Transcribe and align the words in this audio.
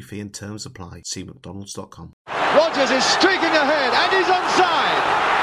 fee 0.00 0.20
and 0.20 0.32
terms 0.32 0.64
apply. 0.64 1.02
See 1.04 1.22
McDonald's.com. 1.24 2.14
Rogers 2.26 2.90
is 2.90 3.04
streaking 3.04 3.52
ahead 3.52 3.92
and 3.92 4.10
he's 4.12 4.30
onside. 4.30 5.02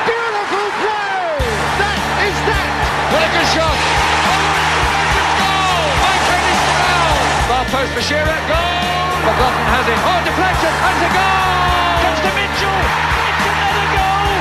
Beautiful 0.10 0.68
play! 0.82 1.38
That 1.78 2.00
is 2.26 2.38
that! 2.50 2.70
What 3.14 3.22
a 3.22 3.30
good 3.30 3.50
shot! 3.54 3.78
Goal! 5.38 5.86
By 6.02 6.16
Dennis 6.26 6.62
Brown! 6.70 7.22
Far 7.50 7.66
post 7.70 7.92
for 7.94 8.04
Shearer, 8.04 8.40
goal! 8.50 8.98
McLaughlin 9.30 9.68
has 9.70 9.86
it. 9.90 10.00
Oh, 10.02 10.20
deflection, 10.26 10.74
and 10.74 10.94
it's 10.98 11.06
a 11.06 11.12
goal! 11.14 12.02
Comes 12.02 12.20
to 12.26 12.32
Mitchell! 12.34 12.82
It's 13.30 13.46
another 13.46 13.88
goal! 13.94 14.34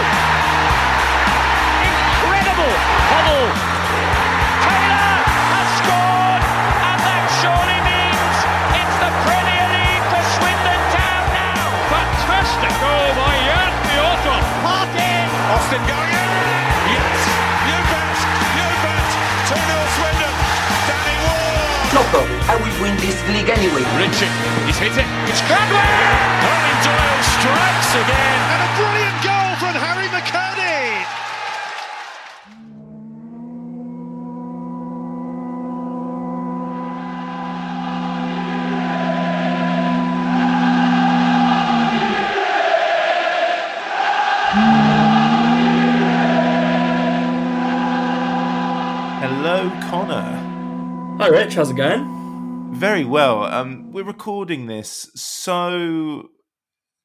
Incredible! 1.85 2.73
Hubble! 3.13 3.68
Martin! 15.69 15.85
Austin 15.85 15.85
going 15.85 16.13
in! 16.13 16.29
Yes! 16.97 17.21
You 17.69 17.79
bet! 17.93 18.19
You 18.57 18.69
bet! 18.81 19.09
2-0 19.53 19.97
Swindon! 19.97 20.35
Danny 20.89 21.17
Ward! 21.29 21.93
Loco, 21.93 22.21
I 22.49 22.57
will 22.57 22.77
win 22.81 22.97
this 22.97 23.21
league 23.29 23.51
anyway. 23.51 23.85
Richie, 24.01 24.33
he's 24.65 24.79
hit 24.79 24.97
it. 24.97 25.09
It's 25.29 25.43
Gladwin! 25.45 25.85
Colin 26.41 26.79
Doyle 26.85 27.23
strikes 27.37 27.91
again. 28.01 28.41
And 28.49 28.61
a 28.65 28.71
brilliant 28.81 29.19
goal 29.21 29.51
from 29.61 29.75
Harry 29.77 30.09
McKirdy. 30.09 30.58
Hi, 51.29 51.35
Rich. 51.35 51.57
How's 51.57 51.69
it 51.69 51.77
going? 51.77 52.73
Very 52.73 53.05
well. 53.05 53.43
Um, 53.45 53.93
we're 53.93 54.03
recording 54.03 54.65
this 54.65 55.11
so 55.15 56.31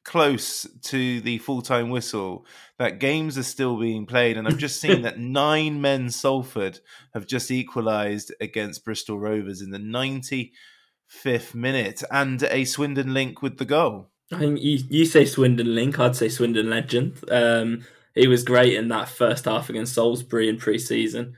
close 0.05 0.65
to 0.83 1.19
the 1.19 1.39
full-time 1.39 1.89
whistle 1.89 2.45
that 2.79 2.99
games 2.99 3.37
are 3.37 3.43
still 3.43 3.77
being 3.77 4.05
played, 4.05 4.37
and 4.37 4.47
I've 4.47 4.57
just 4.57 4.79
seen 4.79 5.01
that 5.01 5.19
nine 5.19 5.81
men 5.81 6.09
Salford 6.09 6.79
have 7.13 7.27
just 7.27 7.51
equalised 7.51 8.33
against 8.39 8.85
Bristol 8.85 9.19
Rovers 9.19 9.61
in 9.61 9.71
the 9.71 9.77
ninety-fifth 9.77 11.53
minute, 11.53 12.01
and 12.09 12.43
a 12.43 12.63
Swindon 12.63 13.13
link 13.13 13.41
with 13.41 13.57
the 13.57 13.65
goal. 13.65 14.07
I 14.31 14.39
think 14.39 14.61
you, 14.61 14.79
you 14.89 15.03
say 15.03 15.25
Swindon 15.25 15.75
Link, 15.75 15.99
I'd 15.99 16.15
say 16.15 16.29
Swindon 16.29 16.69
Legend. 16.69 17.17
Um, 17.29 17.83
he 18.15 18.27
was 18.29 18.45
great 18.45 18.75
in 18.75 18.87
that 18.87 19.09
first 19.09 19.43
half 19.43 19.69
against 19.69 19.95
Salisbury 19.95 20.47
in 20.47 20.55
pre-season. 20.55 21.35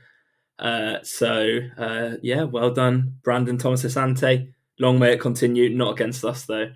Uh, 0.58 0.96
so 1.02 1.58
uh, 1.76 2.12
yeah, 2.22 2.44
well 2.44 2.70
done, 2.70 3.16
Brandon 3.22 3.58
Thomas 3.58 3.84
Asante. 3.84 4.52
Long 4.78 4.98
may 4.98 5.12
it 5.12 5.20
continue. 5.20 5.74
Not 5.74 5.92
against 5.92 6.24
us 6.24 6.44
though. 6.44 6.70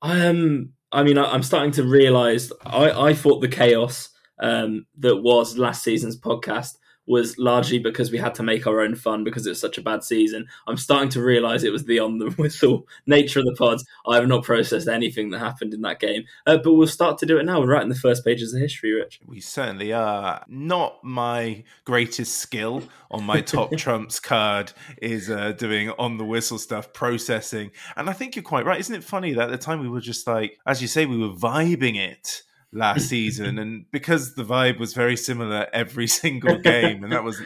I 0.00 0.18
am. 0.18 0.74
I 0.90 1.02
mean, 1.02 1.18
I, 1.18 1.24
I'm 1.32 1.42
starting 1.42 1.72
to 1.72 1.84
realise. 1.84 2.52
I, 2.64 2.90
I 2.90 3.14
thought 3.14 3.40
the 3.40 3.48
chaos 3.48 4.10
um, 4.40 4.86
that 4.98 5.16
was 5.16 5.58
last 5.58 5.82
season's 5.82 6.18
podcast 6.18 6.76
was 7.06 7.36
largely 7.38 7.78
because 7.78 8.12
we 8.12 8.18
had 8.18 8.34
to 8.36 8.42
make 8.42 8.66
our 8.66 8.80
own 8.80 8.94
fun 8.94 9.24
because 9.24 9.46
it 9.46 9.50
was 9.50 9.60
such 9.60 9.78
a 9.78 9.82
bad 9.82 10.04
season. 10.04 10.46
I'm 10.66 10.76
starting 10.76 11.08
to 11.10 11.22
realise 11.22 11.62
it 11.62 11.72
was 11.72 11.84
the 11.84 11.98
on 11.98 12.18
the 12.18 12.30
whistle 12.38 12.86
nature 13.06 13.40
of 13.40 13.46
the 13.46 13.54
pods. 13.54 13.84
I 14.06 14.16
have 14.16 14.28
not 14.28 14.44
processed 14.44 14.88
anything 14.88 15.30
that 15.30 15.40
happened 15.40 15.74
in 15.74 15.82
that 15.82 16.00
game, 16.00 16.24
uh, 16.46 16.58
but 16.58 16.74
we'll 16.74 16.86
start 16.86 17.18
to 17.18 17.26
do 17.26 17.38
it 17.38 17.44
now. 17.44 17.60
We're 17.60 17.72
right 17.72 17.82
in 17.82 17.88
the 17.88 17.94
first 17.94 18.24
pages 18.24 18.54
of 18.54 18.60
history, 18.60 18.92
Rich. 18.92 19.20
We 19.26 19.40
certainly 19.40 19.92
are. 19.92 20.44
Not 20.48 21.02
my 21.02 21.64
greatest 21.84 22.36
skill 22.38 22.82
on 23.10 23.24
my 23.24 23.40
top 23.40 23.72
trumps 23.76 24.20
card 24.20 24.72
is 25.00 25.30
uh, 25.30 25.52
doing 25.52 25.90
on 25.90 26.18
the 26.18 26.24
whistle 26.24 26.58
stuff, 26.58 26.92
processing. 26.92 27.70
And 27.96 28.08
I 28.08 28.12
think 28.12 28.36
you're 28.36 28.42
quite 28.42 28.64
right. 28.64 28.80
Isn't 28.80 28.94
it 28.94 29.04
funny 29.04 29.32
that 29.34 29.44
at 29.44 29.50
the 29.50 29.58
time 29.58 29.80
we 29.80 29.88
were 29.88 30.00
just 30.00 30.26
like, 30.26 30.58
as 30.66 30.80
you 30.80 30.88
say, 30.88 31.06
we 31.06 31.18
were 31.18 31.34
vibing 31.34 31.96
it 31.96 32.42
last 32.72 33.08
season 33.08 33.58
and 33.58 33.84
because 33.90 34.34
the 34.34 34.44
vibe 34.44 34.78
was 34.78 34.94
very 34.94 35.16
similar 35.16 35.66
every 35.72 36.06
single 36.22 36.58
game 36.58 37.04
and 37.04 37.12
that 37.12 37.24
was 37.24 37.40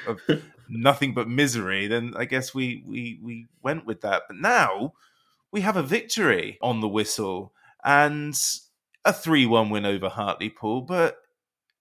nothing 0.68 1.14
but 1.14 1.28
misery 1.28 1.86
then 1.86 2.14
i 2.16 2.24
guess 2.24 2.54
we 2.54 2.82
we 2.86 3.18
we 3.22 3.46
went 3.62 3.84
with 3.84 4.00
that 4.02 4.22
but 4.28 4.36
now 4.36 4.92
we 5.50 5.60
have 5.60 5.76
a 5.76 5.82
victory 5.82 6.58
on 6.62 6.80
the 6.80 6.88
whistle 6.88 7.52
and 7.84 8.38
a 9.04 9.12
3-1 9.12 9.70
win 9.70 9.84
over 9.84 10.08
hartlepool 10.08 10.80
but 10.82 11.18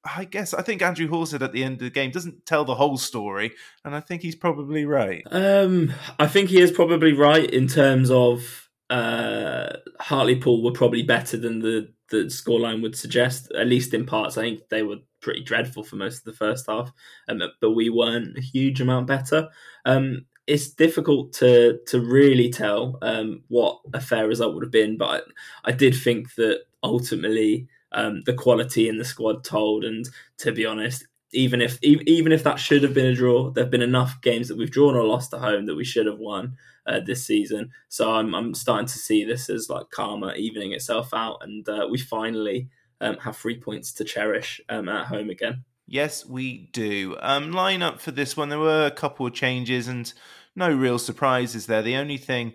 I 0.07 0.25
guess 0.25 0.53
I 0.53 0.61
think 0.61 0.83
Andrew 0.83 1.07
Hall 1.07 1.25
said 1.25 1.41
at 1.41 1.51
the 1.51 1.63
end 1.63 1.75
of 1.75 1.79
the 1.79 1.89
game 1.89 2.11
doesn't 2.11 2.45
tell 2.45 2.63
the 2.63 2.75
whole 2.75 2.95
story, 2.95 3.53
and 3.83 3.95
I 3.95 4.01
think 4.01 4.21
he's 4.21 4.35
probably 4.35 4.85
right. 4.85 5.23
Um, 5.31 5.93
I 6.19 6.27
think 6.27 6.49
he 6.49 6.61
is 6.61 6.71
probably 6.71 7.13
right 7.13 7.49
in 7.49 7.67
terms 7.67 8.11
of 8.11 8.69
uh, 8.89 9.73
Hartlepool 9.99 10.63
were 10.63 10.71
probably 10.71 11.03
better 11.03 11.37
than 11.37 11.59
the 11.59 11.91
the 12.09 12.25
scoreline 12.25 12.81
would 12.81 12.95
suggest, 12.95 13.51
at 13.57 13.67
least 13.67 13.93
in 13.93 14.05
parts. 14.05 14.37
I 14.37 14.43
think 14.43 14.69
they 14.69 14.83
were 14.83 14.97
pretty 15.21 15.41
dreadful 15.41 15.83
for 15.83 15.95
most 15.95 16.19
of 16.19 16.23
the 16.25 16.33
first 16.33 16.67
half, 16.67 16.91
um, 17.27 17.41
but 17.61 17.71
we 17.71 17.89
weren't 17.89 18.37
a 18.37 18.41
huge 18.41 18.81
amount 18.81 19.07
better. 19.07 19.47
Um, 19.85 20.25
it's 20.47 20.69
difficult 20.69 21.33
to 21.33 21.79
to 21.87 21.99
really 21.99 22.49
tell 22.49 22.99
um, 23.01 23.41
what 23.47 23.79
a 23.93 24.01
fair 24.01 24.27
result 24.27 24.53
would 24.53 24.63
have 24.63 24.71
been, 24.71 24.97
but 24.97 25.23
I, 25.65 25.69
I 25.69 25.71
did 25.71 25.95
think 25.95 26.35
that 26.35 26.61
ultimately 26.83 27.67
um, 27.91 28.21
the 28.25 28.33
quality 28.33 28.87
in 28.87 28.97
the 28.97 29.05
squad 29.05 29.43
told. 29.43 29.83
And 29.83 30.07
to 30.39 30.51
be 30.51 30.65
honest, 30.65 31.07
even 31.31 31.61
if 31.61 31.81
even 31.81 32.31
if 32.31 32.43
that 32.43 32.59
should 32.59 32.83
have 32.83 32.93
been 32.93 33.07
a 33.07 33.15
draw, 33.15 33.49
there 33.49 33.63
have 33.63 33.71
been 33.71 33.81
enough 33.81 34.21
games 34.21 34.47
that 34.47 34.57
we've 34.57 34.71
drawn 34.71 34.95
or 34.95 35.03
lost 35.03 35.33
at 35.33 35.41
home 35.41 35.65
that 35.65 35.75
we 35.75 35.85
should 35.85 36.05
have 36.05 36.19
won 36.19 36.55
uh, 36.85 36.99
this 37.05 37.25
season. 37.25 37.71
So 37.89 38.13
I'm 38.13 38.33
I'm 38.33 38.53
starting 38.53 38.87
to 38.87 38.97
see 38.97 39.23
this 39.23 39.49
as 39.49 39.69
like 39.69 39.89
karma 39.89 40.33
evening 40.33 40.73
itself 40.73 41.13
out, 41.13 41.39
and 41.41 41.67
uh, 41.67 41.87
we 41.89 41.97
finally 41.97 42.69
um, 43.01 43.17
have 43.17 43.37
three 43.37 43.59
points 43.59 43.91
to 43.93 44.03
cherish 44.03 44.61
um, 44.69 44.89
at 44.89 45.07
home 45.07 45.29
again. 45.29 45.63
Yes, 45.87 46.25
we 46.25 46.69
do. 46.73 47.15
Um, 47.19 47.51
line 47.51 47.83
up 47.83 48.01
for 48.01 48.11
this 48.11 48.35
one, 48.35 48.49
there 48.49 48.59
were 48.59 48.85
a 48.85 48.91
couple 48.91 49.27
of 49.27 49.33
changes 49.33 49.87
and 49.87 50.11
no 50.55 50.73
real 50.73 50.97
surprises 50.97 51.67
there. 51.67 51.83
The 51.83 51.95
only 51.95 52.17
thing 52.17 52.53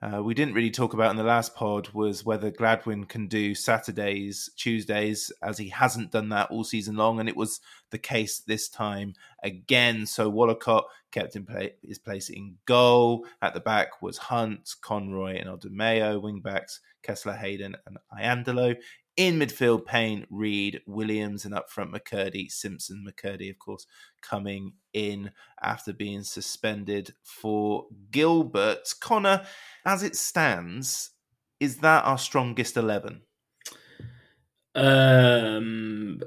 uh, 0.00 0.22
we 0.22 0.32
didn't 0.34 0.54
really 0.54 0.70
talk 0.70 0.94
about 0.94 1.10
in 1.10 1.16
the 1.16 1.24
last 1.24 1.56
pod 1.56 1.88
was 1.88 2.24
whether 2.24 2.50
Gladwin 2.50 3.08
can 3.08 3.26
do 3.26 3.54
Saturdays, 3.54 4.48
Tuesdays, 4.56 5.32
as 5.42 5.58
he 5.58 5.68
hasn't 5.70 6.12
done 6.12 6.28
that 6.28 6.50
all 6.50 6.62
season 6.62 6.94
long, 6.96 7.18
and 7.18 7.28
it 7.28 7.36
was 7.36 7.60
the 7.90 7.98
case 7.98 8.38
this 8.38 8.68
time 8.68 9.14
again. 9.42 10.06
So 10.06 10.30
Wollacott 10.30 10.84
kept 11.10 11.34
in 11.34 11.44
play, 11.44 11.74
his 11.82 11.98
place 11.98 12.30
in 12.30 12.56
goal. 12.64 13.26
At 13.42 13.54
the 13.54 13.60
back 13.60 14.00
was 14.00 14.18
Hunt, 14.18 14.74
Conroy, 14.80 15.36
and 15.38 15.48
Odimayo. 15.48 16.22
Wingbacks 16.22 16.78
Kesler, 17.02 17.36
Hayden, 17.36 17.76
and 17.86 17.98
Iandolo. 18.12 18.76
In 19.18 19.36
midfield, 19.36 19.84
Payne, 19.84 20.28
Reed, 20.30 20.80
Williams, 20.86 21.44
and 21.44 21.52
up 21.52 21.70
front, 21.70 21.92
McKirdy, 21.92 22.48
Simpson, 22.52 23.04
McKirdy, 23.04 23.50
of 23.50 23.58
course, 23.58 23.84
coming 24.22 24.74
in 24.92 25.32
after 25.60 25.92
being 25.92 26.22
suspended 26.22 27.12
for 27.24 27.86
Gilbert. 28.12 28.94
Connor, 29.00 29.44
as 29.84 30.04
it 30.04 30.14
stands, 30.14 31.10
is 31.58 31.78
that 31.78 32.04
our 32.04 32.16
strongest 32.16 32.76
11? 32.76 33.22
Um, 34.76 36.20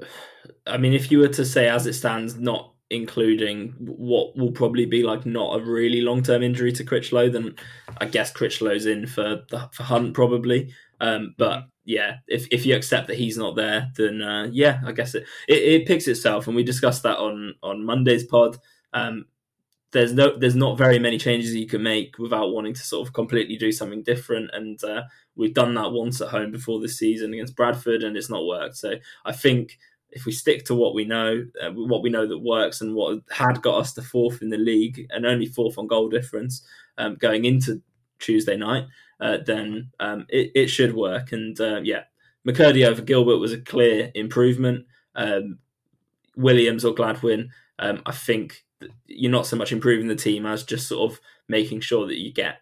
I 0.66 0.76
mean, 0.76 0.92
if 0.92 1.10
you 1.10 1.20
were 1.20 1.28
to 1.28 1.46
say 1.46 1.70
as 1.70 1.86
it 1.86 1.94
stands, 1.94 2.38
not 2.38 2.74
including 2.92 3.74
what 3.78 4.36
will 4.36 4.52
probably 4.52 4.86
be 4.86 5.02
like 5.02 5.24
not 5.24 5.58
a 5.58 5.64
really 5.64 6.02
long 6.02 6.22
term 6.22 6.42
injury 6.42 6.72
to 6.72 6.84
Critchlow, 6.84 7.30
then 7.30 7.54
I 7.98 8.06
guess 8.06 8.32
Critchlow's 8.32 8.86
in 8.86 9.06
for 9.06 9.42
the, 9.50 9.68
for 9.72 9.82
Hunt 9.84 10.14
probably. 10.14 10.72
Um, 11.00 11.34
but 11.36 11.58
mm-hmm. 11.58 11.68
yeah, 11.84 12.16
if 12.28 12.46
if 12.50 12.66
you 12.66 12.76
accept 12.76 13.08
that 13.08 13.18
he's 13.18 13.36
not 13.36 13.56
there, 13.56 13.90
then 13.96 14.22
uh, 14.22 14.48
yeah, 14.52 14.80
I 14.86 14.92
guess 14.92 15.14
it, 15.14 15.24
it, 15.48 15.62
it 15.62 15.86
picks 15.86 16.06
itself, 16.06 16.46
and 16.46 16.54
we 16.54 16.62
discussed 16.62 17.02
that 17.02 17.18
on 17.18 17.54
on 17.62 17.84
Monday's 17.84 18.24
pod. 18.24 18.58
Um, 18.92 19.26
there's 19.92 20.12
no 20.12 20.36
there's 20.36 20.56
not 20.56 20.78
very 20.78 20.98
many 20.98 21.18
changes 21.18 21.54
you 21.54 21.66
can 21.66 21.82
make 21.82 22.18
without 22.18 22.52
wanting 22.52 22.74
to 22.74 22.82
sort 22.82 23.06
of 23.06 23.14
completely 23.14 23.56
do 23.56 23.72
something 23.72 24.02
different, 24.02 24.50
and 24.52 24.82
uh, 24.84 25.02
we've 25.36 25.54
done 25.54 25.74
that 25.74 25.92
once 25.92 26.20
at 26.20 26.28
home 26.28 26.50
before 26.50 26.80
this 26.80 26.98
season 26.98 27.32
against 27.32 27.56
Bradford, 27.56 28.02
and 28.02 28.16
it's 28.16 28.30
not 28.30 28.46
worked. 28.46 28.76
So 28.76 28.94
I 29.24 29.32
think 29.32 29.78
if 30.12 30.26
we 30.26 30.32
stick 30.32 30.64
to 30.66 30.74
what 30.74 30.94
we 30.94 31.04
know, 31.04 31.44
uh, 31.60 31.70
what 31.70 32.02
we 32.02 32.10
know 32.10 32.26
that 32.26 32.38
works, 32.38 32.80
and 32.80 32.94
what 32.94 33.20
had 33.30 33.62
got 33.62 33.78
us 33.78 33.92
to 33.94 34.02
fourth 34.02 34.42
in 34.42 34.50
the 34.50 34.58
league, 34.58 35.06
and 35.10 35.26
only 35.26 35.46
fourth 35.46 35.78
on 35.78 35.86
goal 35.86 36.08
difference 36.08 36.62
um, 36.98 37.16
going 37.16 37.44
into 37.44 37.82
Tuesday 38.18 38.56
night, 38.56 38.84
uh, 39.20 39.38
then 39.44 39.90
um, 40.00 40.26
it, 40.28 40.52
it, 40.54 40.66
should 40.68 40.94
work. 40.94 41.32
And 41.32 41.58
uh, 41.60 41.80
yeah, 41.82 42.04
McKirdy 42.46 42.86
over 42.86 43.02
Gilbert 43.02 43.38
was 43.38 43.52
a 43.52 43.60
clear 43.60 44.10
improvement. 44.14 44.86
Um, 45.14 45.58
Williams 46.36 46.84
or 46.84 46.94
Gladwin, 46.94 47.50
um, 47.78 48.02
I 48.06 48.12
think 48.12 48.64
you're 49.06 49.30
not 49.30 49.46
so 49.46 49.56
much 49.56 49.72
improving 49.72 50.08
the 50.08 50.16
team 50.16 50.46
as 50.46 50.64
just 50.64 50.88
sort 50.88 51.12
of 51.12 51.20
making 51.48 51.80
sure 51.80 52.06
that 52.06 52.18
you 52.18 52.32
get 52.32 52.60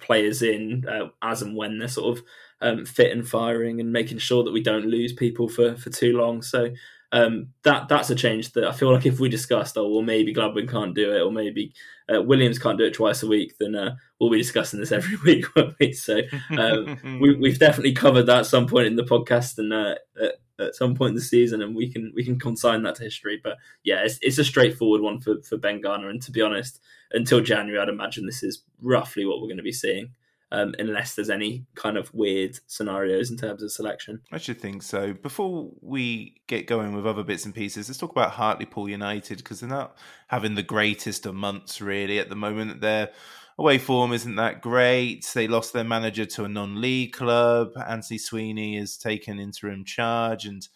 players 0.00 0.42
in 0.42 0.86
uh, 0.88 1.08
as 1.20 1.42
and 1.42 1.56
when 1.56 1.78
they're 1.78 1.88
sort 1.88 2.18
of 2.18 2.24
um, 2.62 2.86
fit 2.86 3.12
and 3.12 3.28
firing 3.28 3.80
and 3.80 3.92
making 3.92 4.18
sure 4.18 4.44
that 4.44 4.52
we 4.52 4.62
don't 4.62 4.86
lose 4.86 5.12
people 5.12 5.48
for, 5.48 5.76
for 5.76 5.90
too 5.90 6.16
long. 6.16 6.42
So 6.42 6.70
um, 7.12 7.48
that 7.64 7.88
that's 7.88 8.08
a 8.08 8.14
change 8.14 8.52
that 8.52 8.64
I 8.64 8.72
feel 8.72 8.90
like 8.90 9.04
if 9.04 9.20
we 9.20 9.28
discussed, 9.28 9.76
oh 9.76 9.86
well, 9.86 10.02
maybe 10.02 10.32
Gladwin 10.32 10.66
can't 10.66 10.94
do 10.94 11.14
it, 11.14 11.20
or 11.20 11.30
maybe 11.30 11.74
uh, 12.12 12.22
Williams 12.22 12.58
can't 12.58 12.78
do 12.78 12.84
it 12.84 12.94
twice 12.94 13.22
a 13.22 13.26
week, 13.26 13.54
then 13.60 13.74
uh, 13.74 13.96
we'll 14.18 14.30
be 14.30 14.38
discussing 14.38 14.80
this 14.80 14.92
every 14.92 15.16
week, 15.18 15.44
we? 15.78 15.92
So 15.92 16.22
um, 16.56 17.20
we, 17.20 17.50
have 17.50 17.58
definitely 17.58 17.92
covered 17.92 18.24
that 18.24 18.38
at 18.38 18.46
some 18.46 18.66
point 18.66 18.86
in 18.86 18.96
the 18.96 19.02
podcast 19.02 19.58
and 19.58 19.74
uh, 19.74 19.96
at, 20.22 20.34
at, 20.58 20.74
some 20.74 20.94
point 20.94 21.10
in 21.10 21.16
the 21.16 21.20
season, 21.20 21.60
and 21.60 21.76
we 21.76 21.92
can 21.92 22.12
we 22.14 22.24
can 22.24 22.38
consign 22.38 22.82
that 22.84 22.94
to 22.94 23.04
history. 23.04 23.38
But 23.42 23.58
yeah, 23.84 24.04
it's, 24.04 24.18
it's 24.22 24.38
a 24.38 24.44
straightforward 24.44 25.02
one 25.02 25.20
for 25.20 25.42
for 25.42 25.58
Ben 25.58 25.82
Garner, 25.82 26.08
and 26.08 26.22
to 26.22 26.30
be 26.30 26.40
honest, 26.40 26.80
until 27.10 27.42
January, 27.42 27.78
I'd 27.78 27.90
imagine 27.90 28.24
this 28.24 28.42
is 28.42 28.62
roughly 28.80 29.26
what 29.26 29.42
we're 29.42 29.48
going 29.48 29.58
to 29.58 29.62
be 29.62 29.70
seeing 29.70 30.14
um, 30.52 30.74
unless 30.78 31.14
there's 31.14 31.30
any 31.30 31.64
kind 31.74 31.96
of 31.96 32.12
weird 32.12 32.58
scenarios 32.66 33.30
in 33.30 33.38
terms 33.38 33.62
of 33.62 33.72
selection. 33.72 34.20
I 34.30 34.36
should 34.36 34.60
think 34.60 34.82
so. 34.82 35.14
Before 35.14 35.70
we 35.80 36.42
get 36.46 36.66
going 36.66 36.94
with 36.94 37.06
other 37.06 37.24
bits 37.24 37.46
and 37.46 37.54
pieces, 37.54 37.88
let's 37.88 37.98
talk 37.98 38.10
about 38.12 38.32
Hartlepool 38.32 38.88
United 38.88 39.38
because 39.38 39.60
they're 39.60 39.68
not 39.68 39.96
having 40.28 40.54
the 40.54 40.62
greatest 40.62 41.24
of 41.24 41.34
months 41.34 41.80
really 41.80 42.18
at 42.18 42.28
the 42.28 42.36
moment. 42.36 42.82
Their 42.82 43.10
away 43.58 43.78
form 43.78 44.12
isn't 44.12 44.36
that 44.36 44.60
great. 44.60 45.24
They 45.34 45.48
lost 45.48 45.72
their 45.72 45.84
manager 45.84 46.26
to 46.26 46.44
a 46.44 46.50
non-league 46.50 47.14
club. 47.14 47.70
Anthony 47.88 48.18
Sweeney 48.18 48.78
has 48.78 48.98
taken 48.98 49.38
interim 49.38 49.86
charge 49.86 50.44
and 50.44 50.68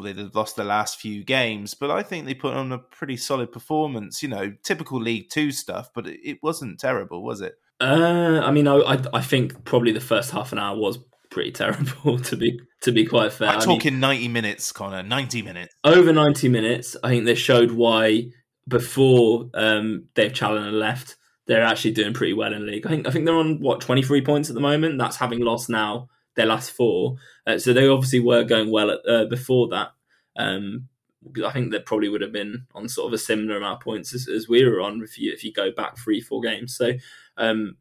they've 0.00 0.32
lost 0.32 0.54
the 0.54 0.62
last 0.62 1.00
few 1.00 1.24
games, 1.24 1.74
but 1.74 1.90
I 1.90 2.04
think 2.04 2.24
they 2.24 2.34
put 2.34 2.54
on 2.54 2.70
a 2.70 2.78
pretty 2.78 3.16
solid 3.16 3.50
performance. 3.50 4.22
You 4.22 4.28
know, 4.28 4.54
typical 4.62 5.00
League 5.00 5.28
Two 5.28 5.50
stuff, 5.50 5.90
but 5.92 6.06
it 6.06 6.38
wasn't 6.40 6.78
terrible, 6.78 7.24
was 7.24 7.40
it? 7.40 7.56
Uh, 7.80 8.40
I 8.42 8.50
mean, 8.50 8.66
I, 8.66 9.00
I 9.12 9.20
think 9.20 9.64
probably 9.64 9.92
the 9.92 10.00
first 10.00 10.30
half 10.30 10.52
an 10.52 10.58
hour 10.58 10.76
was 10.76 10.98
pretty 11.30 11.52
terrible 11.52 12.18
to 12.24 12.36
be 12.36 12.60
to 12.82 12.92
be 12.92 13.04
quite 13.04 13.32
fair. 13.32 13.48
I'm 13.48 13.60
talking 13.60 13.94
mean, 13.94 14.00
ninety 14.00 14.28
minutes, 14.28 14.72
Connor. 14.72 15.02
Ninety 15.02 15.42
minutes. 15.42 15.74
Over 15.84 16.12
ninety 16.12 16.48
minutes. 16.48 16.96
I 17.02 17.10
think 17.10 17.24
they 17.24 17.34
showed 17.34 17.72
why 17.72 18.30
before 18.66 19.48
um, 19.54 20.08
Dave 20.14 20.32
Challinor 20.32 20.72
left, 20.72 21.16
they're 21.46 21.64
actually 21.64 21.92
doing 21.92 22.12
pretty 22.12 22.34
well 22.34 22.52
in 22.52 22.66
league. 22.66 22.86
I 22.86 22.90
think 22.90 23.06
I 23.06 23.10
think 23.10 23.24
they're 23.24 23.34
on 23.34 23.60
what 23.60 23.80
twenty 23.80 24.02
three 24.02 24.22
points 24.22 24.48
at 24.48 24.54
the 24.54 24.60
moment. 24.60 24.98
That's 24.98 25.16
having 25.16 25.40
lost 25.40 25.68
now 25.68 26.08
their 26.36 26.46
last 26.46 26.70
four. 26.70 27.16
Uh, 27.46 27.58
so 27.58 27.72
they 27.72 27.88
obviously 27.88 28.20
were 28.20 28.44
going 28.44 28.70
well 28.70 28.90
at, 28.90 29.00
uh, 29.08 29.24
before 29.26 29.68
that. 29.68 29.88
Um, 30.36 30.88
I 31.44 31.50
think 31.50 31.72
they 31.72 31.80
probably 31.80 32.08
would 32.08 32.20
have 32.20 32.32
been 32.32 32.66
on 32.74 32.88
sort 32.88 33.08
of 33.08 33.12
a 33.12 33.18
similar 33.18 33.56
amount 33.56 33.80
of 33.80 33.84
points 33.84 34.14
as, 34.14 34.28
as 34.28 34.48
we 34.48 34.64
were 34.64 34.80
on 34.80 35.02
if 35.02 35.18
you 35.18 35.32
if 35.32 35.44
you 35.44 35.52
go 35.52 35.70
back 35.70 35.98
three 35.98 36.20
four 36.20 36.40
games. 36.40 36.76
So 36.76 36.92
um, 37.38 37.76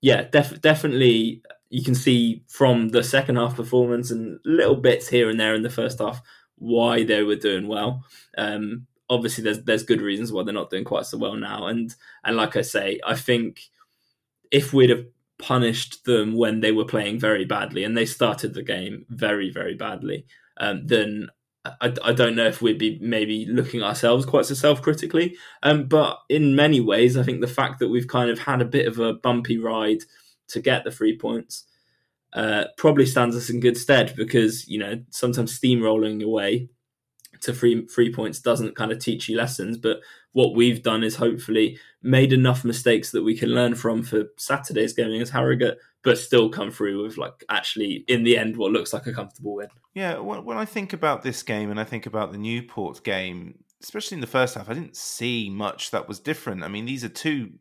yeah, 0.00 0.24
def- 0.24 0.60
definitely 0.60 1.42
you 1.70 1.84
can 1.84 1.94
see 1.94 2.42
from 2.48 2.88
the 2.88 3.02
second 3.02 3.36
half 3.36 3.56
performance 3.56 4.10
and 4.10 4.40
little 4.44 4.76
bits 4.76 5.08
here 5.08 5.30
and 5.30 5.38
there 5.38 5.54
in 5.54 5.62
the 5.62 5.70
first 5.70 6.00
half 6.00 6.20
why 6.56 7.04
they 7.04 7.22
were 7.22 7.36
doing 7.36 7.68
well. 7.68 8.04
Um, 8.36 8.86
obviously, 9.08 9.44
there's 9.44 9.62
there's 9.62 9.82
good 9.82 10.00
reasons 10.00 10.32
why 10.32 10.42
they're 10.42 10.52
not 10.54 10.70
doing 10.70 10.84
quite 10.84 11.06
so 11.06 11.18
well 11.18 11.36
now, 11.36 11.66
and 11.66 11.94
and 12.24 12.36
like 12.36 12.56
I 12.56 12.62
say, 12.62 13.00
I 13.06 13.14
think 13.14 13.62
if 14.50 14.72
we'd 14.72 14.90
have 14.90 15.06
punished 15.38 16.04
them 16.04 16.34
when 16.36 16.60
they 16.60 16.72
were 16.72 16.84
playing 16.84 17.18
very 17.18 17.46
badly 17.46 17.82
and 17.82 17.96
they 17.96 18.04
started 18.04 18.52
the 18.52 18.62
game 18.62 19.06
very 19.08 19.50
very 19.50 19.74
badly, 19.74 20.26
um, 20.58 20.86
then 20.86 21.28
I, 21.64 21.94
I 22.02 22.12
don't 22.12 22.36
know 22.36 22.46
if 22.46 22.62
we'd 22.62 22.78
be 22.78 22.98
maybe 23.02 23.46
looking 23.46 23.82
ourselves 23.82 24.24
quite 24.24 24.46
so 24.46 24.54
self 24.54 24.80
critically. 24.80 25.36
Um, 25.62 25.86
but 25.86 26.18
in 26.28 26.56
many 26.56 26.80
ways, 26.80 27.16
I 27.16 27.22
think 27.22 27.40
the 27.40 27.46
fact 27.46 27.80
that 27.80 27.88
we've 27.88 28.08
kind 28.08 28.30
of 28.30 28.38
had 28.38 28.62
a 28.62 28.66
bit 28.66 28.86
of 28.86 28.98
a 28.98 29.14
bumpy 29.14 29.58
ride 29.58 30.02
to 30.48 30.60
get 30.60 30.84
the 30.84 30.90
three 30.90 31.18
points 31.18 31.64
uh, 32.32 32.64
probably 32.76 33.06
stands 33.06 33.36
us 33.36 33.50
in 33.50 33.60
good 33.60 33.76
stead 33.76 34.14
because, 34.16 34.66
you 34.68 34.78
know, 34.78 35.02
sometimes 35.10 35.58
steamrolling 35.58 36.24
away 36.24 36.68
to 37.42 37.52
three 37.52 37.86
three 37.86 38.12
points 38.12 38.40
doesn't 38.40 38.76
kind 38.76 38.92
of 38.92 38.98
teach 38.98 39.28
you 39.28 39.36
lessons. 39.36 39.78
But 39.78 40.00
what 40.32 40.54
we've 40.54 40.82
done 40.82 41.02
is 41.02 41.16
hopefully 41.16 41.78
made 42.02 42.32
enough 42.32 42.64
mistakes 42.64 43.10
that 43.10 43.22
we 43.22 43.36
can 43.36 43.50
learn 43.50 43.74
from 43.74 44.02
for 44.02 44.24
Saturday's 44.36 44.92
game 44.92 45.10
against 45.10 45.32
Harrogate 45.32 45.78
but 46.02 46.18
still 46.18 46.48
come 46.48 46.70
through 46.70 47.02
with 47.02 47.18
like 47.18 47.44
actually 47.48 48.04
in 48.08 48.22
the 48.22 48.38
end 48.38 48.56
what 48.56 48.72
looks 48.72 48.92
like 48.92 49.06
a 49.06 49.12
comfortable 49.12 49.54
win. 49.54 49.68
Yeah, 49.94 50.18
when 50.18 50.56
I 50.56 50.64
think 50.64 50.92
about 50.92 51.22
this 51.22 51.42
game 51.42 51.70
and 51.70 51.80
I 51.80 51.84
think 51.84 52.06
about 52.06 52.32
the 52.32 52.38
Newport 52.38 53.02
game, 53.04 53.58
especially 53.82 54.16
in 54.16 54.20
the 54.20 54.26
first 54.26 54.54
half, 54.54 54.70
I 54.70 54.74
didn't 54.74 54.96
see 54.96 55.50
much 55.50 55.90
that 55.90 56.08
was 56.08 56.20
different. 56.20 56.62
I 56.62 56.68
mean, 56.68 56.84
these 56.84 57.04
are 57.04 57.08
two 57.08 57.52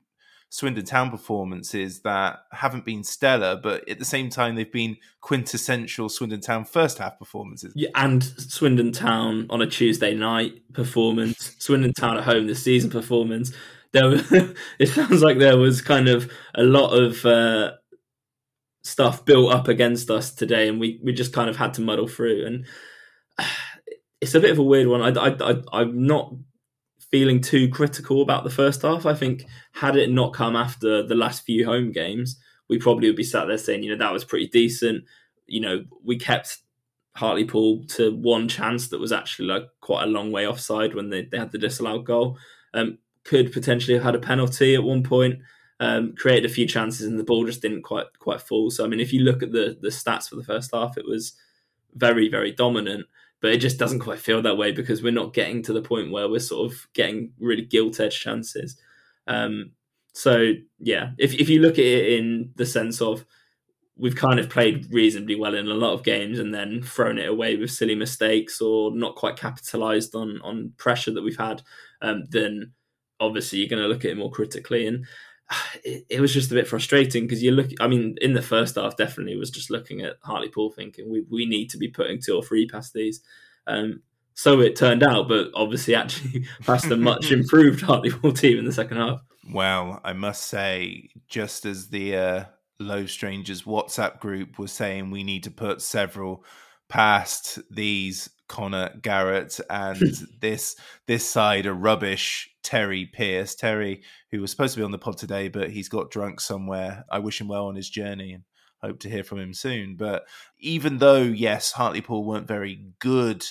Swindon 0.51 0.84
Town 0.84 1.12
performances 1.12 2.00
that 2.01 2.39
haven't 2.51 2.84
been 2.84 3.03
stellar, 3.03 3.56
but 3.56 3.88
at 3.88 4.00
the 4.00 4.06
same 4.06 4.29
time 4.29 4.56
they've 4.56 4.72
been 4.72 4.98
quintessential 5.22 6.10
Swindon 6.10 6.41
Town 6.41 6.65
first 6.65 6.98
half 6.98 7.20
performances. 7.20 7.72
Yeah, 7.75 7.89
and 7.94 8.24
Swindon 8.24 8.91
Town 8.91 9.46
on 9.51 9.62
a 9.62 9.68
Tuesday 9.68 10.15
night 10.15 10.74
performance, 10.74 11.56
Swindon 11.60 11.94
Town 11.94 12.18
at 12.18 12.24
home 12.24 12.48
this 12.48 12.63
season 12.63 12.89
performance. 12.89 13.51
There, 13.91 14.12
it 14.79 14.89
sounds 14.89 15.22
like 15.22 15.38
there 15.38 15.58
was 15.58 15.84
kind 15.84 16.10
of 16.10 16.32
a 16.56 16.63
lot 16.63 16.94
of 16.94 17.24
uh, 17.25 17.74
stuff 18.84 19.25
built 19.25 19.53
up 19.53 19.68
against 19.68 20.10
us 20.10 20.34
today, 20.34 20.68
and 20.68 20.79
we 20.79 21.00
we 21.03 21.13
just 21.13 21.32
kind 21.32 21.50
of 21.50 21.58
had 21.58 21.75
to 21.75 21.82
muddle 21.82 22.08
through. 22.08 22.46
And 22.48 22.65
it's 24.20 24.34
a 24.34 24.39
bit 24.39 24.51
of 24.51 24.58
a 24.58 24.63
weird 24.63 24.88
one. 24.88 25.01
I, 25.01 25.27
I, 25.27 25.51
I 25.51 25.62
I'm 25.74 26.08
not 26.08 26.34
feeling 27.11 27.41
too 27.41 27.69
critical 27.69 28.21
about 28.21 28.43
the 28.43 28.49
first 28.49 28.81
half. 28.83 29.05
I 29.05 29.13
think 29.13 29.45
had 29.73 29.95
it 29.95 30.11
not 30.11 30.33
come 30.33 30.55
after 30.55 31.03
the 31.03 31.15
last 31.15 31.43
few 31.43 31.65
home 31.65 31.91
games, 31.91 32.39
we 32.67 32.77
probably 32.77 33.07
would 33.07 33.15
be 33.15 33.23
sat 33.23 33.47
there 33.47 33.57
saying, 33.57 33.83
you 33.83 33.91
know, 33.91 34.03
that 34.03 34.13
was 34.13 34.23
pretty 34.23 34.47
decent. 34.47 35.03
You 35.47 35.61
know, 35.61 35.85
we 36.03 36.17
kept 36.17 36.59
Hartlepool 37.15 37.85
to 37.85 38.15
one 38.15 38.47
chance 38.47 38.89
that 38.89 38.99
was 38.99 39.11
actually 39.11 39.47
like 39.47 39.63
quite 39.81 40.03
a 40.03 40.07
long 40.07 40.31
way 40.31 40.47
offside 40.47 40.93
when 40.93 41.09
they, 41.09 41.23
they 41.23 41.37
had 41.37 41.51
the 41.51 41.57
disallowed 41.57 42.05
goal. 42.05 42.37
Um, 42.73 42.99
could 43.23 43.51
potentially 43.51 43.95
have 43.95 44.03
had 44.03 44.15
a 44.15 44.19
penalty 44.19 44.75
at 44.75 44.83
one 44.83 45.03
point 45.03 45.39
um, 45.79 46.13
created 46.15 46.49
a 46.49 46.53
few 46.53 46.67
chances 46.67 47.07
and 47.07 47.19
the 47.19 47.23
ball 47.23 47.45
just 47.45 47.61
didn't 47.61 47.83
quite 47.83 48.07
quite 48.19 48.41
fall. 48.41 48.69
So 48.69 48.83
I 48.83 48.87
mean, 48.87 48.99
if 48.99 49.13
you 49.13 49.21
look 49.21 49.41
at 49.41 49.51
the 49.51 49.77
the 49.81 49.89
stats 49.89 50.29
for 50.29 50.35
the 50.35 50.43
first 50.43 50.71
half, 50.73 50.97
it 50.97 51.05
was 51.05 51.33
very 51.95 52.29
very 52.29 52.51
dominant, 52.51 53.07
but 53.41 53.51
it 53.51 53.60
just 53.60 53.79
doesn't 53.79 54.00
quite 54.00 54.19
feel 54.19 54.41
that 54.41 54.58
way 54.58 54.72
because 54.72 55.01
we're 55.03 55.12
not 55.12 55.34
getting 55.34 55.62
to 55.63 55.74
the 55.74 55.81
point 55.81 56.12
where 56.12 56.29
we're 56.29 56.39
sort 56.39 56.72
of 56.72 56.88
getting 56.93 57.31
really 57.39 57.63
gilt 57.63 58.00
edged 58.00 58.22
chances. 58.22 58.77
Um, 59.27 59.72
So 60.13 60.53
yeah, 60.79 61.12
if 61.17 61.34
if 61.36 61.50
you 61.50 61.62
look 61.62 61.74
at 61.79 61.86
it 61.86 62.19
in 62.19 62.51
the 62.55 62.65
sense 62.65 63.01
of 63.01 63.25
we've 63.98 64.15
kind 64.15 64.39
of 64.39 64.50
played 64.50 64.88
reasonably 64.93 65.36
well 65.36 65.55
in 65.55 65.67
a 65.67 65.74
lot 65.74 65.93
of 65.93 66.03
games 66.03 66.39
and 66.39 66.53
then 66.53 66.81
thrown 66.81 67.17
it 67.17 67.27
away 67.29 67.58
with 67.58 67.72
silly 67.72 67.96
mistakes 67.96 68.62
or 68.62 68.96
not 68.96 69.15
quite 69.15 69.36
capitalized 69.38 70.15
on 70.15 70.41
on 70.41 70.74
pressure 70.77 71.12
that 71.12 71.24
we've 71.24 71.38
had, 71.38 71.62
um, 72.01 72.24
then 72.29 72.72
obviously 73.19 73.60
you're 73.60 73.69
going 73.69 73.81
to 73.81 73.88
look 73.89 74.05
at 74.05 74.12
it 74.12 74.17
more 74.17 74.31
critically. 74.31 74.88
And 74.88 75.05
it, 75.84 76.06
it 76.10 76.22
was 76.22 76.34
just 76.34 76.51
a 76.51 76.56
bit 76.56 76.68
frustrating 76.68 77.25
because 77.25 77.44
you 77.44 77.51
look. 77.51 77.70
I 77.79 77.88
mean, 77.88 78.15
in 78.22 78.34
the 78.34 78.41
first 78.41 78.75
half, 78.75 78.98
definitely 78.98 79.36
was 79.36 79.51
just 79.51 79.70
looking 79.70 80.01
at 80.01 80.18
Hartley 80.22 80.48
Hartlepool 80.48 80.72
thinking 80.72 81.10
we 81.10 81.25
we 81.29 81.46
need 81.46 81.70
to 81.72 81.77
be 81.77 81.88
putting 81.88 82.22
two 82.22 82.36
or 82.36 82.44
three 82.44 82.68
past 82.68 82.94
these. 82.94 83.22
Um, 83.68 84.01
so 84.34 84.62
it 84.62 84.75
turned 84.75 85.03
out, 85.03 85.27
but 85.27 85.50
obviously, 85.53 85.96
actually, 85.96 86.46
past 86.62 86.86
a 86.86 86.98
much 86.98 87.32
improved 87.32 87.82
Hartley 87.82 88.10
Hartlepool 88.10 88.34
team 88.34 88.60
in 88.60 88.65
the 88.65 88.72
second 88.72 88.98
half. 88.98 89.22
Well, 89.51 90.00
I 90.03 90.13
must 90.13 90.44
say, 90.44 91.10
just 91.27 91.65
as 91.65 91.89
the 91.89 92.15
uh, 92.15 92.44
Low 92.79 93.06
Strangers 93.06 93.63
WhatsApp 93.63 94.20
group 94.20 94.60
was 94.60 94.72
saying 94.72 95.10
we 95.10 95.24
need 95.24 95.44
to 95.44 95.51
put 95.51 95.82
several 95.82 96.44
past 96.88 97.60
these 97.70 98.29
Connor 98.48 98.89
Garrett 99.01 99.60
and 99.70 100.01
this 100.41 100.75
this 101.06 101.25
side 101.25 101.65
are 101.65 101.74
rubbish. 101.74 102.49
Terry 102.63 103.05
Pierce, 103.05 103.55
Terry, 103.55 104.03
who 104.31 104.41
was 104.41 104.51
supposed 104.51 104.73
to 104.73 104.79
be 104.79 104.83
on 104.83 104.91
the 104.91 104.97
pod 104.97 105.17
today, 105.17 105.47
but 105.47 105.71
he's 105.71 105.89
got 105.89 106.11
drunk 106.11 106.41
somewhere. 106.41 107.05
I 107.11 107.19
wish 107.19 107.39
him 107.39 107.47
well 107.47 107.67
on 107.67 107.75
his 107.75 107.89
journey 107.89 108.33
and 108.33 108.43
hope 108.81 108.99
to 108.99 109.09
hear 109.09 109.23
from 109.23 109.39
him 109.39 109.53
soon. 109.53 109.95
But 109.95 110.23
even 110.59 110.97
though, 110.97 111.21
yes, 111.21 111.71
Hartlepool 111.73 112.25
weren't 112.25 112.47
very 112.47 112.91
good 112.99 113.45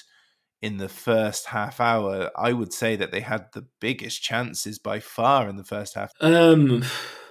in 0.60 0.78
the 0.78 0.88
first 0.88 1.46
half 1.46 1.80
hour, 1.80 2.30
I 2.36 2.52
would 2.52 2.72
say 2.72 2.96
that 2.96 3.12
they 3.12 3.20
had 3.20 3.46
the 3.52 3.66
biggest 3.80 4.22
chances 4.22 4.78
by 4.78 5.00
far 5.00 5.48
in 5.48 5.56
the 5.56 5.64
first 5.64 5.94
half. 5.94 6.12
Um, 6.20 6.84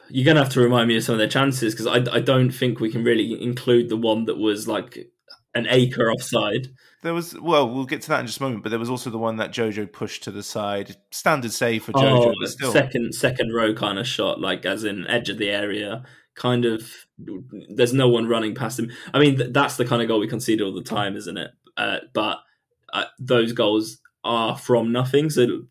you're 0.10 0.26
gonna 0.26 0.44
have 0.44 0.54
to 0.54 0.62
remind 0.62 0.88
me 0.88 0.98
of 0.98 1.04
some 1.04 1.14
of 1.14 1.20
their 1.20 1.28
chances 1.28 1.74
because 1.74 1.88
I, 1.88 2.16
I 2.16 2.20
don't 2.22 2.52
think 2.52 2.80
we 2.80 2.92
can 2.92 3.04
really 3.04 3.42
include 3.42 3.90
the 3.90 3.98
one 3.98 4.26
that 4.26 4.38
was 4.38 4.68
like 4.68 5.10
an 5.58 5.68
acre 5.70 6.12
offside. 6.12 6.68
There 7.04 7.14
was 7.14 7.40
well, 7.40 7.70
we'll 7.70 7.86
get 7.86 8.02
to 8.04 8.10
that 8.10 8.22
in 8.22 8.26
just 8.26 8.40
a 8.40 8.44
moment, 8.44 8.64
but 8.64 8.70
there 8.70 8.80
was 8.80 8.90
also 8.90 9.10
the 9.10 9.18
one 9.18 9.38
that 9.38 9.52
Jojo 9.52 9.92
pushed 9.92 10.24
to 10.24 10.32
the 10.32 10.44
side, 10.44 10.96
standard 11.12 11.52
save 11.52 11.84
for 11.84 11.92
Jojo. 11.94 12.34
Oh, 12.36 12.46
still. 12.46 12.72
second 12.72 13.14
second 13.14 13.54
row 13.54 13.74
kind 13.74 14.00
of 14.00 14.08
shot, 14.08 14.40
like 14.40 14.66
as 14.66 14.84
in 14.84 15.06
edge 15.08 15.30
of 15.30 15.38
the 15.38 15.50
area, 15.50 16.04
kind 16.36 16.66
of. 16.66 16.90
There's 17.70 17.94
no 17.94 18.10
one 18.10 18.28
running 18.28 18.56
past 18.56 18.80
him. 18.80 18.92
I 19.14 19.20
mean, 19.20 19.52
that's 19.52 19.78
the 19.78 19.86
kind 19.86 20.02
of 20.02 20.08
goal 20.08 20.20
we 20.20 20.28
concede 20.28 20.62
all 20.62 20.74
the 20.74 20.84
time, 20.84 21.16
isn't 21.16 21.38
it? 21.38 21.52
Uh, 21.76 21.98
but 22.14 22.40
uh, 22.94 23.06
those 23.20 23.54
goals 23.54 24.00
are 24.24 24.58
from 24.58 24.92
nothing. 24.92 25.30
So 25.30 25.64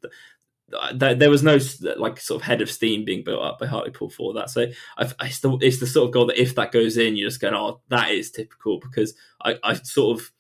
there 0.95 1.31
was 1.31 1.43
no 1.43 1.59
like 1.97 2.19
sort 2.21 2.41
of 2.41 2.47
head 2.47 2.61
of 2.61 2.71
steam 2.71 3.05
being 3.05 3.23
built 3.23 3.43
up 3.43 3.59
by 3.59 3.67
Hartlepool 3.67 4.11
for 4.11 4.35
that. 4.35 4.51
So 4.51 4.67
I, 4.99 5.11
I 5.21 5.29
still, 5.29 5.59
it's 5.61 5.79
the 5.79 5.87
sort 5.87 6.09
of 6.09 6.13
goal 6.13 6.27
that 6.27 6.41
if 6.41 6.55
that 6.57 6.73
goes 6.73 6.97
in, 6.97 7.17
you're 7.17 7.29
just 7.29 7.41
going, 7.41 7.55
oh, 7.55 7.81
that 7.89 8.11
is 8.11 8.31
typical 8.31 8.81
because 8.81 9.15
I, 9.43 9.59
I 9.63 9.75
sort 9.75 10.19
of 10.19 10.33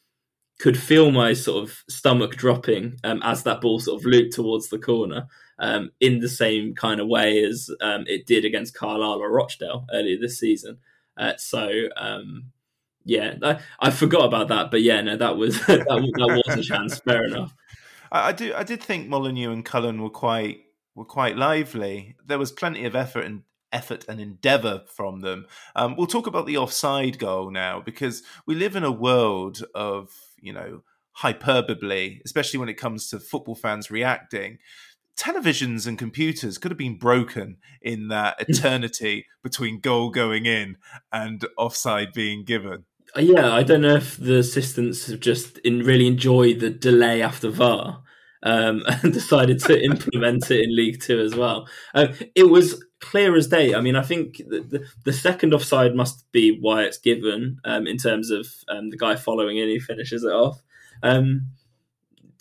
could 0.58 0.78
feel 0.78 1.10
my 1.10 1.32
sort 1.32 1.62
of 1.62 1.84
stomach 1.88 2.34
dropping 2.34 2.98
um, 3.04 3.20
as 3.22 3.42
that 3.44 3.60
ball 3.60 3.78
sort 3.78 4.00
of 4.00 4.06
looped 4.06 4.34
towards 4.34 4.68
the 4.68 4.78
corner 4.78 5.26
um, 5.58 5.90
in 6.00 6.20
the 6.20 6.28
same 6.28 6.74
kind 6.74 7.00
of 7.00 7.08
way 7.08 7.44
as 7.44 7.70
um, 7.80 8.04
it 8.06 8.26
did 8.26 8.44
against 8.44 8.74
Carlisle 8.74 9.22
or 9.22 9.30
Rochdale 9.30 9.86
earlier 9.92 10.18
this 10.18 10.38
season. 10.40 10.78
Uh, 11.16 11.36
so 11.36 11.70
um, 11.96 12.52
yeah, 13.04 13.34
I, 13.42 13.58
I, 13.80 13.90
forgot 13.90 14.24
about 14.24 14.48
that, 14.48 14.70
but 14.70 14.82
yeah, 14.82 15.00
no, 15.00 15.16
that 15.16 15.36
was 15.36 15.58
that, 15.66 15.86
that 15.86 16.42
was 16.46 16.58
a 16.58 16.62
chance. 16.62 16.98
Fair 16.98 17.24
enough. 17.24 17.54
I, 18.10 18.28
I 18.28 18.32
do. 18.32 18.52
I 18.54 18.64
did 18.64 18.82
think 18.82 19.08
Molyneux 19.08 19.52
and 19.52 19.64
Cullen 19.64 20.02
were 20.02 20.10
quite 20.10 20.60
were 20.94 21.04
quite 21.04 21.36
lively. 21.36 22.16
There 22.24 22.38
was 22.38 22.52
plenty 22.52 22.84
of 22.84 22.96
effort 22.96 23.24
and 23.24 23.42
effort 23.72 24.04
and 24.08 24.20
endeavour 24.20 24.82
from 24.86 25.20
them. 25.20 25.46
Um, 25.74 25.96
we'll 25.96 26.06
talk 26.06 26.26
about 26.26 26.46
the 26.46 26.56
offside 26.56 27.18
goal 27.18 27.50
now 27.50 27.80
because 27.80 28.22
we 28.46 28.54
live 28.54 28.76
in 28.76 28.84
a 28.84 28.92
world 28.92 29.64
of 29.74 30.10
you 30.40 30.52
know 30.52 30.82
hyperbole, 31.12 32.20
especially 32.24 32.58
when 32.58 32.68
it 32.68 32.74
comes 32.74 33.08
to 33.08 33.20
football 33.20 33.54
fans 33.54 33.90
reacting. 33.90 34.58
Televisions 35.18 35.86
and 35.86 35.98
computers 35.98 36.58
could 36.58 36.70
have 36.70 36.78
been 36.78 36.98
broken 36.98 37.56
in 37.80 38.08
that 38.08 38.36
eternity 38.48 39.26
between 39.42 39.80
goal 39.80 40.10
going 40.10 40.44
in 40.44 40.76
and 41.10 41.46
offside 41.56 42.12
being 42.12 42.44
given. 42.44 42.84
Uh, 43.16 43.20
yeah, 43.20 43.52
I 43.52 43.62
don't 43.62 43.82
know 43.82 43.96
if 43.96 44.16
the 44.16 44.38
assistants 44.38 45.06
have 45.06 45.20
just 45.20 45.58
in 45.58 45.80
really 45.80 46.06
enjoyed 46.06 46.60
the 46.60 46.70
delay 46.70 47.22
after 47.22 47.50
VAR 47.50 48.02
um, 48.42 48.82
and 49.02 49.12
decided 49.12 49.60
to 49.60 49.82
implement 49.82 50.50
it 50.50 50.64
in 50.64 50.76
League 50.76 51.00
Two 51.00 51.20
as 51.20 51.34
well. 51.34 51.68
Uh, 51.94 52.08
it 52.34 52.44
was 52.44 52.84
clear 53.00 53.36
as 53.36 53.48
day. 53.48 53.74
I 53.74 53.80
mean, 53.80 53.96
I 53.96 54.02
think 54.02 54.38
the, 54.48 54.60
the, 54.60 54.86
the 55.04 55.12
second 55.12 55.54
offside 55.54 55.94
must 55.94 56.30
be 56.32 56.58
why 56.60 56.82
it's 56.82 56.98
given 56.98 57.58
um, 57.64 57.86
in 57.86 57.96
terms 57.96 58.30
of 58.30 58.46
um, 58.68 58.90
the 58.90 58.96
guy 58.98 59.16
following 59.16 59.56
in, 59.56 59.68
he 59.68 59.78
finishes 59.78 60.22
it 60.22 60.32
off. 60.32 60.62
Um, 61.02 61.52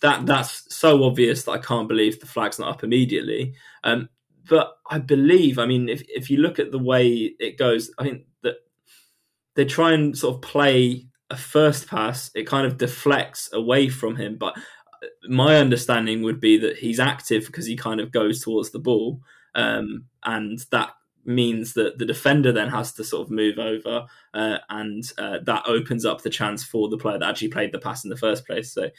that 0.02 0.26
that's 0.26 0.74
so 0.74 1.04
obvious 1.04 1.44
that 1.44 1.52
I 1.52 1.58
can't 1.58 1.88
believe 1.88 2.20
the 2.20 2.26
flag's 2.26 2.58
not 2.58 2.68
up 2.68 2.84
immediately. 2.84 3.54
Um, 3.82 4.08
but 4.48 4.76
I 4.90 4.98
believe, 4.98 5.58
I 5.58 5.66
mean, 5.66 5.88
if 5.88 6.02
if 6.08 6.30
you 6.30 6.38
look 6.38 6.58
at 6.58 6.70
the 6.70 6.78
way 6.78 7.34
it 7.38 7.58
goes, 7.58 7.90
I 7.98 8.04
think 8.04 8.24
they 9.56 9.64
try 9.64 9.92
and 9.92 10.16
sort 10.16 10.36
of 10.36 10.42
play 10.42 11.06
a 11.30 11.36
first 11.36 11.88
pass. 11.88 12.30
It 12.34 12.46
kind 12.46 12.66
of 12.66 12.78
deflects 12.78 13.50
away 13.52 13.88
from 13.88 14.16
him, 14.16 14.36
but 14.36 14.56
my 15.28 15.56
understanding 15.56 16.22
would 16.22 16.40
be 16.40 16.58
that 16.58 16.76
he's 16.76 17.00
active 17.00 17.46
because 17.46 17.66
he 17.66 17.76
kind 17.76 18.00
of 18.00 18.12
goes 18.12 18.40
towards 18.40 18.70
the 18.70 18.78
ball, 18.78 19.20
um, 19.54 20.04
and 20.24 20.60
that 20.70 20.90
means 21.24 21.74
that 21.74 21.98
the 21.98 22.06
defender 22.06 22.52
then 22.52 22.68
has 22.68 22.92
to 22.92 23.02
sort 23.02 23.26
of 23.26 23.30
move 23.30 23.58
over, 23.58 24.06
uh, 24.34 24.58
and 24.68 25.04
uh, 25.18 25.38
that 25.42 25.64
opens 25.66 26.04
up 26.04 26.22
the 26.22 26.30
chance 26.30 26.62
for 26.62 26.88
the 26.88 26.98
player 26.98 27.18
that 27.18 27.28
actually 27.28 27.48
played 27.48 27.72
the 27.72 27.78
pass 27.78 28.04
in 28.04 28.10
the 28.10 28.16
first 28.16 28.46
place. 28.46 28.72
So. 28.72 28.90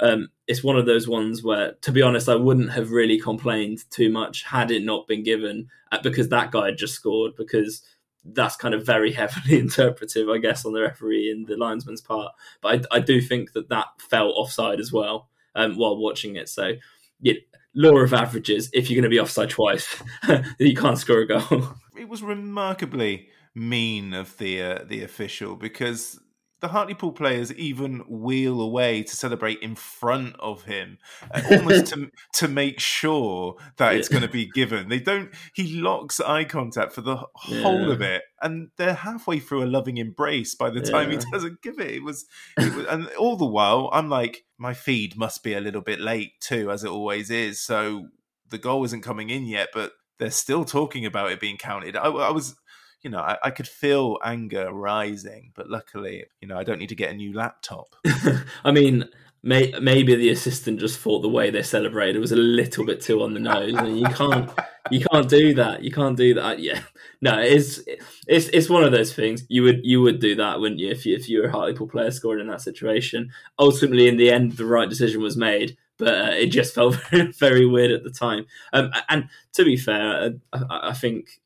Um, 0.00 0.28
it's 0.46 0.62
one 0.62 0.76
of 0.76 0.86
those 0.86 1.08
ones 1.08 1.42
where, 1.42 1.72
to 1.82 1.90
be 1.90 2.02
honest, 2.02 2.28
I 2.28 2.36
wouldn't 2.36 2.70
have 2.70 2.92
really 2.92 3.18
complained 3.18 3.82
too 3.90 4.12
much 4.12 4.44
had 4.44 4.70
it 4.70 4.84
not 4.84 5.08
been 5.08 5.24
given 5.24 5.66
uh, 5.90 5.98
because 6.00 6.28
that 6.28 6.52
guy 6.52 6.66
had 6.66 6.78
just 6.78 6.94
scored. 6.94 7.34
Because 7.34 7.82
that's 8.24 8.56
kind 8.56 8.74
of 8.74 8.84
very 8.84 9.12
heavily 9.20 9.58
interpretive, 9.58 10.28
I 10.28 10.38
guess, 10.38 10.64
on 10.64 10.72
the 10.72 10.82
referee 10.82 11.30
and 11.30 11.46
the 11.46 11.56
linesman's 11.56 12.00
part. 12.00 12.32
But 12.60 12.86
I, 12.92 12.96
I 12.96 13.00
do 13.00 13.20
think 13.20 13.52
that 13.52 13.68
that 13.68 13.86
fell 13.98 14.30
offside 14.30 14.80
as 14.80 14.92
well 14.92 15.28
um, 15.54 15.76
while 15.76 15.96
watching 15.96 16.36
it. 16.36 16.48
So, 16.48 16.72
yeah, 17.20 17.34
law 17.74 17.96
of 17.96 18.12
averages: 18.12 18.70
if 18.72 18.88
you're 18.88 18.96
going 18.96 19.10
to 19.10 19.14
be 19.14 19.20
offside 19.20 19.50
twice, 19.50 20.02
you 20.58 20.74
can't 20.74 20.98
score 20.98 21.20
a 21.20 21.26
goal. 21.26 21.74
It 21.96 22.08
was 22.08 22.22
remarkably 22.22 23.28
mean 23.54 24.14
of 24.14 24.36
the 24.38 24.62
uh, 24.62 24.84
the 24.86 25.02
official 25.02 25.56
because 25.56 26.20
the 26.60 26.68
Hartlepool 26.68 27.12
players 27.12 27.52
even 27.54 28.00
wheel 28.08 28.60
away 28.60 29.02
to 29.02 29.16
celebrate 29.16 29.60
in 29.60 29.76
front 29.76 30.34
of 30.40 30.64
him, 30.64 30.98
uh, 31.30 31.42
almost 31.50 31.86
to 31.86 32.10
to 32.34 32.48
make 32.48 32.80
sure 32.80 33.56
that 33.76 33.94
it's 33.94 34.08
going 34.08 34.22
to 34.22 34.28
be 34.28 34.46
given. 34.46 34.88
They 34.88 34.98
don't. 34.98 35.30
He 35.54 35.80
locks 35.80 36.20
eye 36.20 36.44
contact 36.44 36.92
for 36.92 37.00
the 37.00 37.16
whole 37.34 37.86
yeah. 37.86 37.92
of 37.92 38.02
it, 38.02 38.22
and 38.42 38.70
they're 38.76 38.94
halfway 38.94 39.38
through 39.38 39.64
a 39.64 39.66
loving 39.66 39.98
embrace 39.98 40.54
by 40.54 40.70
the 40.70 40.80
time 40.80 41.10
yeah. 41.10 41.18
he 41.18 41.30
doesn't 41.30 41.62
give 41.62 41.78
it. 41.78 41.90
It 41.90 42.02
was, 42.02 42.26
it 42.58 42.74
was, 42.74 42.86
and 42.86 43.08
all 43.18 43.36
the 43.36 43.46
while, 43.46 43.88
I'm 43.92 44.08
like, 44.08 44.44
my 44.56 44.74
feed 44.74 45.16
must 45.16 45.42
be 45.42 45.54
a 45.54 45.60
little 45.60 45.82
bit 45.82 46.00
late 46.00 46.40
too, 46.40 46.70
as 46.70 46.82
it 46.82 46.90
always 46.90 47.30
is. 47.30 47.60
So 47.60 48.08
the 48.48 48.58
goal 48.58 48.84
isn't 48.84 49.02
coming 49.02 49.30
in 49.30 49.46
yet, 49.46 49.68
but 49.72 49.92
they're 50.18 50.30
still 50.30 50.64
talking 50.64 51.06
about 51.06 51.30
it 51.30 51.40
being 51.40 51.56
counted. 51.56 51.96
I, 51.96 52.08
I 52.08 52.30
was 52.30 52.56
you 53.02 53.10
know, 53.10 53.20
I, 53.20 53.36
I, 53.44 53.50
could 53.50 53.68
feel 53.68 54.18
anger 54.24 54.72
rising, 54.72 55.52
but 55.54 55.70
luckily, 55.70 56.24
you 56.40 56.48
know, 56.48 56.58
I 56.58 56.64
don't 56.64 56.78
need 56.78 56.88
to 56.88 56.94
get 56.94 57.10
a 57.10 57.16
new 57.16 57.32
laptop. 57.32 57.94
I 58.64 58.72
mean, 58.72 59.08
may, 59.42 59.72
maybe 59.80 60.14
the 60.14 60.30
assistant 60.30 60.80
just 60.80 60.98
thought 60.98 61.20
the 61.20 61.28
way 61.28 61.50
they 61.50 61.62
celebrated 61.62 62.18
was 62.18 62.32
a 62.32 62.36
little 62.36 62.84
bit 62.84 63.00
too 63.00 63.22
on 63.22 63.34
the 63.34 63.40
nose, 63.40 63.74
and 63.74 63.98
you 63.98 64.06
can't, 64.06 64.50
you 64.90 65.04
can't 65.12 65.28
do 65.28 65.54
that. 65.54 65.82
You 65.82 65.92
can't 65.92 66.16
do 66.16 66.34
that. 66.34 66.58
Yeah, 66.58 66.80
no, 67.20 67.38
it's 67.38 67.80
it's 68.26 68.48
it's 68.48 68.68
one 68.68 68.84
of 68.84 68.92
those 68.92 69.14
things. 69.14 69.44
You 69.48 69.62
would 69.62 69.80
you 69.84 70.00
would 70.02 70.18
do 70.18 70.34
that, 70.34 70.60
wouldn't 70.60 70.80
you, 70.80 70.90
if 70.90 71.06
you 71.06 71.14
if 71.14 71.28
you 71.28 71.40
were 71.40 71.48
a 71.48 71.52
Hartlepool 71.52 71.88
player 71.88 72.10
scoring 72.10 72.40
in 72.40 72.48
that 72.48 72.62
situation? 72.62 73.30
Ultimately, 73.58 74.08
in 74.08 74.16
the 74.16 74.30
end, 74.30 74.52
the 74.52 74.66
right 74.66 74.88
decision 74.88 75.22
was 75.22 75.36
made 75.36 75.76
but 75.98 76.14
uh, 76.14 76.30
it 76.30 76.46
just 76.46 76.74
felt 76.74 76.94
very, 77.10 77.32
very 77.32 77.66
weird 77.66 77.90
at 77.90 78.04
the 78.04 78.10
time. 78.10 78.46
Um, 78.72 78.92
and 79.08 79.28
to 79.54 79.64
be 79.64 79.76
fair, 79.76 80.32
I, 80.52 80.64
I, 80.70 80.92
think 80.92 81.40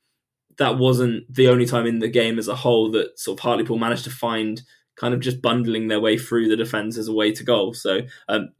that 0.58 0.78
wasn't 0.78 1.32
the 1.32 1.48
only 1.48 1.66
time 1.66 1.86
in 1.86 1.98
the 1.98 2.08
game 2.08 2.38
as 2.38 2.48
a 2.48 2.56
whole 2.56 2.90
that 2.92 3.18
sort 3.18 3.38
of 3.38 3.42
Hartlepool 3.42 3.78
managed 3.78 4.04
to 4.04 4.10
find 4.10 4.62
kind 4.96 5.14
of 5.14 5.20
just 5.20 5.40
bundling 5.40 5.88
their 5.88 6.00
way 6.00 6.18
through 6.18 6.48
the 6.48 6.56
defence 6.56 6.98
as 6.98 7.08
a 7.08 7.12
way 7.12 7.32
to 7.32 7.44
goal. 7.44 7.74
So 7.74 8.02
um, 8.28 8.50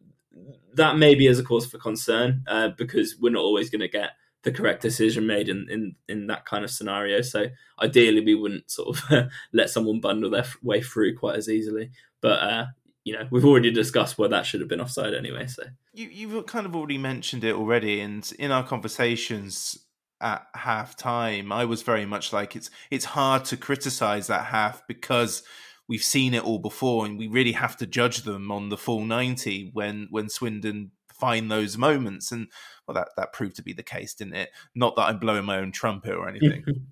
that 0.74 0.96
maybe 0.96 1.26
is 1.26 1.38
a 1.38 1.44
cause 1.44 1.66
for 1.66 1.78
concern 1.78 2.44
uh, 2.46 2.70
because 2.76 3.16
we're 3.20 3.32
not 3.32 3.44
always 3.44 3.70
going 3.70 3.80
to 3.80 3.88
get 3.88 4.10
the 4.42 4.52
correct 4.52 4.82
decision 4.82 5.26
made 5.26 5.48
in, 5.48 5.66
in, 5.70 5.94
in 6.08 6.26
that 6.26 6.46
kind 6.46 6.64
of 6.64 6.70
scenario. 6.70 7.20
So 7.20 7.46
ideally, 7.80 8.20
we 8.20 8.34
wouldn't 8.34 8.70
sort 8.70 8.98
of 8.98 9.28
let 9.52 9.70
someone 9.70 10.00
bundle 10.00 10.30
their 10.30 10.46
way 10.62 10.82
through 10.82 11.16
quite 11.16 11.36
as 11.36 11.48
easily. 11.48 11.90
But 12.20 12.40
uh, 12.40 12.66
you 13.04 13.14
know, 13.14 13.26
we've 13.30 13.44
already 13.44 13.70
discussed 13.70 14.18
where 14.18 14.28
that 14.28 14.46
should 14.46 14.60
have 14.60 14.68
been 14.68 14.80
offside 14.80 15.14
anyway. 15.14 15.46
So 15.46 15.64
you 15.92 16.08
you've 16.08 16.46
kind 16.46 16.66
of 16.66 16.74
already 16.74 16.98
mentioned 16.98 17.44
it 17.44 17.54
already, 17.54 18.00
and 18.00 18.30
in 18.38 18.50
our 18.50 18.64
conversations 18.64 19.78
at 20.22 20.46
half 20.54 20.96
time, 20.96 21.52
I 21.52 21.64
was 21.64 21.82
very 21.82 22.06
much 22.06 22.32
like 22.32 22.54
it's 22.54 22.70
it's 22.90 23.04
hard 23.04 23.44
to 23.46 23.56
criticize 23.56 24.28
that 24.28 24.46
half 24.46 24.86
because 24.86 25.42
we've 25.88 26.02
seen 26.02 26.32
it 26.32 26.44
all 26.44 26.60
before 26.60 27.04
and 27.04 27.18
we 27.18 27.26
really 27.26 27.52
have 27.52 27.76
to 27.78 27.86
judge 27.86 28.18
them 28.18 28.50
on 28.50 28.68
the 28.68 28.78
full 28.78 29.04
90 29.04 29.70
when 29.74 30.06
when 30.10 30.28
Swindon 30.28 30.92
find 31.12 31.50
those 31.50 31.76
moments. 31.76 32.30
And 32.30 32.48
well 32.86 32.94
that 32.94 33.08
that 33.16 33.32
proved 33.32 33.56
to 33.56 33.62
be 33.62 33.72
the 33.72 33.82
case 33.82 34.14
didn't 34.14 34.36
it? 34.36 34.50
Not 34.74 34.96
that 34.96 35.02
I'm 35.02 35.18
blowing 35.18 35.44
my 35.44 35.58
own 35.58 35.72
trumpet 35.72 36.14
or 36.14 36.28
anything. 36.28 36.64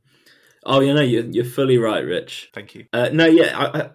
Oh 0.63 0.81
you 0.81 0.93
know 0.93 1.01
you're, 1.01 1.25
you're 1.25 1.47
fully 1.47 1.79
right 1.79 2.05
Rich. 2.05 2.51
Thank 2.53 2.75
you. 2.75 2.85
Uh, 2.93 3.09
no 3.11 3.25
yeah 3.25 3.59
I, 3.59 3.81
I, 3.81 3.91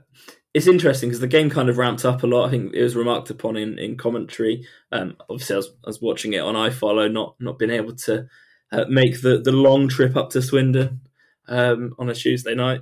it's 0.55 0.65
interesting 0.65 1.09
because 1.09 1.19
the 1.19 1.27
game 1.27 1.51
kind 1.51 1.69
of 1.69 1.77
ramped 1.77 2.05
up 2.05 2.23
a 2.23 2.27
lot. 2.27 2.47
I 2.47 2.49
think 2.49 2.73
it 2.73 2.81
was 2.81 2.95
remarked 2.95 3.29
upon 3.29 3.55
in, 3.55 3.77
in 3.77 3.97
commentary. 3.97 4.65
Um, 4.91 5.15
obviously 5.29 5.53
I 5.53 5.57
was, 5.57 5.67
I 5.67 5.87
was 5.89 6.01
watching 6.01 6.33
it 6.33 6.39
on 6.39 6.55
iFollow 6.55 7.11
not 7.11 7.35
not 7.39 7.59
being 7.59 7.69
able 7.69 7.95
to 7.97 8.25
uh, 8.71 8.85
make 8.89 9.21
the 9.21 9.39
the 9.39 9.51
long 9.51 9.87
trip 9.87 10.15
up 10.15 10.29
to 10.31 10.41
Swindon 10.41 11.01
um, 11.47 11.95
on 11.99 12.09
a 12.09 12.15
Tuesday 12.15 12.55
night. 12.55 12.81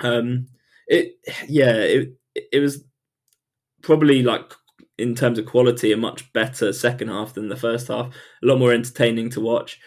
Um, 0.00 0.46
it 0.86 1.14
yeah 1.48 1.72
it 1.74 2.14
it 2.34 2.58
was 2.58 2.84
probably 3.82 4.22
like 4.22 4.52
in 4.98 5.14
terms 5.14 5.38
of 5.38 5.46
quality 5.46 5.92
a 5.92 5.96
much 5.96 6.32
better 6.32 6.72
second 6.72 7.08
half 7.08 7.34
than 7.34 7.48
the 7.48 7.56
first 7.56 7.88
half. 7.88 8.06
A 8.42 8.46
lot 8.46 8.58
more 8.58 8.72
entertaining 8.72 9.30
to 9.30 9.40
watch. 9.40 9.78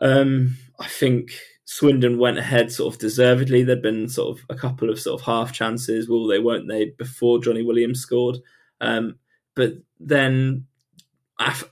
Um 0.00 0.56
i 0.80 0.88
think 0.88 1.32
swindon 1.64 2.18
went 2.18 2.38
ahead 2.38 2.72
sort 2.72 2.94
of 2.94 3.00
deservedly. 3.00 3.62
There'd 3.62 3.82
been 3.82 4.08
sort 4.08 4.38
of 4.38 4.44
a 4.50 4.54
couple 4.54 4.90
of 4.90 4.98
sort 5.00 5.20
of 5.20 5.26
half 5.26 5.52
chances. 5.52 6.08
Well 6.08 6.26
they 6.26 6.38
weren't 6.38 6.68
they 6.68 6.92
before 6.98 7.40
johnny 7.42 7.62
williams 7.62 8.00
scored. 8.00 8.38
Um 8.80 9.16
but 9.54 9.74
then 10.00 10.66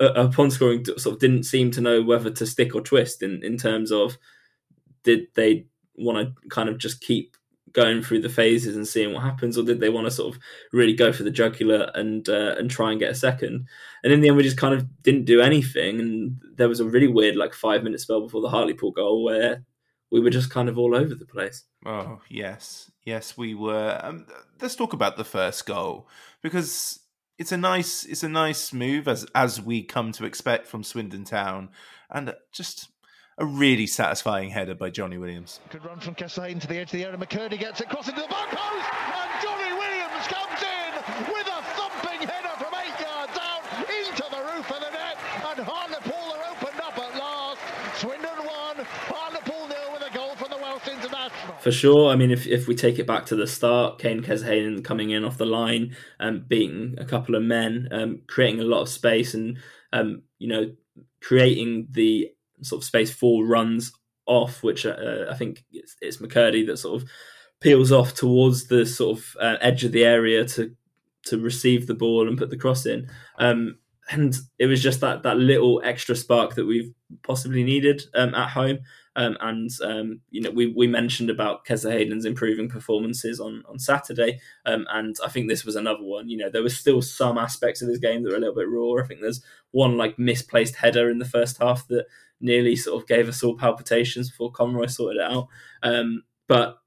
upon 0.00 0.50
scoring 0.50 0.84
sort 0.84 1.14
of 1.14 1.18
didn't 1.20 1.44
seem 1.44 1.70
to 1.70 1.80
know 1.80 2.02
whether 2.02 2.30
to 2.30 2.46
stick 2.46 2.74
or 2.74 2.80
twist 2.80 3.22
in 3.22 3.42
in 3.44 3.56
terms 3.56 3.92
of 3.92 4.16
did 5.04 5.26
they 5.34 5.66
want 5.96 6.18
to 6.18 6.48
kind 6.48 6.68
of 6.68 6.78
just 6.78 7.00
keep 7.00 7.36
going 7.72 8.02
through 8.02 8.20
the 8.20 8.28
phases 8.28 8.76
and 8.76 8.86
seeing 8.86 9.12
what 9.12 9.22
happens, 9.22 9.56
or 9.56 9.62
did 9.62 9.80
they 9.80 9.88
want 9.88 10.06
to 10.06 10.10
sort 10.10 10.34
of 10.34 10.42
really 10.72 10.94
go 10.94 11.12
for 11.12 11.22
the 11.22 11.30
jugular 11.30 11.90
and 11.94 12.28
uh, 12.28 12.54
and 12.58 12.70
try 12.70 12.90
and 12.90 13.00
get 13.00 13.10
a 13.10 13.14
second? 13.14 13.66
And 14.02 14.12
in 14.12 14.20
the 14.20 14.28
end, 14.28 14.36
we 14.36 14.42
just 14.42 14.56
kind 14.56 14.74
of 14.74 14.86
didn't 15.02 15.24
do 15.24 15.40
anything, 15.40 16.00
and 16.00 16.40
there 16.56 16.68
was 16.68 16.80
a 16.80 16.84
really 16.84 17.08
weird 17.08 17.36
like 17.36 17.54
five 17.54 17.82
minute 17.82 18.00
spell 18.00 18.22
before 18.22 18.42
the 18.42 18.48
Hartlepool 18.48 18.92
goal 18.92 19.24
where 19.24 19.64
we 20.10 20.20
were 20.20 20.30
just 20.30 20.50
kind 20.50 20.68
of 20.68 20.78
all 20.78 20.94
over 20.94 21.14
the 21.14 21.26
place. 21.26 21.64
Oh 21.86 22.20
yes, 22.28 22.90
yes, 23.04 23.36
we 23.36 23.54
were. 23.54 23.98
Um, 24.02 24.26
let's 24.60 24.76
talk 24.76 24.92
about 24.92 25.16
the 25.16 25.24
first 25.24 25.66
goal 25.66 26.08
because 26.42 26.99
it's 27.40 27.52
a 27.52 27.56
nice 27.56 28.04
it's 28.04 28.22
a 28.22 28.28
nice 28.28 28.70
move 28.70 29.08
as 29.08 29.24
as 29.34 29.62
we 29.62 29.82
come 29.82 30.12
to 30.12 30.26
expect 30.26 30.66
from 30.66 30.84
Swindon 30.84 31.24
Town, 31.24 31.70
and 32.10 32.34
just 32.52 32.90
a 33.38 33.46
really 33.46 33.86
satisfying 33.86 34.50
header 34.50 34.74
by 34.74 34.90
Johnny 34.90 35.16
Williams. 35.16 35.58
Good 35.70 35.82
run 35.82 36.00
from 36.00 36.14
Cassain 36.14 36.60
to 36.60 36.66
the 36.66 36.76
edge 36.76 36.92
of 36.92 36.98
the 36.98 37.04
area. 37.04 37.16
McKirdy 37.16 37.58
gets 37.58 37.80
it, 37.80 37.88
crossing 37.88 38.14
to 38.14 38.20
the 38.20 38.28
back 38.28 38.50
post, 38.50 38.88
and 38.92 39.30
Johnny 39.40 39.72
Williams 39.72 40.26
comes 40.28 40.60
in 40.60 40.92
with 41.32 41.48
a 41.48 41.60
thumping 41.80 42.28
header 42.28 42.54
from 42.60 42.74
eight 42.76 43.00
yards 43.00 43.32
out 43.40 43.64
into 43.88 44.24
the 44.28 44.42
roof 44.52 44.68
of 44.70 44.80
the 44.84 44.92
net, 44.92 45.16
and 45.48 45.64
Hartlepool 45.64 46.36
are 46.36 46.44
opened 46.52 46.80
up 46.84 46.98
at 46.98 47.16
last. 47.16 47.60
Swindon 47.96 48.44
won, 48.44 48.84
Hartlepool 49.08 49.66
nil 49.66 49.92
with 49.96 50.04
a 50.04 50.12
goal 50.12 50.36
from 50.36 50.50
the 50.50 50.58
Welsh 50.58 50.88
international. 50.88 51.49
For 51.60 51.70
sure. 51.70 52.10
I 52.10 52.16
mean, 52.16 52.30
if, 52.30 52.46
if 52.46 52.66
we 52.66 52.74
take 52.74 52.98
it 52.98 53.06
back 53.06 53.26
to 53.26 53.36
the 53.36 53.46
start, 53.46 53.98
Kaine 53.98 54.22
Kesler-Hayden 54.22 54.82
coming 54.82 55.10
in 55.10 55.24
off 55.26 55.36
the 55.36 55.44
line 55.44 55.94
and 56.18 56.38
um, 56.38 56.44
beating 56.48 56.94
a 56.96 57.04
couple 57.04 57.34
of 57.34 57.42
men, 57.42 57.86
um, 57.90 58.22
creating 58.26 58.60
a 58.60 58.64
lot 58.64 58.80
of 58.80 58.88
space, 58.88 59.34
and 59.34 59.58
um, 59.92 60.22
you 60.38 60.48
know 60.48 60.72
creating 61.20 61.86
the 61.90 62.30
sort 62.62 62.80
of 62.80 62.86
space 62.86 63.12
for 63.12 63.44
runs 63.44 63.92
off, 64.24 64.62
which 64.62 64.86
uh, 64.86 65.26
I 65.30 65.34
think 65.34 65.64
it's, 65.70 65.96
it's 66.00 66.16
McKirdy 66.16 66.66
that 66.66 66.78
sort 66.78 67.02
of 67.02 67.10
peels 67.60 67.92
off 67.92 68.14
towards 68.14 68.68
the 68.68 68.86
sort 68.86 69.18
of 69.18 69.36
uh, 69.38 69.56
edge 69.60 69.84
of 69.84 69.92
the 69.92 70.04
area 70.04 70.46
to 70.46 70.74
to 71.26 71.38
receive 71.38 71.86
the 71.86 71.94
ball 71.94 72.26
and 72.26 72.38
put 72.38 72.48
the 72.48 72.56
cross 72.56 72.86
in. 72.86 73.10
Um, 73.38 73.76
and 74.10 74.34
it 74.58 74.66
was 74.66 74.82
just 74.82 75.00
that 75.00 75.24
that 75.24 75.36
little 75.36 75.82
extra 75.84 76.16
spark 76.16 76.54
that 76.54 76.66
we've 76.66 76.92
possibly 77.22 77.64
needed 77.64 78.02
um, 78.14 78.34
at 78.34 78.48
home. 78.48 78.78
Um, 79.16 79.36
and 79.40 79.70
um, 79.82 80.20
you 80.30 80.40
know, 80.40 80.50
we 80.50 80.68
we 80.68 80.86
mentioned 80.86 81.30
about 81.30 81.64
Kesler 81.64 82.24
improving 82.24 82.68
performances 82.68 83.40
on 83.40 83.62
on 83.68 83.78
Saturday, 83.78 84.40
um, 84.66 84.86
and 84.90 85.16
I 85.24 85.28
think 85.28 85.48
this 85.48 85.64
was 85.64 85.76
another 85.76 86.02
one. 86.02 86.28
You 86.28 86.36
know, 86.36 86.50
there 86.50 86.62
was 86.62 86.78
still 86.78 87.02
some 87.02 87.36
aspects 87.36 87.82
of 87.82 87.88
his 87.88 87.98
game 87.98 88.22
that 88.22 88.30
were 88.30 88.36
a 88.36 88.40
little 88.40 88.54
bit 88.54 88.68
raw. 88.68 89.02
I 89.02 89.06
think 89.06 89.20
there's 89.20 89.42
one 89.72 89.96
like 89.96 90.18
misplaced 90.18 90.76
header 90.76 91.10
in 91.10 91.18
the 91.18 91.24
first 91.24 91.58
half 91.60 91.88
that 91.88 92.06
nearly 92.40 92.76
sort 92.76 93.02
of 93.02 93.08
gave 93.08 93.28
us 93.28 93.42
all 93.42 93.56
palpitations 93.56 94.30
before 94.30 94.52
Conroy 94.52 94.86
sorted 94.86 95.20
it 95.20 95.30
out. 95.30 95.48
Um, 95.82 96.22
but 96.48 96.78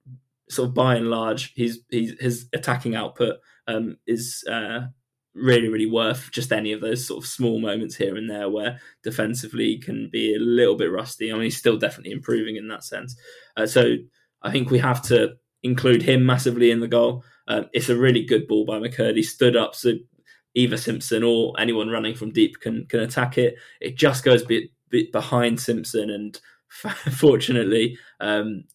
sort 0.50 0.70
of 0.70 0.74
by 0.74 0.96
and 0.96 1.10
large, 1.10 1.54
he's, 1.54 1.80
he's 1.90 2.20
his 2.20 2.48
attacking 2.54 2.96
output 2.96 3.38
um, 3.68 3.98
is 4.08 4.44
uh, 4.50 4.88
really 5.36 5.68
really 5.68 5.88
worth 5.88 6.30
just 6.32 6.52
any 6.52 6.72
of 6.72 6.82
those 6.82 7.08
sort 7.08 7.24
of 7.24 7.28
small 7.28 7.60
moments 7.60 7.96
here 7.96 8.16
and 8.16 8.30
there 8.30 8.50
where 8.50 8.80
defensively 9.04 9.78
can 9.78 10.10
be 10.12 10.36
a 10.36 10.40
little 10.40 10.76
bit 10.76 10.92
rusty. 10.92 11.32
I 11.32 11.34
mean, 11.34 11.44
he's 11.44 11.58
still 11.58 11.78
definitely 11.78 12.12
improving 12.12 12.56
in 12.56 12.68
that 12.68 12.84
sense. 12.84 13.16
Uh, 13.58 13.66
so 13.66 13.96
I 14.42 14.52
think 14.52 14.70
we 14.70 14.80
have 14.80 15.02
to 15.04 15.34
include 15.64 16.04
him 16.04 16.26
massively 16.26 16.70
in 16.72 16.82
the 16.82 16.88
goal. 16.88 17.24
Um, 17.48 17.66
it's 17.74 17.90
a 17.90 17.98
really 17.98 18.24
good 18.24 18.48
ball 18.48 18.66
by 18.66 18.80
McKirdy. 18.80 19.24
Stood 19.24 19.56
up 19.56 19.76
so 19.76 19.94
either 20.56 20.78
Simpson 20.78 21.24
or 21.24 21.54
anyone 21.60 21.90
running 21.90 22.16
from 22.16 22.32
deep 22.32 22.60
can 22.60 22.86
can 22.88 23.00
attack 23.00 23.38
it. 23.38 23.56
It 23.82 23.98
just 23.98 24.24
goes 24.24 24.44
bit 24.44 25.12
behind 25.12 25.60
Simpson, 25.60 26.10
and 26.10 26.40
fortunately, 27.14 27.98
um, 28.20 28.66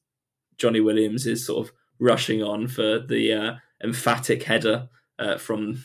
Johnny 0.57 0.81
Williams 0.81 1.27
is 1.27 1.47
sort 1.47 1.67
of 1.67 1.73
rushing 2.01 2.43
on 2.43 2.69
for 2.69 2.99
the 2.99 3.33
uh, 3.33 3.55
emphatic 3.83 4.43
header 4.43 4.89
uh, 5.19 5.39
from 5.39 5.85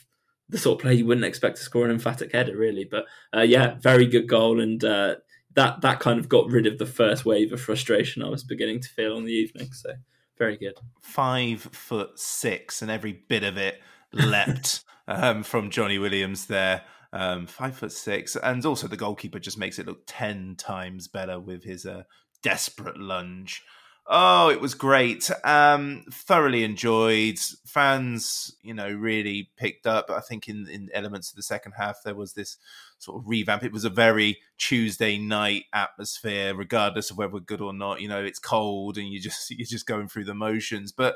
the 0.49 0.58
sort 0.58 0.77
of 0.77 0.82
player 0.82 0.93
you 0.93 1.06
wouldn't 1.06 1.25
expect 1.25 1.58
to 1.58 1.63
score 1.63 1.86
an 1.86 1.91
emphatic 1.91 2.32
header, 2.32 2.58
really. 2.58 2.88
But 2.89 3.06
uh, 3.36 3.41
yeah, 3.41 3.75
very 3.79 4.06
good 4.06 4.27
goal, 4.27 4.60
and 4.60 4.84
uh, 4.84 5.15
that 5.56 5.82
that 5.82 5.99
kind 5.99 6.19
of 6.19 6.29
got 6.29 6.49
rid 6.49 6.67
of 6.67 6.77
the 6.77 6.86
first 6.86 7.25
wave 7.25 7.51
of 7.53 7.62
frustration 7.62 8.23
I 8.23 8.29
was 8.29 8.43
beginning 8.43 8.82
to 8.82 8.89
feel 8.89 9.15
on 9.15 9.25
the 9.25 9.34
evening. 9.34 9.71
So 9.71 9.93
very 10.38 10.58
good. 10.58 10.75
Five 11.01 11.62
foot 11.62 12.19
six, 12.19 12.82
and 12.82 12.91
every 12.91 13.23
bit 13.27 13.43
of 13.43 13.58
it 13.58 13.82
leapt 14.12 14.84
um, 15.08 15.43
from 15.43 15.69
Johnny 15.69 15.97
Williams 15.97 16.47
there 16.47 16.84
um, 17.13 17.45
five 17.45 17.77
foot 17.77 17.91
six, 17.91 18.36
and 18.36 18.65
also 18.65 18.88
the 18.88 18.97
goalkeeper 18.97 19.39
just 19.39 19.58
makes 19.58 19.77
it 19.77 19.86
look 19.86 20.01
ten 20.08 20.56
times 20.58 21.08
better 21.08 21.39
with 21.39 21.63
his 21.63 21.86
uh, 21.86 22.03
desperate 22.41 22.99
lunge. 22.99 23.63
Oh, 24.06 24.50
it 24.50 24.60
was 24.60 24.74
great. 24.74 25.32
Um, 25.46 26.04
thoroughly 26.12 26.66
enjoyed. 26.66 27.39
Fans, 27.66 28.54
you 28.62 28.74
know, 28.74 28.92
really 28.92 29.50
picked 29.56 29.88
up. 29.88 30.10
I 30.10 30.20
think 30.20 30.50
in, 30.50 30.68
in 30.68 30.89
elements 30.94 31.30
of 31.30 31.38
the 31.38 31.44
second 31.44 31.74
half, 31.78 32.04
there 32.04 32.13
was 32.13 32.34
this 32.34 32.58
sort 33.00 33.22
of 33.22 33.28
revamp. 33.28 33.63
It 33.63 33.72
was 33.72 33.86
a 33.86 33.89
very 33.89 34.39
Tuesday 34.58 35.18
night 35.18 35.63
atmosphere, 35.74 36.54
regardless 36.54 37.12
of 37.12 37.18
whether 37.18 37.32
we're 37.32 37.39
good 37.39 37.62
or 37.62 37.74
not. 37.74 38.02
You 38.02 38.10
know, 38.10 38.22
it's 38.22 38.39
cold 38.39 38.98
and 38.98 39.08
you 39.08 39.22
just 39.22 39.50
you're 39.58 39.66
just 39.66 39.88
going 39.88 40.10
through 40.10 40.26
the 40.26 40.36
motions. 40.36 40.92
But 40.92 41.16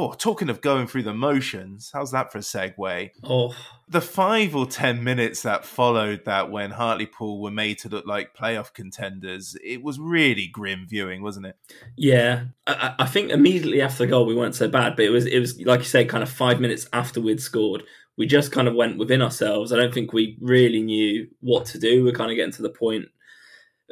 Boy, 0.00 0.14
talking 0.14 0.48
of 0.48 0.62
going 0.62 0.86
through 0.86 1.02
the 1.02 1.12
motions, 1.12 1.90
how's 1.92 2.10
that 2.12 2.32
for 2.32 2.38
a 2.38 2.40
segue? 2.40 3.10
Oh, 3.22 3.54
the 3.86 4.00
five 4.00 4.56
or 4.56 4.64
ten 4.64 5.04
minutes 5.04 5.42
that 5.42 5.66
followed 5.66 6.24
that 6.24 6.50
when 6.50 6.70
Hartlepool 6.70 7.42
were 7.42 7.50
made 7.50 7.80
to 7.80 7.90
look 7.90 8.06
like 8.06 8.34
playoff 8.34 8.72
contenders, 8.72 9.58
it 9.62 9.82
was 9.82 10.00
really 10.00 10.46
grim 10.46 10.86
viewing, 10.88 11.22
wasn't 11.22 11.44
it? 11.44 11.56
Yeah, 11.98 12.44
I, 12.66 12.94
I 13.00 13.04
think 13.04 13.30
immediately 13.30 13.82
after 13.82 14.04
the 14.04 14.06
goal 14.06 14.24
we 14.24 14.34
weren't 14.34 14.54
so 14.54 14.68
bad, 14.68 14.96
but 14.96 15.04
it 15.04 15.10
was 15.10 15.26
it 15.26 15.38
was 15.38 15.60
like 15.60 15.80
you 15.80 15.84
said, 15.84 16.08
kind 16.08 16.22
of 16.22 16.30
five 16.30 16.60
minutes 16.60 16.88
after 16.94 17.20
we'd 17.20 17.42
scored, 17.42 17.82
we 18.16 18.26
just 18.26 18.52
kind 18.52 18.68
of 18.68 18.74
went 18.74 18.96
within 18.96 19.20
ourselves. 19.20 19.70
I 19.70 19.76
don't 19.76 19.92
think 19.92 20.14
we 20.14 20.38
really 20.40 20.80
knew 20.80 21.28
what 21.40 21.66
to 21.66 21.78
do. 21.78 22.04
We're 22.04 22.12
kind 22.12 22.30
of 22.30 22.36
getting 22.36 22.54
to 22.54 22.62
the 22.62 22.70
point 22.70 23.04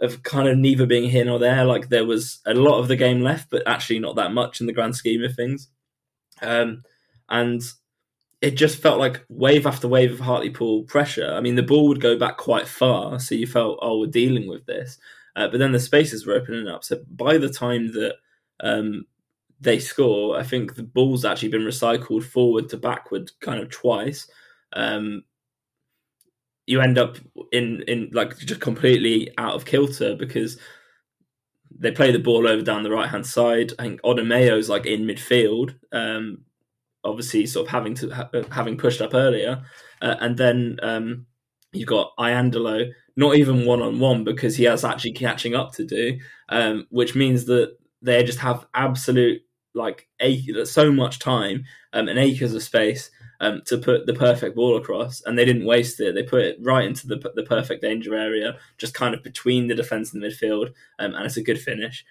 of 0.01 0.23
kind 0.23 0.49
of 0.49 0.57
neither 0.57 0.87
being 0.87 1.11
here 1.11 1.27
nor 1.27 1.39
there. 1.39 1.67
Like 1.67 1.91
there 1.91 2.07
was 2.07 2.41
a 2.47 2.55
lot 2.55 2.79
of 2.79 2.89
the 2.89 2.97
game 2.97 3.21
left, 3.21 3.51
but 3.51 3.63
actually 3.67 3.99
not 3.99 4.17
that 4.17 4.33
much 4.33 4.63
in 4.63 4.67
the 4.67 4.73
grand 4.73 4.97
scheme 4.97 5.23
of 5.23 5.35
things. 5.35 5.69
Um, 6.43 6.83
and 7.29 7.63
it 8.41 8.53
just 8.53 8.81
felt 8.81 8.99
like 8.99 9.25
wave 9.29 9.67
after 9.67 9.89
wave 9.89 10.13
of 10.13 10.21
Hartlepool 10.21 10.85
pressure. 10.85 11.33
I 11.35 11.41
mean, 11.41 11.57
the 11.57 11.63
ball 11.63 11.89
would 11.89 12.01
go 12.01 12.19
back 12.19 12.37
quite 12.37 12.69
far, 12.69 13.19
so 13.19 13.35
you 13.35 13.47
felt, 13.47 13.79
oh, 13.83 14.01
we're 14.01 14.07
dealing 14.07 14.49
with 14.49 14.65
this. 14.67 14.99
Uh, 15.35 15.49
but 15.49 15.59
then 15.59 15.73
the 15.73 15.81
spaces 15.81 16.27
were 16.27 16.35
opening 16.35 16.69
up. 16.69 16.85
So 16.85 17.01
by 17.11 17.39
the 17.39 17.49
time 17.49 17.93
that 17.93 18.15
um, 18.61 19.05
they 19.61 19.79
score, 19.79 20.39
I 20.39 20.43
think 20.43 20.75
the 20.75 20.83
ball's 20.83 21.25
actually 21.25 21.51
been 21.51 21.63
recycled 21.63 22.25
forward 22.25 22.69
to 22.71 22.77
backward 22.77 23.31
kind 23.41 23.61
of 23.61 23.71
twice. 23.71 24.29
Um, 24.73 25.25
you 26.67 26.81
end 26.81 26.99
up 26.99 27.17
in 27.51 27.83
in 27.89 28.11
like 28.13 28.37
just 28.37 28.61
completely 28.61 29.33
out 29.39 29.55
of 29.55 29.65
kilter 29.65 30.15
because 30.15 30.59
they 31.77 31.91
play 31.91 32.11
the 32.11 32.19
ball 32.19 32.47
over 32.49 32.63
down 32.63 32.83
the 32.83 32.91
right 32.91 33.09
hand 33.09 33.27
side. 33.27 33.73
I 33.79 33.85
think 33.85 34.03
Odimayo's 34.03 34.69
like 34.69 34.87
in 34.87 35.03
midfield, 35.03 35.75
um, 35.93 36.43
obviously 37.05 37.47
sort 37.47 37.67
of 37.67 37.73
having 37.73 37.95
to 37.95 38.11
ha- 38.11 38.31
having 38.51 38.77
pushed 38.77 39.01
up 39.01 39.15
earlier, 39.15 39.63
uh, 40.03 40.17
and 40.21 40.37
then 40.37 40.79
um, 40.83 41.27
You've 41.73 41.89
got 41.89 42.17
Iandolo, 42.19 42.91
not 43.17 43.37
even 43.37 43.67
one 43.67 43.83
on 43.83 43.99
one 43.99 44.25
because 44.25 44.57
he 44.57 44.65
has 44.65 44.85
actually 44.85 45.13
catching 45.13 45.55
up 45.55 45.73
to 45.75 45.85
do, 45.85 46.19
um, 46.49 46.87
which 46.91 47.15
means 47.15 47.45
that 47.47 47.77
they 48.01 48.23
just 48.23 48.39
have 48.39 48.67
absolute 48.75 49.43
like 49.75 50.09
so 50.65 50.91
much 50.91 51.19
time 51.19 51.65
um, 51.93 52.09
and 52.09 52.19
acres 52.19 52.55
of 52.55 52.63
space 52.63 53.11
um, 53.41 53.63
to 53.67 53.79
put 53.79 54.07
the 54.07 54.15
perfect 54.15 54.57
ball 54.57 54.77
across, 54.77 55.23
and 55.23 55.39
they 55.39 55.45
didn't 55.45 55.67
waste 55.67 56.01
it. 56.01 56.15
They 56.15 56.23
put 56.23 56.43
it 56.43 56.59
right 56.61 56.85
into 56.85 57.07
the 57.07 57.33
the 57.35 57.43
perfect 57.43 57.83
danger 57.83 58.15
area, 58.15 58.57
just 58.79 58.95
kind 58.95 59.15
of 59.15 59.23
between 59.23 59.69
the 59.69 59.75
defense 59.75 60.13
and 60.13 60.23
the 60.23 60.29
midfield, 60.29 60.73
um, 60.99 61.15
and 61.15 61.25
it's 61.25 61.37
a 61.37 61.43
good 61.43 61.61
finish. 61.61 62.05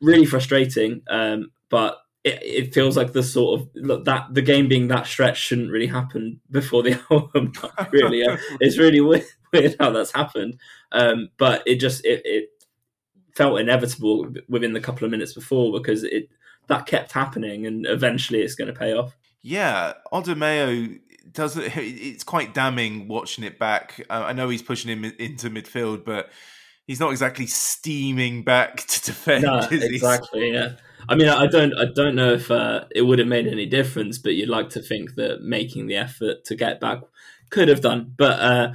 Really 0.00 0.26
frustrating, 0.26 1.02
um, 1.08 1.52
but 1.68 1.98
it, 2.24 2.42
it, 2.42 2.74
feels 2.74 2.96
like 2.96 3.12
the 3.12 3.22
sort 3.22 3.60
of 3.60 3.68
look, 3.74 4.04
that 4.04 4.32
the 4.32 4.42
game 4.42 4.68
being 4.68 4.88
that 4.88 5.06
stretch 5.06 5.38
shouldn't 5.38 5.70
really 5.70 5.86
happen 5.86 6.40
before 6.50 6.82
the 6.82 7.00
album. 7.10 7.52
really, 7.90 8.24
uh, 8.24 8.36
it's 8.60 8.78
really 8.78 9.00
weird, 9.00 9.24
weird, 9.52 9.76
how 9.80 9.90
that's 9.90 10.12
happened. 10.12 10.58
Um, 10.92 11.30
but 11.38 11.62
it 11.66 11.76
just 11.76 12.04
it, 12.04 12.22
it 12.24 12.48
felt 13.34 13.58
inevitable 13.58 14.32
within 14.48 14.72
the 14.72 14.80
couple 14.80 15.04
of 15.04 15.10
minutes 15.10 15.32
before 15.32 15.72
because 15.72 16.04
it 16.04 16.28
that 16.68 16.86
kept 16.86 17.12
happening, 17.12 17.66
and 17.66 17.86
eventually 17.86 18.40
it's 18.40 18.54
going 18.54 18.72
to 18.72 18.78
pay 18.78 18.92
off. 18.92 19.16
Yeah, 19.42 19.94
Odimayo 20.12 21.00
does 21.32 21.56
it. 21.56 21.76
It's 21.76 22.24
quite 22.24 22.54
damning 22.54 23.08
watching 23.08 23.44
it 23.44 23.58
back. 23.58 24.04
Uh, 24.08 24.24
I 24.26 24.32
know 24.32 24.48
he's 24.48 24.62
pushing 24.62 24.90
him 24.90 25.04
into 25.18 25.50
midfield, 25.50 26.04
but 26.04 26.30
he's 26.86 27.00
not 27.00 27.10
exactly 27.10 27.46
steaming 27.46 28.44
back 28.44 28.76
to 28.86 29.02
defend. 29.02 29.44
No, 29.44 29.66
exactly. 29.70 30.52
Yeah. 30.52 30.72
I 31.08 31.16
mean, 31.16 31.28
I 31.28 31.46
don't, 31.46 31.76
I 31.76 31.86
don't 31.86 32.14
know 32.14 32.34
if 32.34 32.50
uh, 32.50 32.84
it 32.94 33.02
would 33.02 33.18
have 33.18 33.26
made 33.26 33.48
any 33.48 33.66
difference, 33.66 34.18
but 34.18 34.34
you'd 34.34 34.48
like 34.48 34.70
to 34.70 34.80
think 34.80 35.16
that 35.16 35.42
making 35.42 35.88
the 35.88 35.96
effort 35.96 36.44
to 36.44 36.54
get 36.54 36.80
back 36.80 37.00
could 37.50 37.68
have 37.68 37.80
done. 37.80 38.14
But 38.16 38.38
uh, 38.38 38.72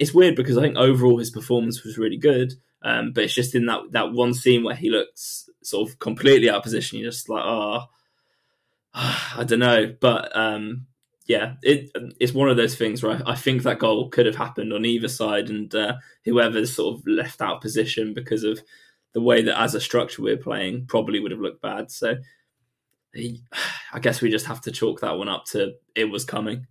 it's 0.00 0.12
weird 0.12 0.34
because 0.34 0.58
I 0.58 0.62
think 0.62 0.76
overall 0.76 1.18
his 1.18 1.30
performance 1.30 1.84
was 1.84 1.96
really 1.96 2.16
good. 2.18 2.54
Um, 2.82 3.12
but 3.12 3.24
it's 3.24 3.34
just 3.34 3.54
in 3.54 3.66
that 3.66 3.80
that 3.90 4.12
one 4.12 4.34
scene 4.34 4.62
where 4.62 4.76
he 4.76 4.88
looks 4.88 5.48
sort 5.62 5.88
of 5.88 5.98
completely 5.98 6.48
out 6.48 6.56
of 6.56 6.62
position. 6.62 6.98
You're 6.98 7.10
just 7.10 7.28
like, 7.28 7.42
oh, 7.44 7.86
I 9.36 9.44
don't 9.44 9.60
know, 9.60 9.94
but 10.00 10.36
um, 10.36 10.86
yeah, 11.26 11.54
it, 11.62 11.90
it's 12.18 12.32
one 12.32 12.48
of 12.48 12.56
those 12.56 12.74
things 12.74 13.02
where 13.02 13.22
I, 13.24 13.32
I, 13.32 13.34
think 13.36 13.62
that 13.62 13.78
goal 13.78 14.08
could 14.08 14.26
have 14.26 14.34
happened 14.34 14.72
on 14.72 14.84
either 14.84 15.06
side, 15.06 15.50
and 15.50 15.72
uh, 15.72 15.94
whoever's 16.24 16.74
sort 16.74 16.96
of 16.96 17.06
left 17.06 17.40
out 17.40 17.60
position 17.60 18.12
because 18.12 18.42
of 18.42 18.60
the 19.14 19.20
way 19.20 19.42
that 19.42 19.60
as 19.60 19.74
a 19.76 19.80
structure 19.80 20.20
we're 20.20 20.36
playing 20.36 20.86
probably 20.86 21.20
would 21.20 21.30
have 21.30 21.40
looked 21.40 21.62
bad. 21.62 21.92
So 21.92 22.16
I 23.92 23.98
guess 24.00 24.20
we 24.20 24.30
just 24.30 24.46
have 24.46 24.62
to 24.62 24.72
chalk 24.72 25.00
that 25.00 25.16
one 25.16 25.28
up 25.28 25.44
to 25.52 25.74
it 25.94 26.06
was 26.06 26.24
coming. 26.24 26.66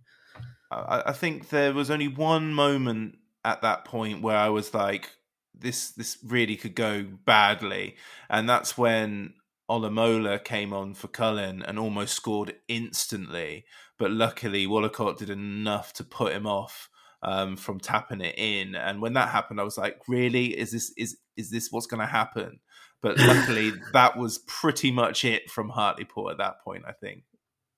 I, 0.70 1.04
I 1.06 1.12
think 1.12 1.48
there 1.48 1.72
was 1.72 1.90
only 1.90 2.08
one 2.08 2.52
moment 2.52 3.16
at 3.44 3.62
that 3.62 3.86
point 3.86 4.20
where 4.20 4.36
I 4.36 4.50
was 4.50 4.74
like, 4.74 5.10
this 5.58 5.92
this 5.92 6.18
really 6.22 6.56
could 6.56 6.74
go 6.74 7.06
badly, 7.24 7.96
and 8.28 8.46
that's 8.46 8.76
when 8.76 9.32
Olomola 9.70 10.42
came 10.42 10.72
on 10.72 10.94
for 10.94 11.08
Cullen 11.08 11.62
and 11.62 11.78
almost 11.78 12.14
scored 12.14 12.54
instantly, 12.68 13.64
but 13.98 14.10
luckily 14.10 14.66
Wollacott 14.66 15.18
did 15.18 15.30
enough 15.30 15.92
to 15.94 16.04
put 16.04 16.32
him 16.32 16.46
off 16.46 16.88
um, 17.22 17.56
from 17.56 17.80
tapping 17.80 18.20
it 18.20 18.34
in. 18.38 18.74
And 18.74 19.02
when 19.02 19.12
that 19.14 19.28
happened, 19.28 19.60
I 19.60 19.64
was 19.64 19.78
like, 19.78 20.00
"Really? 20.08 20.58
Is 20.58 20.72
this 20.72 20.92
is 20.96 21.18
is 21.36 21.50
this 21.50 21.70
what's 21.70 21.86
going 21.86 22.00
to 22.00 22.06
happen?" 22.06 22.60
But 23.02 23.18
luckily, 23.18 23.72
that 23.92 24.16
was 24.16 24.38
pretty 24.46 24.90
much 24.90 25.24
it 25.24 25.50
from 25.50 25.70
Hartlepool 25.70 26.30
at 26.30 26.38
that 26.38 26.62
point. 26.62 26.84
I 26.86 26.92
think. 26.92 27.24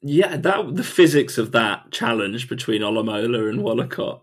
Yeah, 0.02 0.36
that 0.36 0.76
the 0.76 0.84
physics 0.84 1.38
of 1.38 1.52
that 1.52 1.90
challenge 1.90 2.48
between 2.48 2.82
Olomola 2.82 3.50
and 3.50 3.60
Wollacott. 3.60 4.22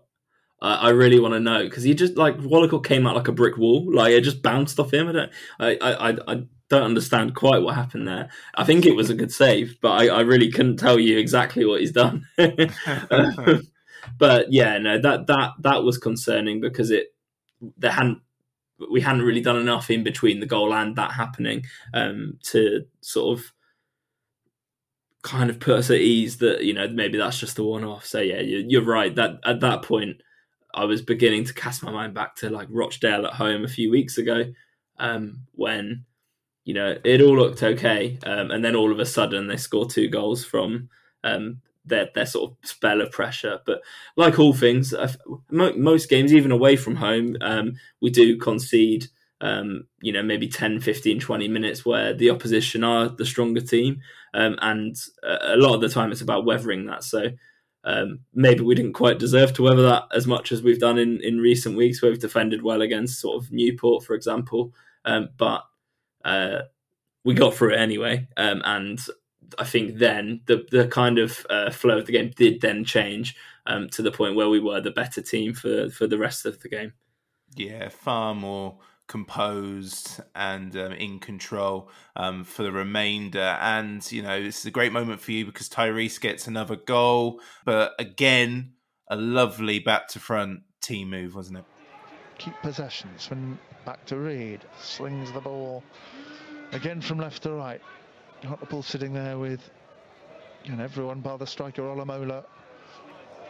Uh, 0.60 0.78
I 0.80 0.90
really 0.90 1.20
want 1.20 1.34
to 1.34 1.40
know 1.40 1.62
because 1.62 1.84
he 1.84 1.94
just 1.94 2.16
like 2.16 2.36
Wollacott 2.38 2.84
came 2.84 3.06
out 3.06 3.14
like 3.14 3.28
a 3.28 3.32
brick 3.32 3.56
wall, 3.56 3.86
like 3.92 4.12
it 4.12 4.22
just 4.22 4.42
bounced 4.42 4.80
off 4.80 4.92
him. 4.92 5.08
I 5.08 5.12
don't, 5.12 5.32
I, 5.60 5.78
I, 5.80 6.32
I 6.32 6.42
don't 6.68 6.82
understand 6.82 7.34
quite 7.34 7.62
what 7.62 7.76
happened 7.76 8.08
there. 8.08 8.28
I 8.54 8.64
think 8.64 8.84
it 8.84 8.96
was 8.96 9.08
a 9.08 9.14
good 9.14 9.32
save, 9.32 9.80
but 9.80 9.92
I, 9.92 10.08
I 10.08 10.20
really 10.20 10.50
couldn't 10.50 10.78
tell 10.78 10.98
you 10.98 11.18
exactly 11.18 11.64
what 11.64 11.80
he's 11.80 11.92
done. 11.92 12.26
but 12.36 14.52
yeah, 14.52 14.78
no, 14.78 15.00
that 15.00 15.28
that 15.28 15.52
that 15.60 15.84
was 15.84 15.96
concerning 15.96 16.60
because 16.60 16.90
it 16.90 17.14
there 17.76 17.92
hadn't 17.92 18.18
we 18.90 19.00
hadn't 19.00 19.22
really 19.22 19.40
done 19.40 19.56
enough 19.56 19.90
in 19.90 20.04
between 20.04 20.40
the 20.40 20.46
goal 20.46 20.72
and 20.72 20.96
that 20.96 21.12
happening 21.12 21.64
um, 21.94 22.38
to 22.42 22.84
sort 23.00 23.38
of 23.38 23.52
kind 25.22 25.50
of 25.50 25.58
put 25.58 25.76
us 25.76 25.90
at 25.90 25.98
ease 25.98 26.38
that 26.38 26.62
you 26.62 26.72
know 26.72 26.88
maybe 26.88 27.18
that's 27.18 27.38
just 27.38 27.58
a 27.58 27.64
one-off. 27.64 28.04
So 28.04 28.20
yeah, 28.20 28.40
you're, 28.40 28.60
you're 28.60 28.84
right. 28.84 29.14
That 29.14 29.40
at 29.44 29.60
that 29.60 29.82
point, 29.82 30.20
I 30.74 30.84
was 30.84 31.02
beginning 31.02 31.44
to 31.44 31.54
cast 31.54 31.82
my 31.82 31.90
mind 31.90 32.14
back 32.14 32.36
to 32.36 32.50
like 32.50 32.68
Rochdale 32.70 33.26
at 33.26 33.34
home 33.34 33.64
a 33.64 33.68
few 33.68 33.90
weeks 33.90 34.18
ago 34.18 34.52
um, 34.98 35.40
when 35.52 36.04
you 36.68 36.74
know, 36.74 36.98
it 37.02 37.22
all 37.22 37.34
looked 37.34 37.62
okay, 37.62 38.18
um, 38.26 38.50
and 38.50 38.62
then 38.62 38.76
all 38.76 38.92
of 38.92 39.00
a 39.00 39.06
sudden 39.06 39.46
they 39.46 39.56
score 39.56 39.88
two 39.88 40.06
goals 40.06 40.44
from 40.44 40.90
um, 41.24 41.62
their 41.86 42.10
their 42.14 42.26
sort 42.26 42.50
of 42.50 42.56
spell 42.68 43.00
of 43.00 43.10
pressure. 43.10 43.58
But 43.64 43.80
like 44.16 44.38
all 44.38 44.52
things, 44.52 44.92
most 45.50 46.10
games, 46.10 46.34
even 46.34 46.52
away 46.52 46.76
from 46.76 46.96
home, 46.96 47.38
um, 47.40 47.72
we 48.02 48.10
do 48.10 48.36
concede. 48.36 49.06
Um, 49.40 49.86
you 50.02 50.12
know, 50.12 50.22
maybe 50.22 50.48
10, 50.48 50.80
15, 50.80 51.20
20 51.20 51.48
minutes 51.48 51.86
where 51.86 52.12
the 52.12 52.28
opposition 52.28 52.82
are 52.84 53.08
the 53.08 53.24
stronger 53.24 53.60
team. 53.60 54.02
Um, 54.34 54.58
and 54.60 54.96
a 55.22 55.56
lot 55.56 55.76
of 55.76 55.80
the 55.80 55.88
time 55.88 56.10
it's 56.10 56.20
about 56.20 56.44
weathering 56.44 56.86
that. 56.86 57.04
So 57.04 57.28
um, 57.84 58.20
maybe 58.34 58.62
we 58.62 58.74
didn't 58.74 58.92
quite 58.92 59.18
deserve 59.18 59.52
to 59.54 59.62
weather 59.62 59.82
that 59.82 60.04
as 60.12 60.26
much 60.26 60.52
as 60.52 60.62
we've 60.62 60.80
done 60.80 60.98
in, 60.98 61.20
in 61.22 61.38
recent 61.38 61.76
weeks 61.76 62.02
where 62.02 62.10
we've 62.10 62.20
defended 62.20 62.62
well 62.62 62.82
against 62.82 63.20
sort 63.20 63.42
of 63.42 63.52
Newport, 63.52 64.04
for 64.04 64.14
example. 64.14 64.74
Um, 65.04 65.30
but 65.36 65.64
uh, 66.24 66.62
we 67.24 67.34
got 67.34 67.54
through 67.54 67.74
it 67.74 67.78
anyway, 67.78 68.26
um, 68.36 68.62
and 68.64 69.00
I 69.58 69.64
think 69.64 69.98
then 69.98 70.42
the 70.46 70.66
the 70.70 70.88
kind 70.88 71.18
of 71.18 71.46
uh, 71.48 71.70
flow 71.70 71.98
of 71.98 72.06
the 72.06 72.12
game 72.12 72.32
did 72.36 72.60
then 72.60 72.84
change 72.84 73.36
um, 73.66 73.88
to 73.90 74.02
the 74.02 74.12
point 74.12 74.36
where 74.36 74.48
we 74.48 74.60
were 74.60 74.80
the 74.80 74.90
better 74.90 75.22
team 75.22 75.54
for 75.54 75.88
for 75.90 76.06
the 76.06 76.18
rest 76.18 76.46
of 76.46 76.60
the 76.60 76.68
game. 76.68 76.92
Yeah, 77.54 77.88
far 77.88 78.34
more 78.34 78.78
composed 79.08 80.20
and 80.34 80.76
um, 80.76 80.92
in 80.92 81.18
control 81.18 81.90
um, 82.14 82.44
for 82.44 82.62
the 82.62 82.72
remainder. 82.72 83.58
And 83.60 84.10
you 84.12 84.22
know, 84.22 84.42
this 84.42 84.60
is 84.60 84.66
a 84.66 84.70
great 84.70 84.92
moment 84.92 85.20
for 85.20 85.32
you 85.32 85.44
because 85.44 85.68
Tyreece 85.68 86.20
gets 86.20 86.46
another 86.46 86.76
goal, 86.76 87.40
but 87.64 87.94
again, 87.98 88.74
a 89.08 89.16
lovely 89.16 89.78
back 89.78 90.08
to 90.08 90.20
front 90.20 90.60
team 90.80 91.10
move, 91.10 91.34
wasn't 91.34 91.58
it? 91.58 91.64
Keep 92.38 92.54
possession. 92.62 93.10
Swin 93.16 93.58
back 93.84 94.04
to 94.06 94.16
Reed, 94.16 94.60
slings 94.78 95.32
the 95.32 95.40
ball 95.40 95.82
Again 96.72 97.00
from 97.00 97.18
left 97.18 97.44
to 97.44 97.52
right. 97.52 97.80
Hartlepool 98.44 98.82
sitting 98.82 99.14
there 99.14 99.38
with 99.38 99.70
and 100.66 100.82
everyone 100.82 101.20
bar 101.20 101.38
the 101.38 101.46
striker 101.46 101.82
Olomola 101.82 102.44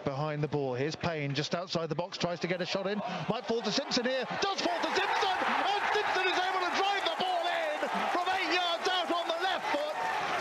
behind 0.05 0.43
the 0.43 0.49
ball. 0.49 0.75
Here's 0.75 0.97
Payne 0.97 1.35
just 1.35 1.55
outside 1.55 1.89
the 1.89 1.95
box, 1.95 2.19
tries 2.19 2.41
to 2.41 2.47
get 2.47 2.61
a 2.61 2.67
shot 2.67 2.87
in. 2.87 3.01
Might 3.29 3.47
fall 3.47 3.63
to 3.63 3.73
Simpson 3.73 4.05
here. 4.05 4.25
Does 4.41 4.61
fall 4.61 4.79
to 4.81 4.89
Simpson! 4.89 5.37
And 5.47 5.83
Simpson 5.93 6.27
is 6.27 6.39
able 6.39 6.61
to 6.67 6.73
drive 6.77 7.05
the 7.05 7.17
ball 7.19 7.43
in 7.47 7.89
from 8.13 8.27
eight 8.37 8.55
yards 8.55 8.89
out 8.89 9.13
on 9.13 9.29
the 9.29 9.43
left 9.43 9.67
foot. 9.73 9.97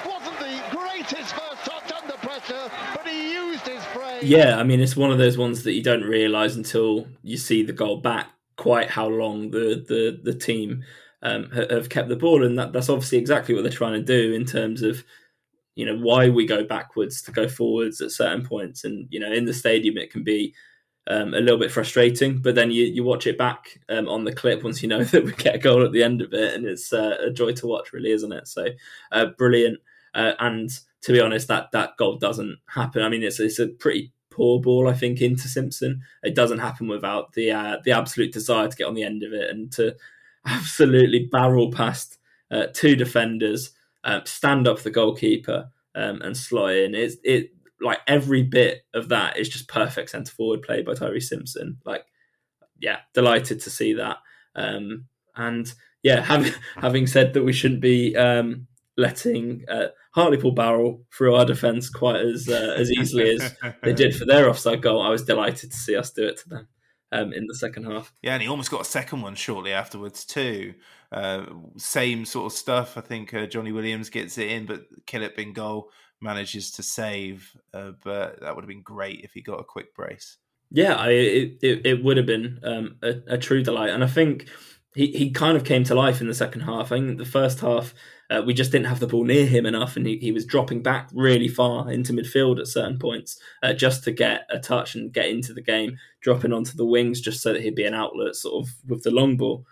Wasn't 0.09 0.39
the 0.39 0.77
greatest 0.77 1.33
first 1.35 1.65
touch 1.65 1.91
under 2.01 2.17
pressure, 2.17 2.71
but 2.95 3.07
he 3.07 3.33
used 3.33 3.67
his 3.67 3.83
frame. 3.85 4.21
Yeah, 4.23 4.57
I 4.57 4.63
mean, 4.63 4.79
it's 4.79 4.95
one 4.95 5.11
of 5.11 5.17
those 5.17 5.37
ones 5.37 5.63
that 5.63 5.73
you 5.73 5.83
don't 5.83 6.03
realise 6.03 6.55
until 6.55 7.07
you 7.23 7.37
see 7.37 7.63
the 7.63 7.73
goal 7.73 7.97
back 7.97 8.27
quite 8.55 8.89
how 8.89 9.07
long 9.07 9.51
the, 9.51 9.85
the, 9.87 10.19
the 10.23 10.37
team 10.37 10.83
um, 11.21 11.49
have 11.51 11.89
kept 11.89 12.09
the 12.09 12.15
ball, 12.15 12.43
and 12.43 12.57
that, 12.57 12.73
that's 12.73 12.89
obviously 12.89 13.17
exactly 13.17 13.55
what 13.55 13.63
they're 13.63 13.71
trying 13.71 13.93
to 13.93 14.01
do 14.01 14.33
in 14.33 14.45
terms 14.45 14.81
of 14.81 15.03
you 15.77 15.85
know 15.85 15.95
why 15.95 16.27
we 16.27 16.47
go 16.47 16.63
backwards 16.63 17.21
to 17.21 17.31
go 17.31 17.47
forwards 17.47 18.01
at 18.01 18.09
certain 18.09 18.43
points, 18.43 18.83
and 18.83 19.07
you 19.11 19.19
know 19.19 19.31
in 19.31 19.45
the 19.45 19.53
stadium 19.53 19.95
it 19.97 20.11
can 20.11 20.23
be 20.23 20.55
um, 21.07 21.35
a 21.35 21.39
little 21.39 21.59
bit 21.59 21.71
frustrating, 21.71 22.39
but 22.39 22.55
then 22.55 22.71
you, 22.71 22.85
you 22.85 23.03
watch 23.03 23.27
it 23.27 23.37
back 23.37 23.79
um, 23.87 24.09
on 24.09 24.23
the 24.23 24.33
clip 24.33 24.63
once 24.63 24.81
you 24.81 24.89
know 24.89 25.03
that 25.03 25.23
we 25.23 25.31
get 25.33 25.55
a 25.55 25.59
goal 25.59 25.85
at 25.85 25.91
the 25.91 26.03
end 26.03 26.21
of 26.21 26.33
it, 26.33 26.55
and 26.55 26.65
it's 26.65 26.91
uh, 26.91 27.17
a 27.27 27.29
joy 27.29 27.53
to 27.53 27.67
watch, 27.67 27.93
really, 27.93 28.09
isn't 28.09 28.31
it? 28.31 28.47
So 28.47 28.65
uh, 29.11 29.27
brilliant, 29.37 29.77
uh, 30.15 30.33
and 30.39 30.71
to 31.01 31.13
be 31.13 31.21
honest, 31.21 31.47
that 31.49 31.71
that 31.73 31.95
goal 31.97 32.17
doesn't 32.17 32.57
happen. 32.67 33.03
I 33.03 33.09
mean, 33.09 33.21
it's 33.21 33.39
it's 33.39 33.59
a 33.59 33.67
pretty 33.67 34.11
poor 34.31 34.59
ball, 34.59 34.89
I 34.89 34.93
think, 34.93 35.21
into 35.21 35.47
Simpson. 35.47 36.01
It 36.23 36.33
doesn't 36.33 36.59
happen 36.59 36.87
without 36.87 37.33
the 37.33 37.51
uh, 37.51 37.77
the 37.85 37.91
absolute 37.91 38.33
desire 38.33 38.67
to 38.67 38.75
get 38.75 38.87
on 38.87 38.95
the 38.95 39.03
end 39.03 39.21
of 39.21 39.31
it 39.31 39.51
and 39.51 39.71
to 39.73 39.95
absolutely 40.47 41.29
barrel 41.31 41.71
past 41.71 42.17
uh, 42.49 42.65
two 42.73 42.95
defenders, 42.95 43.71
um, 44.07 44.21
stand 44.25 44.67
up 44.67 44.79
the 44.79 44.89
goalkeeper, 44.89 45.69
um, 45.93 46.21
and 46.21 46.35
slot 46.35 46.73
in. 46.73 46.95
It's 46.95 47.17
it 47.23 47.51
like 47.81 47.99
every 48.07 48.41
bit 48.41 48.85
of 48.93 49.09
that 49.09 49.37
is 49.37 49.49
just 49.49 49.67
perfect 49.67 50.09
centre 50.09 50.31
forward 50.31 50.63
play 50.63 50.81
by 50.81 50.93
Tyreece 50.93 51.23
Simpson. 51.23 51.77
Like, 51.85 52.05
yeah, 52.79 52.99
delighted 53.13 53.59
to 53.61 53.69
see 53.69 53.93
that. 53.93 54.17
Um, 54.55 55.05
and 55.35 55.71
yeah, 56.01 56.21
having 56.23 56.53
having 56.77 57.05
said 57.05 57.33
that, 57.33 57.43
we 57.43 57.53
shouldn't 57.53 57.81
be 57.81 58.15
um, 58.15 58.67
letting 58.95 59.65
uh, 59.67 59.87
Hartlepool 60.15 60.53
barrel 60.53 61.03
through 61.13 61.35
our 61.35 61.45
defence 61.45 61.89
quite 61.89 62.21
as 62.21 62.47
uh, 62.47 62.75
as 62.77 62.89
easily 62.89 63.29
as 63.31 63.55
they 63.83 63.93
did 63.93 64.15
for 64.17 64.25
their 64.25 64.49
offside 64.49 64.81
goal. 64.81 65.01
I 65.01 65.09
was 65.09 65.25
delighted 65.25 65.71
to 65.71 65.77
see 65.77 65.97
us 65.97 66.11
do 66.11 66.25
it 66.27 66.37
to 66.37 66.49
them. 66.49 66.67
Um, 67.11 67.33
in 67.33 67.47
the 67.47 67.55
second 67.55 67.85
half. 67.85 68.13
Yeah, 68.21 68.33
and 68.33 68.41
he 68.41 68.47
almost 68.47 68.71
got 68.71 68.81
a 68.81 68.85
second 68.85 69.21
one 69.21 69.35
shortly 69.35 69.73
afterwards 69.73 70.25
too. 70.25 70.73
Uh, 71.11 71.45
same 71.77 72.25
sort 72.25 72.51
of 72.51 72.57
stuff. 72.57 72.97
I 72.97 73.01
think 73.01 73.33
uh, 73.33 73.45
Johnny 73.45 73.71
Williams 73.71 74.09
gets 74.09 74.37
it 74.37 74.49
in, 74.49 74.65
but 74.65 74.83
Killip 75.05 75.37
in 75.37 75.53
goal 75.53 75.91
manages 76.21 76.71
to 76.71 76.83
save. 76.83 77.55
Uh, 77.73 77.91
but 78.03 78.41
that 78.41 78.55
would 78.55 78.63
have 78.63 78.69
been 78.69 78.81
great 78.81 79.21
if 79.23 79.33
he 79.33 79.41
got 79.41 79.59
a 79.59 79.63
quick 79.63 79.95
brace. 79.95 80.37
Yeah, 80.69 80.95
I, 80.95 81.09
it, 81.11 81.57
it, 81.61 81.85
it 81.85 82.03
would 82.03 82.17
have 82.17 82.25
been 82.25 82.59
um, 82.63 82.97
a, 83.01 83.15
a, 83.27 83.37
true 83.37 83.63
delight, 83.63 83.91
and 83.91 84.03
I 84.03 84.07
think 84.07 84.49
he, 84.97 85.11
he 85.11 85.29
kind 85.29 85.55
of 85.55 85.63
came 85.63 85.83
to 85.83 85.93
life 85.93 86.21
in 86.21 86.27
the 86.27 86.33
second 86.33 86.61
half. 86.61 86.91
I 86.91 86.97
think 86.97 87.19
the 87.19 87.25
first 87.25 87.59
half 87.59 87.93
uh, 88.31 88.41
we 88.43 88.53
just 88.53 88.71
didn't 88.71 88.87
have 88.87 88.99
the 88.99 89.07
ball 89.07 89.23
near 89.23 89.45
him 89.45 89.67
enough, 89.67 89.95
and 89.95 90.07
he, 90.07 90.17
he 90.17 90.31
was 90.31 90.43
dropping 90.43 90.81
back 90.81 91.07
really 91.13 91.47
far 91.47 91.89
into 91.91 92.11
midfield 92.11 92.59
at 92.59 92.67
certain 92.67 92.97
points 92.97 93.39
uh, 93.61 93.73
just 93.73 94.03
to 94.03 94.11
get 94.11 94.47
a 94.49 94.59
touch 94.59 94.95
and 94.95 95.13
get 95.13 95.29
into 95.29 95.53
the 95.53 95.61
game, 95.61 95.97
dropping 96.21 96.51
onto 96.51 96.75
the 96.75 96.85
wings 96.85 97.21
just 97.21 97.41
so 97.41 97.53
that 97.53 97.61
he'd 97.61 97.75
be 97.75 97.85
an 97.85 97.93
outlet 97.93 98.35
sort 98.35 98.65
of 98.65 98.73
with 98.87 99.03
the 99.03 99.11
long 99.11 99.37
ball. 99.37 99.65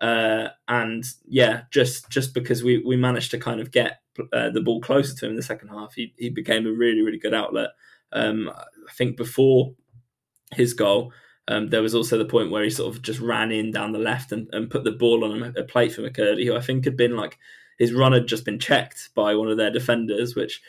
Uh, 0.00 0.48
and 0.68 1.04
yeah, 1.26 1.62
just 1.72 2.08
just 2.08 2.32
because 2.32 2.62
we, 2.62 2.78
we 2.78 2.96
managed 2.96 3.32
to 3.32 3.38
kind 3.38 3.60
of 3.60 3.72
get 3.72 4.00
uh, 4.32 4.50
the 4.50 4.62
ball 4.62 4.80
closer 4.80 5.14
to 5.16 5.26
him 5.26 5.32
in 5.32 5.36
the 5.36 5.42
second 5.42 5.68
half, 5.68 5.94
he, 5.94 6.14
he 6.16 6.30
became 6.30 6.66
a 6.66 6.72
really 6.72 7.02
really 7.02 7.18
good 7.18 7.34
outlet. 7.34 7.70
Um, 8.12 8.48
I 8.48 8.92
think 8.92 9.16
before 9.16 9.74
his 10.54 10.72
goal, 10.72 11.12
um, 11.48 11.68
there 11.68 11.82
was 11.82 11.94
also 11.94 12.18
the 12.18 12.24
point 12.24 12.50
where 12.50 12.62
he 12.62 12.70
sort 12.70 12.94
of 12.94 13.02
just 13.02 13.20
ran 13.20 13.50
in 13.50 13.72
down 13.72 13.92
the 13.92 13.98
left 13.98 14.32
and, 14.32 14.48
and 14.52 14.70
put 14.70 14.84
the 14.84 14.92
ball 14.92 15.24
on 15.24 15.54
a, 15.56 15.64
plate 15.64 15.92
for 15.92 16.02
McKirdy, 16.02 16.46
who 16.46 16.56
I 16.56 16.60
think 16.60 16.84
had 16.84 16.96
been 16.96 17.16
like 17.16 17.38
his 17.78 17.92
run 17.92 18.12
had 18.12 18.28
just 18.28 18.44
been 18.44 18.60
checked 18.60 19.10
by 19.14 19.34
one 19.34 19.50
of 19.50 19.56
their 19.56 19.70
defenders, 19.70 20.36
which 20.36 20.62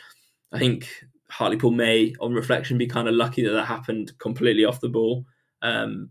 I 0.52 0.58
think 0.58 0.90
Hartlepool 1.30 1.72
may, 1.72 2.16
on 2.20 2.34
reflection, 2.34 2.78
be 2.78 2.88
kind 2.88 3.08
of 3.08 3.14
lucky 3.14 3.44
that 3.44 3.52
that 3.52 3.66
happened 3.66 4.18
completely 4.18 4.66
off 4.66 4.82
the 4.82 4.90
ball 4.90 5.26
um, 5.62 6.10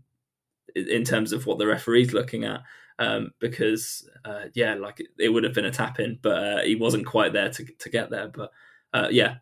in 0.75 1.03
terms 1.03 1.33
of 1.33 1.45
what 1.45 1.57
the 1.57 1.67
referee's 1.67 2.13
looking 2.13 2.45
at. 2.45 2.61
Um, 2.99 3.31
because 3.39 4.07
uh, 4.23 4.45
yeah, 4.53 4.75
like 4.75 4.99
it, 4.99 5.07
it, 5.17 5.29
would 5.29 5.43
have 5.43 5.53
been 5.55 5.65
a 5.65 5.71
tap 5.71 5.99
in, 5.99 6.19
but 6.21 6.43
uh, 6.43 6.61
he 6.61 6.75
wasn't 6.75 7.07
quite 7.07 7.33
there 7.33 7.49
to 7.49 7.65
to 7.65 7.89
get 7.89 8.11
there. 8.11 8.27
But 8.27 8.51
uh, 8.93 9.07
yeah, 9.09 9.37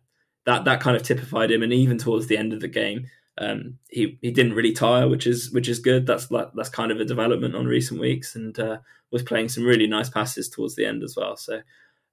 that 0.46 0.64
that 0.66 0.80
kind 0.80 0.96
of 0.96 1.04
typified 1.04 1.52
him, 1.52 1.62
and 1.62 1.74
even 1.74 1.98
towards 1.98 2.28
the 2.28 2.38
end 2.38 2.54
of 2.54 2.62
the 2.62 2.70
game, 2.70 3.08
um, 3.38 3.78
he 3.90 4.18
he 4.22 4.32
didn't 4.32 4.54
really 4.54 4.74
tire, 4.74 5.08
which 5.08 5.26
is 5.26 5.52
which 5.52 5.68
is 5.70 5.80
good. 5.80 6.06
That's 6.06 6.28
that's 6.28 6.70
kind 6.70 6.92
of 6.92 7.00
a 7.00 7.06
development 7.06 7.56
on 7.56 7.66
recent 7.66 8.00
weeks, 8.00 8.36
and 8.36 8.58
uh, 8.60 8.78
was 9.12 9.24
playing 9.24 9.50
some 9.50 9.64
really 9.64 9.88
nice 9.88 10.10
passes 10.10 10.50
towards 10.50 10.76
the 10.76 10.86
end 10.86 11.04
as 11.04 11.16
well. 11.16 11.38
So 11.38 11.62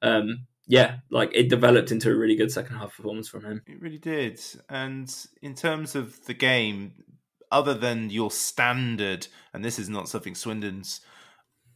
um, 0.02 0.46
yeah, 0.66 0.96
like 1.10 1.30
it 1.34 1.48
developed 1.48 1.90
into 1.90 2.10
a 2.10 2.16
really 2.16 2.36
good 2.36 2.52
second 2.52 2.76
half 2.76 2.96
performance 2.96 3.28
from 3.28 3.44
him. 3.44 3.62
It 3.66 3.80
really 3.80 3.98
did. 3.98 4.40
And 4.68 5.12
in 5.42 5.54
terms 5.54 5.94
of 5.94 6.24
the 6.26 6.34
game, 6.34 6.92
other 7.50 7.74
than 7.74 8.10
your 8.10 8.30
standard, 8.30 9.26
and 9.52 9.64
this 9.64 9.78
is 9.78 9.88
not 9.88 10.08
something 10.08 10.34
Swindon's 10.34 11.00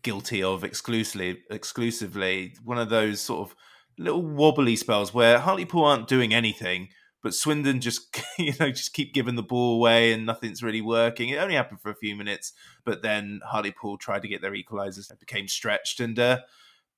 guilty 0.02 0.42
of 0.42 0.62
exclusively, 0.62 1.42
exclusively 1.50 2.54
one 2.64 2.78
of 2.78 2.90
those 2.90 3.20
sort 3.20 3.48
of 3.48 3.56
little 3.98 4.22
wobbly 4.22 4.76
spells 4.76 5.14
where 5.14 5.38
Hartlepool 5.38 5.84
aren't 5.84 6.08
doing 6.08 6.34
anything 6.34 6.88
but 7.22 7.34
Swindon 7.34 7.80
just, 7.80 8.20
you 8.38 8.52
know, 8.58 8.70
just 8.70 8.92
keep 8.92 9.14
giving 9.14 9.36
the 9.36 9.42
ball 9.42 9.76
away 9.76 10.12
and 10.12 10.26
nothing's 10.26 10.62
really 10.62 10.82
working. 10.82 11.28
It 11.28 11.36
only 11.36 11.54
happened 11.54 11.80
for 11.80 11.90
a 11.90 11.96
few 11.96 12.16
minutes, 12.16 12.52
but 12.84 13.02
then 13.02 13.40
Hartlepool 13.44 13.98
tried 13.98 14.22
to 14.22 14.28
get 14.28 14.42
their 14.42 14.52
equalisers. 14.52 15.10
It 15.10 15.20
became 15.20 15.48
stretched, 15.48 16.00
and 16.00 16.18
uh, 16.18 16.40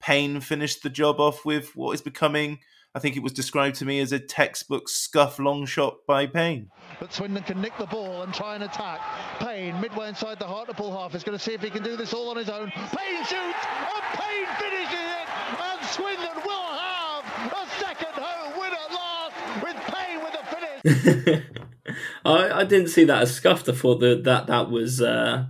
Payne 0.01 0.41
finished 0.41 0.83
the 0.83 0.91
job 0.91 1.21
off 1.21 1.45
with 1.45 1.77
what 1.77 1.93
is 1.93 2.03
becoming. 2.03 2.59
I 2.97 3.01
think 3.01 3.17
it 3.17 3.25
was 3.25 3.33
described 3.33 3.75
to 3.77 3.85
me 3.85 3.99
as 3.99 4.13
a 4.13 4.21
textbook 4.21 4.89
scuff 4.89 5.41
long 5.41 5.67
shot 5.67 6.07
by 6.07 6.27
Payne. 6.27 6.71
But 7.01 7.13
Swindon 7.13 7.43
can 7.43 7.61
nick 7.61 7.77
the 7.77 7.87
ball 7.87 8.23
and 8.23 8.33
try 8.33 8.55
and 8.55 8.63
attack. 8.63 9.01
Payne, 9.41 9.81
midway 9.81 10.09
inside 10.09 10.39
the 10.39 10.47
Hartlepool 10.47 10.97
half, 10.97 11.13
is 11.17 11.25
going 11.25 11.37
to 11.37 11.43
see 11.43 11.55
if 11.55 11.61
he 11.61 11.71
can 11.71 11.83
do 11.83 11.97
this 11.97 12.15
all 12.15 12.31
on 12.31 12.37
his 12.37 12.49
own. 12.49 12.71
Payne 12.71 13.25
shoots, 13.25 13.65
and 13.67 14.05
Payne 14.15 14.47
finishes 14.61 14.95
it, 14.95 15.29
and 15.59 15.85
Swindon 15.87 16.37
will 16.47 16.71
have 16.71 17.25
a 17.53 17.67
second 17.81 18.15
home 18.15 18.61
win 18.61 18.73
at 18.73 18.93
last 18.93 19.63
with 19.65 19.77
I, 22.25 22.51
I 22.51 22.65
didn't 22.65 22.89
see 22.89 23.05
that 23.05 23.23
as 23.23 23.35
scuffed. 23.35 23.69
I 23.69 23.73
thought 23.73 24.01
that 24.01 24.25
that, 24.25 24.47
that 24.49 24.71
was, 24.71 25.01
uh, 25.01 25.47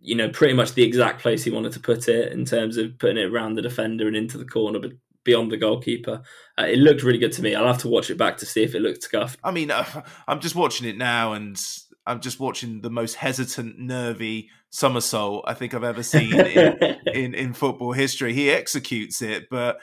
you 0.00 0.14
know, 0.14 0.28
pretty 0.28 0.54
much 0.54 0.74
the 0.74 0.82
exact 0.82 1.22
place 1.22 1.44
he 1.44 1.50
wanted 1.50 1.72
to 1.72 1.80
put 1.80 2.08
it 2.08 2.32
in 2.32 2.44
terms 2.44 2.76
of 2.76 2.98
putting 2.98 3.18
it 3.18 3.30
around 3.30 3.54
the 3.54 3.62
defender 3.62 4.06
and 4.06 4.16
into 4.16 4.38
the 4.38 4.44
corner, 4.44 4.78
but 4.78 4.92
beyond 5.24 5.50
the 5.50 5.56
goalkeeper. 5.56 6.22
Uh, 6.58 6.64
it 6.64 6.78
looked 6.78 7.02
really 7.02 7.18
good 7.18 7.32
to 7.32 7.42
me. 7.42 7.54
I'll 7.54 7.66
have 7.66 7.78
to 7.78 7.88
watch 7.88 8.10
it 8.10 8.18
back 8.18 8.36
to 8.38 8.46
see 8.46 8.62
if 8.62 8.74
it 8.74 8.80
looked 8.80 9.02
scuffed. 9.02 9.40
I 9.42 9.50
mean, 9.50 9.70
uh, 9.70 10.02
I'm 10.28 10.40
just 10.40 10.54
watching 10.54 10.86
it 10.86 10.96
now 10.96 11.32
and 11.32 11.60
I'm 12.06 12.20
just 12.20 12.38
watching 12.38 12.82
the 12.82 12.90
most 12.90 13.14
hesitant, 13.14 13.78
nervy 13.78 14.50
somersault 14.70 15.44
I 15.46 15.54
think 15.54 15.72
I've 15.72 15.84
ever 15.84 16.02
seen 16.02 16.34
in, 16.34 16.96
in, 17.14 17.34
in 17.34 17.52
football 17.54 17.92
history. 17.92 18.34
He 18.34 18.50
executes 18.50 19.22
it, 19.22 19.48
but 19.50 19.78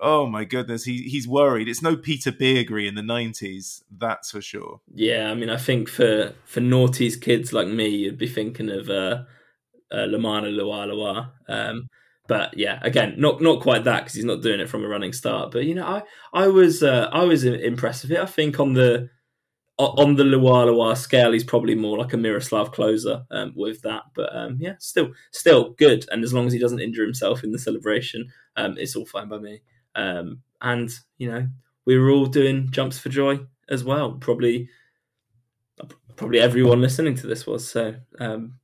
oh 0.00 0.26
my 0.26 0.44
goodness, 0.44 0.84
he 0.84 1.02
he's 1.02 1.28
worried. 1.28 1.68
It's 1.68 1.82
no 1.82 1.96
Peter 1.96 2.32
Beardsley 2.32 2.86
in 2.86 2.94
the 2.94 3.02
nineties, 3.02 3.84
that's 3.90 4.30
for 4.30 4.40
sure. 4.40 4.80
Yeah, 4.94 5.30
I 5.30 5.34
mean, 5.34 5.50
I 5.50 5.56
think 5.56 5.88
for 5.88 6.34
for 6.44 6.60
naughty's 6.60 7.16
kids 7.16 7.52
like 7.52 7.68
me, 7.68 7.88
you'd 7.88 8.18
be 8.18 8.28
thinking 8.28 8.70
of 8.70 8.88
uh, 8.90 9.24
uh 9.90 10.06
Lomana 10.06 10.50
LuaLua 10.50 11.30
Um, 11.48 11.88
but 12.28 12.56
yeah, 12.56 12.78
again, 12.82 13.14
not 13.18 13.40
not 13.40 13.60
quite 13.60 13.84
that 13.84 14.00
because 14.00 14.14
he's 14.14 14.24
not 14.24 14.42
doing 14.42 14.60
it 14.60 14.68
from 14.68 14.84
a 14.84 14.88
running 14.88 15.12
start. 15.12 15.52
But 15.52 15.64
you 15.64 15.74
know, 15.74 15.86
I 15.86 16.02
I 16.32 16.48
was 16.48 16.82
uh, 16.82 17.08
I 17.12 17.24
was 17.24 17.44
impressed 17.44 18.02
with 18.02 18.12
it. 18.12 18.18
I 18.18 18.26
think 18.26 18.58
on 18.58 18.74
the 18.74 19.10
on 19.78 20.16
the 20.16 20.24
LuaLua 20.24 20.96
scale, 20.96 21.32
he's 21.32 21.44
probably 21.44 21.74
more 21.74 21.98
like 21.98 22.12
a 22.14 22.16
Miroslav 22.16 22.72
Klose 22.72 23.24
um, 23.30 23.52
with 23.54 23.82
that. 23.82 24.04
But 24.14 24.34
um, 24.34 24.56
yeah, 24.58 24.74
still 24.78 25.10
still 25.32 25.70
good. 25.74 26.06
And 26.10 26.24
as 26.24 26.32
long 26.32 26.46
as 26.46 26.52
he 26.52 26.58
doesn't 26.58 26.80
injure 26.80 27.04
himself 27.04 27.44
in 27.44 27.52
the 27.52 27.58
celebration, 27.58 28.28
um, 28.56 28.76
it's 28.78 28.96
all 28.96 29.06
fine 29.06 29.28
by 29.28 29.38
me. 29.38 29.62
Um, 29.96 30.42
and 30.60 30.90
you 31.18 31.30
know, 31.30 31.48
we 31.84 31.98
were 31.98 32.10
all 32.10 32.26
doing 32.26 32.70
jumps 32.70 32.98
for 32.98 33.08
joy 33.08 33.40
as 33.68 33.82
well. 33.82 34.12
Probably, 34.12 34.68
probably 36.14 36.38
everyone 36.40 36.80
listening 36.80 37.14
to 37.16 37.26
this 37.26 37.46
was. 37.46 37.68
So, 37.68 37.96
um, 38.20 38.58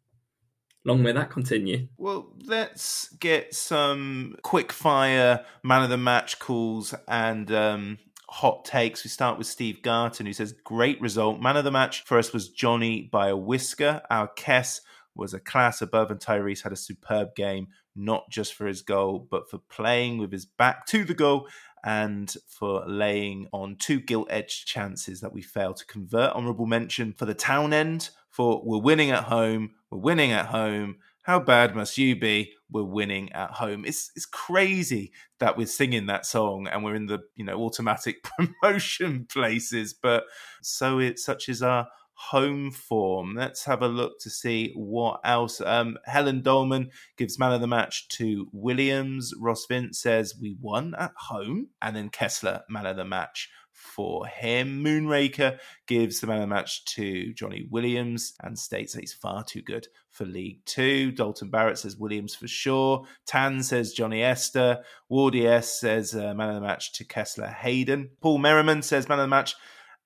long 0.85 1.03
may 1.03 1.13
that 1.13 1.31
continue. 1.31 1.89
Well, 1.97 2.33
let's 2.45 3.09
get 3.17 3.55
some 3.55 4.37
quick 4.43 4.73
fire 4.73 5.45
man 5.63 5.83
of 5.83 5.91
the 5.91 5.97
match 5.97 6.39
calls 6.39 6.95
and 7.09 7.51
um, 7.51 7.99
hot 8.29 8.65
takes. 8.65 9.05
We 9.05 9.11
start 9.11 9.39
with 9.39 9.47
Steve 9.47 9.83
Garton, 9.83 10.27
who 10.27 10.33
says, 10.33 10.55
Great 10.65 11.01
result. 11.01 11.41
Man 11.41 11.57
of 11.57 11.65
the 11.65 11.71
match 11.71 12.05
for 12.05 12.19
us 12.19 12.33
was 12.33 12.49
Johnny 12.49 13.03
by 13.03 13.29
a 13.29 13.37
whisker. 13.37 14.03
Our 14.11 14.29
Kess 14.29 14.81
was 15.15 15.35
a 15.35 15.41
class 15.41 15.83
above, 15.83 16.11
and 16.11 16.21
Tyreece 16.21 16.63
had 16.63 16.73
a 16.73 16.77
superb 16.77 17.35
game 17.35 17.69
not 17.95 18.31
just 18.31 18.55
for 18.55 18.67
his 18.67 18.83
goal, 18.83 19.27
but 19.31 19.51
for 19.51 19.59
playing 19.59 20.19
with 20.19 20.33
his 20.33 20.47
back 20.47 20.87
to 20.87 21.05
the 21.05 21.15
goal 21.15 21.47
and 21.85 22.35
for 22.47 22.85
laying 22.87 23.49
on 23.53 23.77
two 23.77 24.01
gilt 24.01 24.29
edged 24.31 24.67
chances 24.67 25.21
that 25.21 25.33
we 25.33 25.43
failed 25.43 25.77
to 25.77 25.87
convert. 25.87 26.33
Honourable 26.33 26.67
mention 26.67 27.13
for 27.13 27.27
the 27.27 27.35
town 27.35 27.73
end 27.73 28.11
for 28.31 28.63
we're 28.65 28.79
winning 28.79 29.11
at 29.11 29.25
home, 29.25 29.73
we're 29.91 29.99
winning 29.99 30.33
at 30.33 30.47
home. 30.47 30.97
How 31.25 31.39
bad 31.39 31.77
must 31.77 31.99
you 31.99 32.17
be? 32.17 32.53
We're 32.71 32.83
winning 32.83 33.31
at 33.33 33.51
home. 33.53 33.85
It's 33.85 34.11
it's 34.17 34.27
crazy 34.27 35.13
that 35.39 35.57
we're 35.57 35.67
singing 35.67 36.07
that 36.07 36.27
song 36.27 36.67
and 36.67 36.83
we're 36.83 36.95
in 36.95 37.07
the 37.07 37.21
you 37.37 37.45
know 37.45 37.63
automatic 37.63 38.25
promotion 38.63 39.27
places, 39.31 39.93
but 39.93 40.25
so 40.63 40.99
it 40.99 41.19
such 41.19 41.49
is 41.49 41.63
our 41.63 41.89
home 42.31 42.71
form. 42.71 43.35
Let's 43.35 43.65
have 43.65 43.83
a 43.83 43.89
look 43.89 44.19
to 44.21 44.31
see 44.31 44.73
what 44.75 45.21
else. 45.25 45.61
Um, 45.61 45.99
Helen 46.05 46.43
Dolman 46.43 46.91
gives 47.17 47.39
man 47.39 47.53
of 47.53 47.61
the 47.61 47.67
match 47.67 48.09
to 48.11 48.49
Williams. 48.53 49.35
Ross 49.39 49.67
Vint 49.67 49.97
says 49.97 50.35
we 50.41 50.57
won 50.61 50.95
at 50.99 51.13
home, 51.17 51.69
and 51.81 51.97
then 51.97 52.11
Kesler 52.11 52.63
man 52.69 52.87
of 52.87 52.97
the 52.97 53.05
match 53.05 53.51
for 53.73 54.27
him. 54.27 54.85
Moonraker 54.85 55.59
gives 55.87 56.21
the 56.21 56.27
man 56.27 56.37
of 56.37 56.43
the 56.43 56.55
match 56.55 56.85
to 56.85 57.33
Johnny 57.35 57.67
Williams 57.71 58.35
and 58.41 58.59
states 58.59 58.93
that 58.93 59.01
he's 59.01 59.13
far 59.13 59.43
too 59.43 59.63
good 59.63 59.89
for 60.11 60.25
League 60.25 60.65
Two. 60.65 61.11
Dalton 61.11 61.51
Barrett 61.51 61.79
says 61.79 61.97
Williams 61.97 62.35
for 62.35 62.47
sure. 62.47 63.05
Tan 63.27 63.63
says 63.63 63.93
Johnny 63.93 64.23
Esther. 64.23 64.85
Wardy 65.11 65.47
S 65.47 65.81
says 65.81 66.15
uh, 66.15 66.35
man 66.35 66.51
of 66.51 66.55
the 66.55 66.61
match 66.61 66.93
to 66.95 67.05
Kesler 67.05 67.53
Hayden. 67.53 68.11
Paul 68.21 68.39
Merriman 68.39 68.83
says 68.83 69.09
man 69.09 69.19
of 69.19 69.25
the 69.25 69.29
match 69.29 69.57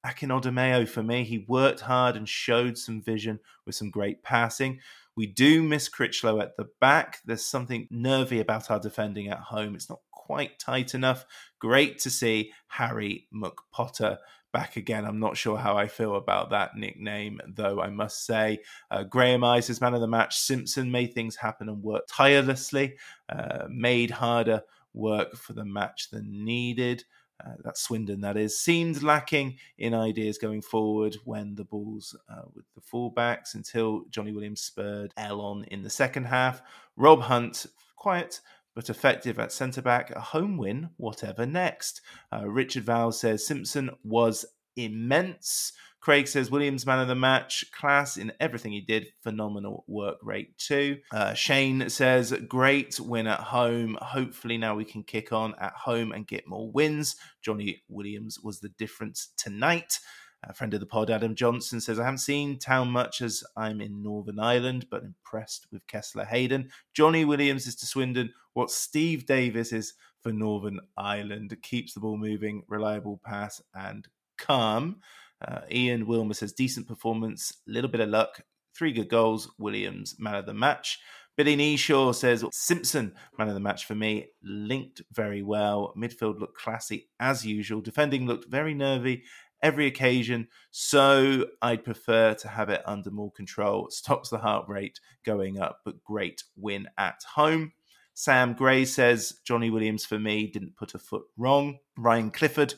Akin 0.06 0.28
Odimayo 0.28 0.88
for 0.88 1.02
me. 1.02 1.24
He 1.24 1.44
worked 1.48 1.80
hard 1.80 2.16
and 2.16 2.28
showed 2.28 2.78
some 2.78 3.02
vision 3.02 3.40
with 3.64 3.74
some 3.74 3.90
great 3.90 4.22
passing. 4.22 4.80
We 5.16 5.26
do 5.26 5.62
miss 5.62 5.88
Critchlow 5.88 6.40
at 6.40 6.56
the 6.56 6.68
back. 6.80 7.18
There's 7.24 7.44
something 7.44 7.88
nervy 7.90 8.38
about 8.38 8.70
our 8.70 8.78
defending 8.78 9.28
at 9.28 9.38
home. 9.38 9.74
It's 9.74 9.90
not 9.90 10.00
quite 10.12 10.58
tight 10.58 10.94
enough. 10.94 11.24
Great 11.58 11.98
to 12.00 12.10
see 12.10 12.52
Harry 12.68 13.26
McPotter 13.34 14.18
back 14.52 14.76
again. 14.76 15.04
I'm 15.04 15.18
not 15.18 15.36
sure 15.36 15.56
how 15.56 15.76
I 15.76 15.88
feel 15.88 16.16
about 16.16 16.50
that 16.50 16.76
nickname, 16.76 17.40
though, 17.46 17.80
I 17.80 17.90
must 17.90 18.24
say. 18.24 18.60
Uh, 18.90 19.02
Graham 19.02 19.42
Eyes 19.42 19.70
is 19.70 19.80
man 19.80 19.94
of 19.94 20.00
the 20.00 20.06
match. 20.06 20.38
Simpson 20.38 20.90
made 20.90 21.14
things 21.14 21.36
happen 21.36 21.68
and 21.68 21.82
worked 21.82 22.10
tirelessly, 22.10 22.96
uh, 23.28 23.64
made 23.68 24.10
harder 24.10 24.62
work 24.94 25.36
for 25.36 25.52
the 25.52 25.64
match 25.64 26.10
than 26.10 26.44
needed. 26.44 27.04
Uh, 27.44 27.52
that 27.64 27.78
Swindon, 27.78 28.20
that 28.22 28.36
is, 28.36 28.58
seemed 28.58 29.02
lacking 29.02 29.58
in 29.78 29.94
ideas 29.94 30.38
going 30.38 30.62
forward 30.62 31.16
when 31.24 31.54
the 31.54 31.64
balls 31.64 32.16
uh, 32.28 32.42
with 32.54 32.64
the 32.74 32.80
fullbacks 32.80 33.54
until 33.54 34.04
Johnny 34.10 34.32
Williams 34.32 34.62
spurred 34.62 35.12
L 35.16 35.40
on 35.40 35.64
in 35.64 35.82
the 35.82 35.90
second 35.90 36.24
half. 36.24 36.62
Rob 36.96 37.22
Hunt, 37.22 37.66
quiet 37.96 38.40
but 38.76 38.90
effective 38.90 39.38
at 39.38 39.50
centre 39.52 39.80
back, 39.80 40.10
a 40.10 40.20
home 40.20 40.58
win, 40.58 40.90
whatever 40.98 41.46
next. 41.46 42.02
Uh, 42.30 42.46
Richard 42.46 42.84
Val 42.84 43.10
says 43.10 43.44
Simpson 43.44 43.90
was 44.04 44.44
immense. 44.76 45.72
Craig 46.00 46.28
says 46.28 46.50
Williams 46.50 46.86
man 46.86 47.00
of 47.00 47.08
the 47.08 47.14
match, 47.14 47.64
class 47.72 48.16
in 48.16 48.32
everything 48.38 48.72
he 48.72 48.80
did, 48.80 49.08
phenomenal 49.22 49.84
work 49.88 50.18
rate 50.22 50.56
too. 50.56 50.98
Uh, 51.12 51.34
Shane 51.34 51.88
says 51.88 52.32
great 52.46 53.00
win 53.00 53.26
at 53.26 53.40
home. 53.40 53.98
Hopefully 54.00 54.56
now 54.56 54.76
we 54.76 54.84
can 54.84 55.02
kick 55.02 55.32
on 55.32 55.54
at 55.58 55.72
home 55.72 56.12
and 56.12 56.26
get 56.26 56.46
more 56.46 56.70
wins. 56.70 57.16
Johnny 57.42 57.82
Williams 57.88 58.38
was 58.40 58.60
the 58.60 58.68
difference 58.68 59.30
tonight. 59.36 59.98
A 60.44 60.54
friend 60.54 60.72
of 60.74 60.80
the 60.80 60.86
pod, 60.86 61.10
Adam 61.10 61.34
Johnson, 61.34 61.80
says, 61.80 61.98
I 61.98 62.04
haven't 62.04 62.18
seen 62.18 62.58
town 62.58 62.88
much 62.90 63.20
as 63.20 63.42
I'm 63.56 63.80
in 63.80 64.02
Northern 64.02 64.38
Ireland, 64.38 64.86
but 64.90 65.02
impressed 65.02 65.66
with 65.72 65.86
Kesler 65.88 66.26
Hayden. 66.26 66.70
Johnny 66.94 67.24
Williams 67.24 67.66
is 67.66 67.74
to 67.76 67.86
Swindon 67.86 68.32
what 68.52 68.70
Steve 68.70 69.26
Davis 69.26 69.72
is 69.72 69.94
for 70.22 70.32
Northern 70.32 70.78
Ireland. 70.96 71.56
Keeps 71.62 71.94
the 71.94 72.00
ball 72.00 72.16
moving, 72.16 72.62
reliable 72.68 73.20
pass, 73.24 73.60
and 73.74 74.06
calm. 74.38 75.00
Uh, 75.40 75.60
Ian 75.70 76.06
Wilmer 76.06 76.34
says 76.34 76.52
decent 76.52 76.88
performance, 76.88 77.52
little 77.66 77.90
bit 77.90 78.00
of 78.00 78.08
luck, 78.08 78.42
three 78.76 78.92
good 78.92 79.08
goals. 79.08 79.50
Williams 79.58 80.16
man 80.18 80.34
of 80.34 80.46
the 80.46 80.54
match. 80.54 80.98
Billy 81.36 81.54
Neeshaw 81.54 82.14
says 82.14 82.44
Simpson 82.50 83.14
man 83.38 83.48
of 83.48 83.54
the 83.54 83.60
match 83.60 83.84
for 83.84 83.94
me. 83.94 84.28
Linked 84.42 85.02
very 85.12 85.42
well. 85.42 85.92
Midfield 85.96 86.40
looked 86.40 86.58
classy 86.58 87.08
as 87.20 87.44
usual. 87.44 87.82
Defending 87.82 88.26
looked 88.26 88.50
very 88.50 88.72
nervy 88.72 89.24
every 89.62 89.86
occasion. 89.86 90.48
So 90.70 91.46
I'd 91.60 91.84
prefer 91.84 92.34
to 92.34 92.48
have 92.48 92.70
it 92.70 92.82
under 92.86 93.10
more 93.10 93.32
control. 93.32 93.88
Stops 93.90 94.30
the 94.30 94.38
heart 94.38 94.66
rate 94.68 95.00
going 95.24 95.60
up, 95.60 95.80
but 95.84 96.02
great 96.04 96.42
win 96.56 96.88
at 96.96 97.20
home. 97.34 97.72
Sam 98.14 98.54
Gray 98.54 98.86
says 98.86 99.40
Johnny 99.44 99.68
Williams 99.68 100.06
for 100.06 100.18
me 100.18 100.46
didn't 100.46 100.76
put 100.76 100.94
a 100.94 100.98
foot 100.98 101.24
wrong. 101.36 101.78
Ryan 101.98 102.30
Clifford 102.30 102.74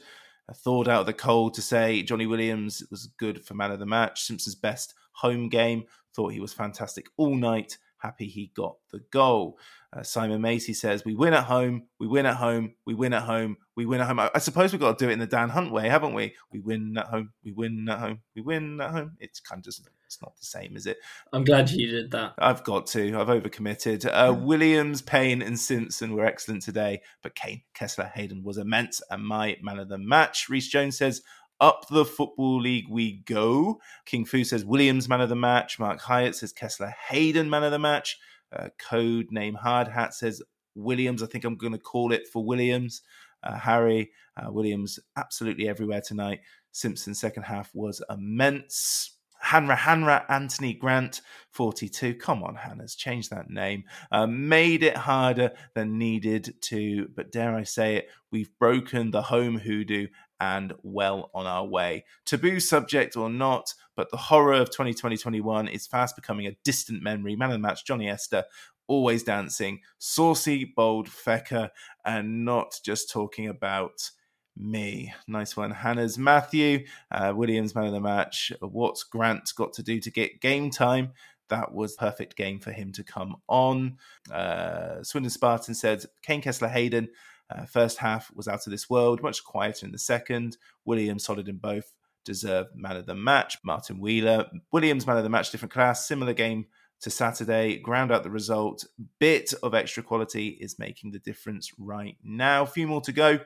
thawed 0.55 0.89
out 0.89 1.01
of 1.01 1.07
the 1.07 1.13
cold 1.13 1.55
to 1.55 1.63
say 1.63 2.03
Johnny 2.03 2.27
Williams 2.27 2.83
was 2.91 3.09
good 3.19 3.45
for 3.45 3.55
man 3.55 3.71
of 3.71 3.79
the 3.79 3.87
match. 3.87 4.23
Simpson's 4.23 4.55
best 4.55 4.95
home 5.13 5.49
game. 5.49 5.85
Thought 6.15 6.33
he 6.33 6.41
was 6.41 6.53
fantastic 6.53 7.07
all 7.17 7.35
night. 7.35 7.79
Happy 7.99 8.27
he 8.27 8.51
got 8.55 8.77
the 8.91 9.01
goal. 9.11 9.59
Uh, 9.91 10.03
Simon 10.03 10.43
Macy 10.43 10.75
says, 10.75 11.05
We 11.05 11.15
win 11.15 11.33
at 11.33 11.45
home, 11.45 11.85
we 11.99 12.07
win 12.07 12.27
at 12.27 12.37
home, 12.37 12.75
we 12.85 12.95
win 12.95 13.15
at 13.15 13.23
home, 13.23 13.57
we 13.75 13.87
win 13.87 14.03
at 14.03 14.07
home. 14.07 14.21
I, 14.21 14.31
I, 14.35 14.39
suppose 14.39 14.71
we've 14.71 14.81
got 14.81 14.99
to 14.99 15.05
do 15.05 15.09
it 15.09 15.15
in 15.15 15.19
the 15.19 15.27
Dan 15.27 15.49
Hunt 15.49 15.73
way, 15.73 15.89
haven't 15.89 16.13
we? 16.13 16.35
We 16.53 16.61
win 16.61 16.97
at 16.99 17.07
home, 17.07 17.33
we 17.43 17.53
win 17.53 17.89
at 17.89 17.99
home, 17.99 18.21
we 18.37 18.43
win 18.43 18.81
at 18.83 18.91
home. 18.91 19.17
It's 19.19 19.41
kind 19.41 19.61
of 19.61 19.65
just, 19.65 19.89
it's 20.05 20.21
not 20.21 20.37
the 20.37 20.45
same, 20.45 20.77
is 20.77 20.87
it? 20.87 20.99
I'm 21.33 21.43
glad 21.43 21.71
you 21.71 21.91
did 21.91 22.11
that. 22.11 22.35
I've 22.39 22.65
got 22.65 22.87
to. 22.89 23.19
I've 23.19 23.29
overcommitted. 23.29 24.05
Uh, 24.05 24.35
Williams, 24.35 25.01
Payne, 25.01 25.41
and 25.41 25.59
Simpson 25.59 26.15
were 26.15 26.27
excellent 26.27 26.63
today, 26.63 27.01
but 27.23 27.35
Kaine, 27.35 27.63
Kesler, 27.75 28.13
Hayden 28.13 28.43
was 28.43 28.59
immense 28.59 29.01
and 29.11 29.25
my 29.25 29.57
man 29.63 29.79
of 29.79 29.89
the 29.89 29.99
match. 29.99 30.51
Reese 30.51 30.69
Jones 30.69 30.99
says, 30.99 31.23
up 31.61 31.87
the 31.91 32.05
Football 32.05 32.61
League 32.61 32.89
we 32.89 33.23
go. 33.27 33.81
King 34.07 34.25
Fu 34.25 34.45
says 34.45 34.65
Williams 34.65 35.09
man 35.09 35.21
of 35.21 35.29
the 35.29 35.35
match. 35.35 35.79
Mark 35.79 36.01
Hyatt 36.01 36.37
says 36.37 36.53
Kesler 36.53 36.93
Hayden 37.09 37.51
man 37.51 37.65
of 37.65 37.73
the 37.73 37.79
match. 37.79 38.19
Uh, 38.53 38.69
code 38.79 39.27
name 39.31 39.55
Hard 39.55 39.89
Hat 39.89 40.15
says 40.15 40.43
Williams. 40.75 41.23
I 41.23 41.27
think 41.27 41.45
I'm 41.45 41.57
going 41.57 41.73
to 41.73 41.79
call 41.79 42.13
it 42.13 42.29
for 42.29 42.45
Williams. 42.45 43.03
Uh, 43.43 43.59
Harry 43.59 44.11
uh, 44.37 44.51
Williams 44.51 44.99
absolutely 45.17 45.69
everywhere 45.69 46.01
tonight. 46.01 46.41
Simpson 46.73 47.15
second 47.15 47.45
half 47.45 47.71
was 47.75 48.03
immense. 48.11 49.17
Hanra 49.45 49.77
Hanra 49.77 50.25
Anthony 50.29 50.75
Grant 50.75 51.21
42. 51.53 52.15
Come 52.15 52.43
on, 52.43 52.57
Hannah's 52.57 52.97
changed 52.97 53.31
that 53.31 53.49
name. 53.49 53.85
Uh, 54.11 54.27
made 54.27 54.83
it 54.83 54.97
harder 54.97 55.53
than 55.75 55.99
needed 55.99 56.55
to, 56.63 57.09
but 57.15 57.31
dare 57.31 57.55
I 57.55 57.63
say 57.63 57.97
it, 57.97 58.09
we've 58.33 58.51
broken 58.59 59.11
the 59.11 59.23
home 59.23 59.59
hoodoo 59.59 60.09
and 60.41 60.73
well 60.83 61.31
on 61.35 61.47
our 61.47 61.65
way. 61.67 62.05
Taboo 62.25 62.61
subject 62.61 63.17
or 63.17 63.29
not, 63.29 63.75
but 63.97 64.11
the 64.11 64.17
horror 64.17 64.55
of 64.55 64.71
2020-21 64.71 65.73
is 65.73 65.87
fast 65.87 66.17
becoming 66.17 66.47
a 66.47 66.57
distant 66.65 67.03
memory. 67.03 67.37
Man 67.37 67.51
of 67.51 67.55
the 67.55 67.59
match, 67.59 67.85
Johnny 67.85 68.09
Esther, 68.09 68.45
always 68.87 69.23
dancing, 69.23 69.81
saucy, 69.99 70.65
bold 70.65 71.09
fecker, 71.09 71.71
and 72.05 72.45
not 72.45 72.81
just 72.85 73.11
talking 73.11 73.49
about 73.49 74.11
me. 74.57 75.15
Nice 75.27 75.57
one. 75.57 75.71
Hannah's 75.71 76.19
Matthew, 76.19 76.87
uh, 77.11 77.33
Williams, 77.35 77.75
man 77.75 77.87
of 77.87 77.93
the 77.93 78.01
match. 78.01 78.53
What's 78.61 79.05
Grant 79.05 79.53
got 79.57 79.73
to 79.75 79.83
do 79.83 80.01
to 80.01 80.11
get 80.11 80.41
game 80.41 80.71
time? 80.71 81.13
That 81.49 81.73
was 81.73 81.97
perfect 81.97 82.37
game 82.37 82.59
for 82.61 82.73
him 82.73 82.93
to 82.93 83.03
come 83.03 83.37
on. 83.49 83.99
Uh, 84.31 85.03
Swindon 85.03 85.31
Spartan 85.31 85.75
said, 85.75 86.05
Kaine 86.23 86.43
Kesler 86.43 86.71
Hayden, 86.71 87.09
uh, 87.51 87.65
first 87.65 87.99
half 87.99 88.31
was 88.35 88.49
out 88.49 88.67
of 88.67 88.71
this 88.71 88.91
world, 88.91 89.23
much 89.23 89.45
quieter 89.45 89.87
in 89.87 89.93
the 89.93 89.99
second. 89.99 90.57
Williams 90.85 91.25
solid 91.25 91.49
in 91.49 91.57
both, 91.57 91.93
deserved 92.25 92.71
man 92.75 92.97
of 92.97 93.07
the 93.07 93.15
match. 93.15 93.59
Martin 93.65 94.01
Wheeler, 94.01 94.47
Williams 94.73 95.07
man 95.07 95.17
of 95.17 95.25
the 95.25 95.31
match, 95.31 95.51
different 95.51 95.73
class, 95.73 96.07
similar 96.07 96.35
game 96.35 96.67
to 97.01 97.11
Saturday, 97.11 97.79
ground 97.79 98.11
out 98.11 98.23
the 98.25 98.31
result. 98.31 98.85
Bit 99.19 99.55
of 99.63 99.75
extra 99.75 100.03
quality 100.03 100.49
is 100.61 100.79
making 100.79 101.13
the 101.13 101.21
difference 101.21 101.73
right 101.79 102.17
now. 102.23 102.63
A 102.63 102.67
few 102.67 102.87
more 102.87 103.01
to 103.03 103.13
go. 103.13 103.39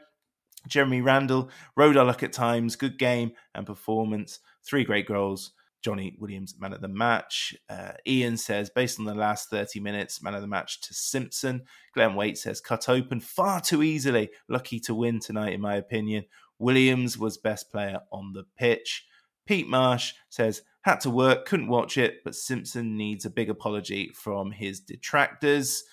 Jeremy 0.68 1.00
Randall 1.00 1.50
rode 1.76 1.96
our 1.96 2.04
luck 2.04 2.22
at 2.22 2.32
times, 2.32 2.76
good 2.76 2.98
game 2.98 3.32
and 3.54 3.66
performance, 3.66 4.38
three 4.64 4.84
great 4.84 5.06
goals. 5.06 5.52
Johnny 5.82 6.16
Williams, 6.18 6.54
man 6.58 6.72
of 6.72 6.80
the 6.80 6.88
match. 6.88 7.54
Uh, 7.68 7.92
Ian 8.06 8.36
says, 8.36 8.70
based 8.70 8.98
on 8.98 9.04
the 9.04 9.14
last 9.14 9.50
30 9.50 9.80
minutes, 9.80 10.22
man 10.22 10.34
of 10.34 10.40
the 10.40 10.46
match 10.46 10.80
to 10.82 10.94
Simpson. 10.94 11.62
Glenn 11.94 12.14
Waite 12.14 12.38
says, 12.38 12.60
cut 12.60 12.88
open 12.88 13.20
far 13.20 13.60
too 13.60 13.82
easily. 13.82 14.30
Lucky 14.48 14.78
to 14.80 14.94
win 14.94 15.20
tonight, 15.20 15.52
in 15.52 15.60
my 15.60 15.76
opinion. 15.76 16.24
Williams 16.58 17.18
was 17.18 17.36
best 17.36 17.70
player 17.70 18.00
on 18.12 18.32
the 18.32 18.44
pitch. 18.56 19.04
Pete 19.46 19.68
Marsh 19.68 20.14
says, 20.28 20.62
had 20.82 21.00
to 21.00 21.10
work, 21.10 21.46
couldn't 21.46 21.68
watch 21.68 21.98
it, 21.98 22.22
but 22.24 22.34
Simpson 22.34 22.96
needs 22.96 23.24
a 23.24 23.30
big 23.30 23.50
apology 23.50 24.12
from 24.14 24.50
his 24.52 24.80
detractors. 24.80 25.84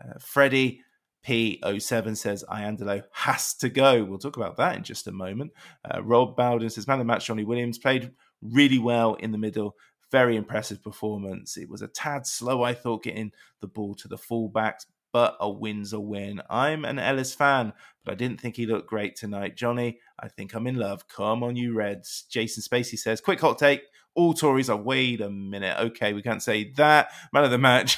Uh, 0.00 0.18
Freddie 0.18 0.82
P07 1.26 2.16
says 2.16 2.44
Iandolo 2.50 3.02
has 3.12 3.54
to 3.54 3.68
go. 3.68 4.04
We'll 4.04 4.18
talk 4.18 4.36
about 4.36 4.56
that 4.58 4.76
in 4.76 4.82
just 4.82 5.06
a 5.06 5.12
moment. 5.12 5.52
Uh, 5.84 6.02
Rob 6.02 6.36
Bowden 6.36 6.68
says, 6.68 6.86
man 6.86 7.00
of 7.00 7.06
the 7.06 7.12
match, 7.12 7.26
Johnny 7.26 7.44
Williams 7.44 7.78
played 7.78 8.12
really 8.44 8.78
well 8.78 9.14
in 9.14 9.32
the 9.32 9.38
middle. 9.38 9.74
Very 10.10 10.36
impressive 10.36 10.82
performance. 10.82 11.56
It 11.56 11.68
was 11.68 11.82
a 11.82 11.88
tad 11.88 12.26
slow, 12.26 12.62
I 12.62 12.74
thought, 12.74 13.02
getting 13.02 13.32
the 13.60 13.66
ball 13.66 13.94
to 13.96 14.08
the 14.08 14.16
fullbacks, 14.16 14.86
but 15.12 15.36
a 15.40 15.50
win's 15.50 15.92
a 15.92 16.00
win. 16.00 16.42
I'm 16.48 16.84
an 16.84 16.98
Ellis 16.98 17.34
fan, 17.34 17.72
but 18.04 18.12
I 18.12 18.14
didn't 18.14 18.40
think 18.40 18.56
he 18.56 18.66
looked 18.66 18.88
great 18.88 19.16
tonight. 19.16 19.56
Johnny, 19.56 19.98
I 20.18 20.28
think 20.28 20.54
I'm 20.54 20.66
in 20.66 20.76
love. 20.76 21.08
Come 21.08 21.42
on, 21.42 21.56
you 21.56 21.74
Reds. 21.74 22.24
Jason 22.30 22.62
Spacey 22.62 22.98
says, 22.98 23.20
quick 23.20 23.40
hot 23.40 23.58
take. 23.58 23.82
All 24.14 24.34
Tories 24.34 24.70
are, 24.70 24.76
wait 24.76 25.20
a 25.20 25.30
minute. 25.30 25.76
Okay, 25.78 26.12
we 26.12 26.22
can't 26.22 26.42
say 26.42 26.70
that. 26.72 27.08
Man 27.32 27.44
of 27.44 27.50
the 27.50 27.58
match. 27.58 27.96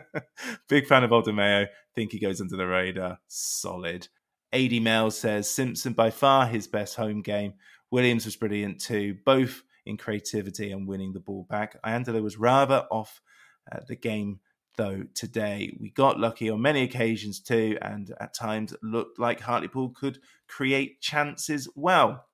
Big 0.68 0.86
fan 0.86 1.04
of 1.04 1.10
Odimayo. 1.10 1.66
Think 1.94 2.12
he 2.12 2.18
goes 2.18 2.40
under 2.40 2.56
the 2.56 2.66
radar. 2.66 3.18
Solid. 3.28 4.08
AD 4.52 4.72
Mel 4.82 5.10
says 5.10 5.48
Simpson 5.48 5.92
by 5.92 6.10
far 6.10 6.46
his 6.46 6.66
best 6.66 6.96
home 6.96 7.22
game. 7.22 7.54
Williams 7.90 8.24
was 8.24 8.36
brilliant 8.36 8.80
too. 8.80 9.16
Both 9.24 9.62
in 9.86 9.96
creativity 9.96 10.70
and 10.70 10.86
winning 10.86 11.12
the 11.12 11.20
ball 11.20 11.46
back. 11.48 11.80
Iandolo 11.82 12.22
was 12.22 12.38
rather 12.38 12.86
off 12.90 13.20
uh, 13.70 13.80
the 13.86 13.96
game 13.96 14.40
though 14.76 15.04
today. 15.14 15.76
We 15.78 15.90
got 15.90 16.18
lucky 16.18 16.50
on 16.50 16.62
many 16.62 16.82
occasions 16.82 17.40
too, 17.40 17.78
and 17.82 18.12
at 18.20 18.34
times 18.34 18.74
looked 18.82 19.18
like 19.18 19.40
Hartlepool 19.40 19.90
could 19.90 20.18
create 20.48 21.00
chances 21.00 21.68
well. 21.74 22.26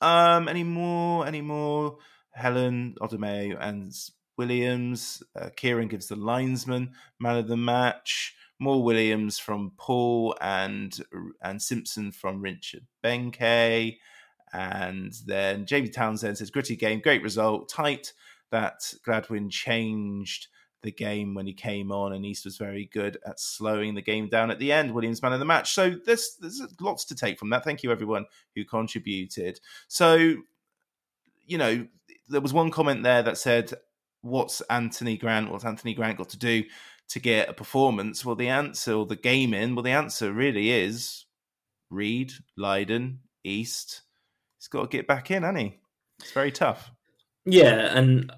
Um, 0.00 0.48
any 0.48 0.64
more? 0.64 1.26
Any 1.26 1.40
more? 1.40 1.98
Helen 2.32 2.96
Odimayo 3.00 3.56
and 3.60 3.92
Williams. 4.36 5.22
Uh, 5.38 5.50
Kieran 5.54 5.88
gives 5.88 6.08
the 6.08 6.16
linesman 6.16 6.92
man 7.20 7.36
of 7.36 7.48
the 7.48 7.56
match. 7.56 8.34
More 8.58 8.82
Williams 8.82 9.38
from 9.38 9.72
Paul 9.76 10.36
and 10.40 10.96
and 11.42 11.60
Simpson 11.60 12.12
from 12.12 12.40
Richard 12.40 12.86
Benke. 13.04 13.98
And 14.52 15.12
then 15.26 15.64
Jamie 15.66 15.88
Townsend 15.88 16.38
says, 16.38 16.50
gritty 16.50 16.76
game, 16.76 17.00
great 17.00 17.22
result, 17.22 17.68
tight. 17.68 18.12
That 18.50 18.92
Gladwin 19.06 19.50
changed 19.50 20.48
the 20.82 20.90
game 20.90 21.34
when 21.34 21.46
he 21.46 21.54
came 21.54 21.90
on, 21.90 22.12
and 22.12 22.26
East 22.26 22.44
was 22.44 22.58
very 22.58 22.86
good 22.92 23.16
at 23.24 23.40
slowing 23.40 23.94
the 23.94 24.02
game 24.02 24.28
down 24.28 24.50
at 24.50 24.58
the 24.58 24.72
end. 24.72 24.92
Williams 24.92 25.22
man 25.22 25.32
of 25.32 25.38
the 25.38 25.44
match. 25.44 25.72
So 25.72 25.90
there's 26.04 26.36
there's 26.40 26.62
lots 26.80 27.04
to 27.06 27.14
take 27.14 27.38
from 27.38 27.50
that. 27.50 27.64
Thank 27.64 27.82
you 27.82 27.90
everyone 27.90 28.26
who 28.54 28.64
contributed. 28.64 29.60
So 29.88 30.36
you 31.46 31.58
know 31.58 31.86
there 32.28 32.40
was 32.40 32.52
one 32.52 32.70
comment 32.70 33.02
there 33.02 33.22
that 33.22 33.38
said, 33.38 33.72
"What's 34.22 34.60
Anthony 34.62 35.16
Grant? 35.16 35.50
What's 35.50 35.64
Anthony 35.64 35.94
Grant 35.94 36.18
got 36.18 36.28
to 36.30 36.38
do 36.38 36.64
to 37.08 37.20
get 37.20 37.48
a 37.48 37.54
performance?" 37.54 38.24
Well, 38.24 38.36
the 38.36 38.48
answer, 38.48 38.94
or 38.94 39.06
the 39.06 39.16
game 39.16 39.54
in, 39.54 39.74
well, 39.74 39.84
the 39.84 39.90
answer 39.90 40.32
really 40.32 40.70
is 40.70 41.26
Reed, 41.90 42.32
Leiden, 42.56 43.20
East. 43.44 44.02
He's 44.62 44.68
got 44.68 44.82
to 44.82 44.96
get 44.96 45.08
back 45.08 45.32
in, 45.32 45.42
hasn't 45.42 45.58
he? 45.58 45.80
It's 46.20 46.30
very 46.30 46.52
tough. 46.52 46.92
Yeah, 47.44 47.98
and 47.98 48.30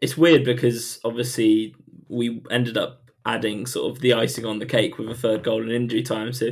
it's 0.00 0.16
weird 0.16 0.44
because 0.44 1.00
obviously 1.04 1.74
we 2.08 2.40
ended 2.52 2.76
up 2.76 3.10
adding 3.24 3.66
sort 3.66 3.90
of 3.90 4.00
the 4.00 4.14
icing 4.14 4.44
on 4.46 4.60
the 4.60 4.66
cake 4.66 4.96
with 4.96 5.08
a 5.08 5.14
third 5.16 5.42
goal 5.42 5.64
in 5.64 5.72
injury 5.72 6.04
time. 6.04 6.32
So 6.32 6.50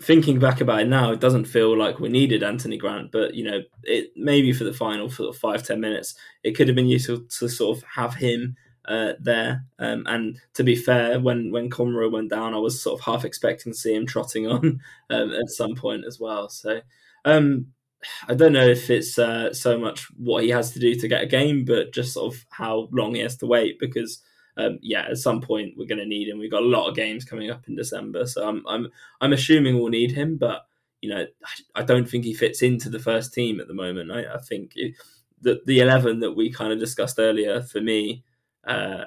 thinking 0.00 0.40
back 0.40 0.60
about 0.60 0.80
it 0.80 0.88
now, 0.88 1.12
it 1.12 1.20
doesn't 1.20 1.44
feel 1.44 1.78
like 1.78 2.00
we 2.00 2.08
needed 2.08 2.42
Anthony 2.42 2.76
Grant, 2.76 3.12
but 3.12 3.34
you 3.34 3.44
know, 3.44 3.60
it 3.84 4.10
maybe 4.16 4.52
for 4.52 4.64
the 4.64 4.72
final 4.72 5.08
for 5.08 5.32
five 5.32 5.62
ten 5.62 5.80
minutes, 5.80 6.16
it 6.42 6.56
could 6.56 6.66
have 6.66 6.74
been 6.74 6.88
useful 6.88 7.20
to 7.20 7.48
sort 7.48 7.78
of 7.78 7.84
have 7.84 8.16
him 8.16 8.56
uh, 8.88 9.12
there. 9.20 9.64
Um, 9.78 10.02
and 10.08 10.40
to 10.54 10.64
be 10.64 10.74
fair, 10.74 11.20
when 11.20 11.52
when 11.52 11.70
Conroy 11.70 12.08
went 12.08 12.30
down, 12.30 12.54
I 12.54 12.58
was 12.58 12.82
sort 12.82 12.98
of 12.98 13.04
half 13.06 13.24
expecting 13.24 13.70
to 13.70 13.78
see 13.78 13.94
him 13.94 14.06
trotting 14.06 14.48
on 14.48 14.80
um, 15.10 15.30
at 15.34 15.50
some 15.50 15.76
point 15.76 16.04
as 16.04 16.18
well. 16.18 16.48
So 16.48 16.80
um, 17.24 17.68
I 18.28 18.34
don't 18.34 18.52
know 18.52 18.66
if 18.66 18.90
it's 18.90 19.18
uh, 19.18 19.52
so 19.52 19.78
much 19.78 20.06
what 20.16 20.44
he 20.44 20.50
has 20.50 20.72
to 20.72 20.78
do 20.78 20.94
to 20.94 21.08
get 21.08 21.22
a 21.22 21.26
game, 21.26 21.64
but 21.64 21.92
just 21.92 22.14
sort 22.14 22.34
of 22.34 22.44
how 22.50 22.88
long 22.92 23.14
he 23.14 23.20
has 23.20 23.36
to 23.38 23.46
wait 23.46 23.78
because. 23.78 24.22
Um, 24.56 24.78
yeah, 24.82 25.06
at 25.08 25.16
some 25.16 25.40
point 25.40 25.74
we're 25.78 25.86
going 25.86 26.00
to 26.00 26.04
need 26.04 26.28
him. 26.28 26.38
We've 26.38 26.50
got 26.50 26.64
a 26.64 26.66
lot 26.66 26.88
of 26.88 26.96
games 26.96 27.24
coming 27.24 27.50
up 27.50 27.66
in 27.68 27.76
December, 27.76 28.26
so 28.26 28.46
I'm 28.46 28.66
I'm 28.66 28.88
I'm 29.20 29.32
assuming 29.32 29.78
we'll 29.78 29.88
need 29.88 30.10
him. 30.10 30.36
But 30.36 30.66
you 31.00 31.08
know, 31.08 31.24
I 31.76 31.82
don't 31.82 32.06
think 32.06 32.24
he 32.24 32.34
fits 32.34 32.60
into 32.60 32.90
the 32.90 32.98
first 32.98 33.32
team 33.32 33.60
at 33.60 33.68
the 33.68 33.74
moment. 33.74 34.10
I, 34.10 34.34
I 34.34 34.38
think 34.38 34.72
it, 34.74 34.96
the 35.40 35.62
the 35.66 35.78
eleven 35.80 36.18
that 36.20 36.32
we 36.32 36.50
kind 36.52 36.72
of 36.72 36.80
discussed 36.80 37.18
earlier 37.18 37.62
for 37.62 37.80
me 37.80 38.24
uh, 38.66 39.04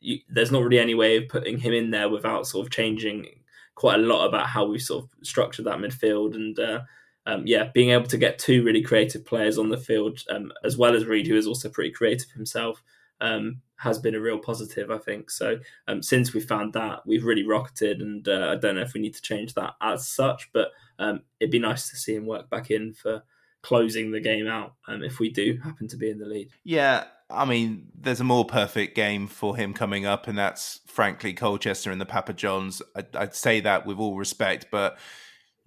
you, 0.00 0.18
there's 0.28 0.52
not 0.52 0.62
really 0.62 0.78
any 0.78 0.94
way 0.94 1.16
of 1.16 1.28
putting 1.28 1.58
him 1.58 1.72
in 1.72 1.90
there 1.90 2.08
without 2.08 2.46
sort 2.46 2.66
of 2.66 2.72
changing 2.72 3.26
quite 3.74 4.00
a 4.00 4.02
lot 4.02 4.26
about 4.26 4.46
how 4.46 4.64
we 4.64 4.78
sort 4.78 5.04
of 5.04 5.10
structured 5.26 5.66
that 5.66 5.78
midfield 5.78 6.34
and 6.34 6.58
uh, 6.58 6.80
um, 7.26 7.42
yeah, 7.46 7.70
being 7.74 7.90
able 7.90 8.06
to 8.06 8.18
get 8.18 8.38
two 8.38 8.62
really 8.62 8.82
creative 8.82 9.24
players 9.24 9.58
on 9.58 9.68
the 9.68 9.76
field 9.76 10.20
um, 10.30 10.52
as 10.64 10.76
well 10.76 10.94
as 10.94 11.06
Reed, 11.06 11.26
who 11.26 11.36
is 11.36 11.46
also 11.46 11.68
pretty 11.68 11.90
creative 11.90 12.30
himself, 12.30 12.82
um, 13.20 13.60
has 13.76 13.98
been 13.98 14.14
a 14.14 14.20
real 14.20 14.38
positive, 14.38 14.90
I 14.90 14.98
think. 14.98 15.30
So 15.30 15.58
um, 15.88 16.02
since 16.02 16.32
we 16.32 16.40
found 16.40 16.72
that, 16.74 17.06
we've 17.06 17.24
really 17.24 17.46
rocketed, 17.46 18.00
and 18.00 18.26
uh, 18.28 18.48
I 18.50 18.56
don't 18.56 18.76
know 18.76 18.82
if 18.82 18.94
we 18.94 19.00
need 19.00 19.14
to 19.14 19.22
change 19.22 19.54
that 19.54 19.74
as 19.80 20.08
such, 20.08 20.50
but 20.52 20.68
um, 20.98 21.20
it'd 21.40 21.50
be 21.50 21.58
nice 21.58 21.90
to 21.90 21.96
see 21.96 22.14
him 22.14 22.26
work 22.26 22.48
back 22.48 22.70
in 22.70 22.94
for 22.94 23.22
closing 23.62 24.12
the 24.12 24.20
game 24.20 24.46
out 24.46 24.74
um, 24.86 25.02
if 25.02 25.18
we 25.18 25.28
do 25.28 25.58
happen 25.62 25.88
to 25.88 25.96
be 25.96 26.08
in 26.08 26.18
the 26.18 26.26
lead. 26.26 26.48
Yeah, 26.62 27.04
I 27.28 27.44
mean, 27.44 27.88
there's 27.98 28.20
a 28.20 28.24
more 28.24 28.44
perfect 28.44 28.94
game 28.94 29.26
for 29.26 29.56
him 29.56 29.74
coming 29.74 30.06
up, 30.06 30.28
and 30.28 30.38
that's 30.38 30.80
frankly 30.86 31.32
Colchester 31.32 31.90
and 31.90 32.00
the 32.00 32.06
Papa 32.06 32.32
Johns. 32.32 32.80
I'd, 32.94 33.16
I'd, 33.16 33.34
say 33.34 33.58
that 33.60 33.84
with 33.84 33.98
all 33.98 34.16
respect, 34.16 34.66
but 34.70 34.96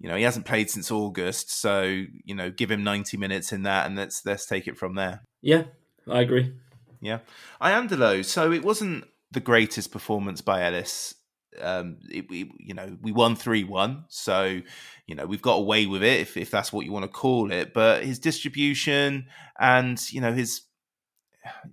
you 0.00 0.08
know 0.08 0.16
he 0.16 0.22
hasn't 0.22 0.46
played 0.46 0.70
since 0.70 0.90
August, 0.90 1.52
so 1.52 1.82
you 1.82 2.34
know 2.34 2.50
give 2.50 2.70
him 2.70 2.82
90 2.82 3.18
minutes 3.18 3.52
in 3.52 3.62
that, 3.64 3.86
and 3.86 3.96
let's 3.96 4.24
let's 4.24 4.46
take 4.46 4.66
it 4.66 4.78
from 4.78 4.94
there. 4.94 5.22
Yeah, 5.42 5.64
I 6.08 6.20
agree. 6.20 6.54
Yeah, 7.00 7.18
Iandolo. 7.60 8.24
So 8.24 8.50
it 8.50 8.64
wasn't 8.64 9.04
the 9.30 9.40
greatest 9.40 9.92
performance 9.92 10.40
by 10.40 10.64
Ellis. 10.64 11.14
Um, 11.60 11.98
it, 12.10 12.30
we 12.30 12.50
you 12.58 12.72
know 12.72 12.96
we 13.02 13.12
won 13.12 13.36
three 13.36 13.62
one, 13.62 14.04
so 14.08 14.60
you 15.06 15.14
know 15.14 15.26
we've 15.26 15.42
got 15.42 15.56
away 15.56 15.84
with 15.84 16.02
it 16.02 16.20
if 16.20 16.36
if 16.38 16.50
that's 16.50 16.72
what 16.72 16.86
you 16.86 16.92
want 16.92 17.04
to 17.04 17.08
call 17.08 17.52
it. 17.52 17.74
But 17.74 18.02
his 18.02 18.18
distribution 18.18 19.26
and 19.58 20.00
you 20.10 20.22
know 20.22 20.32
his 20.32 20.62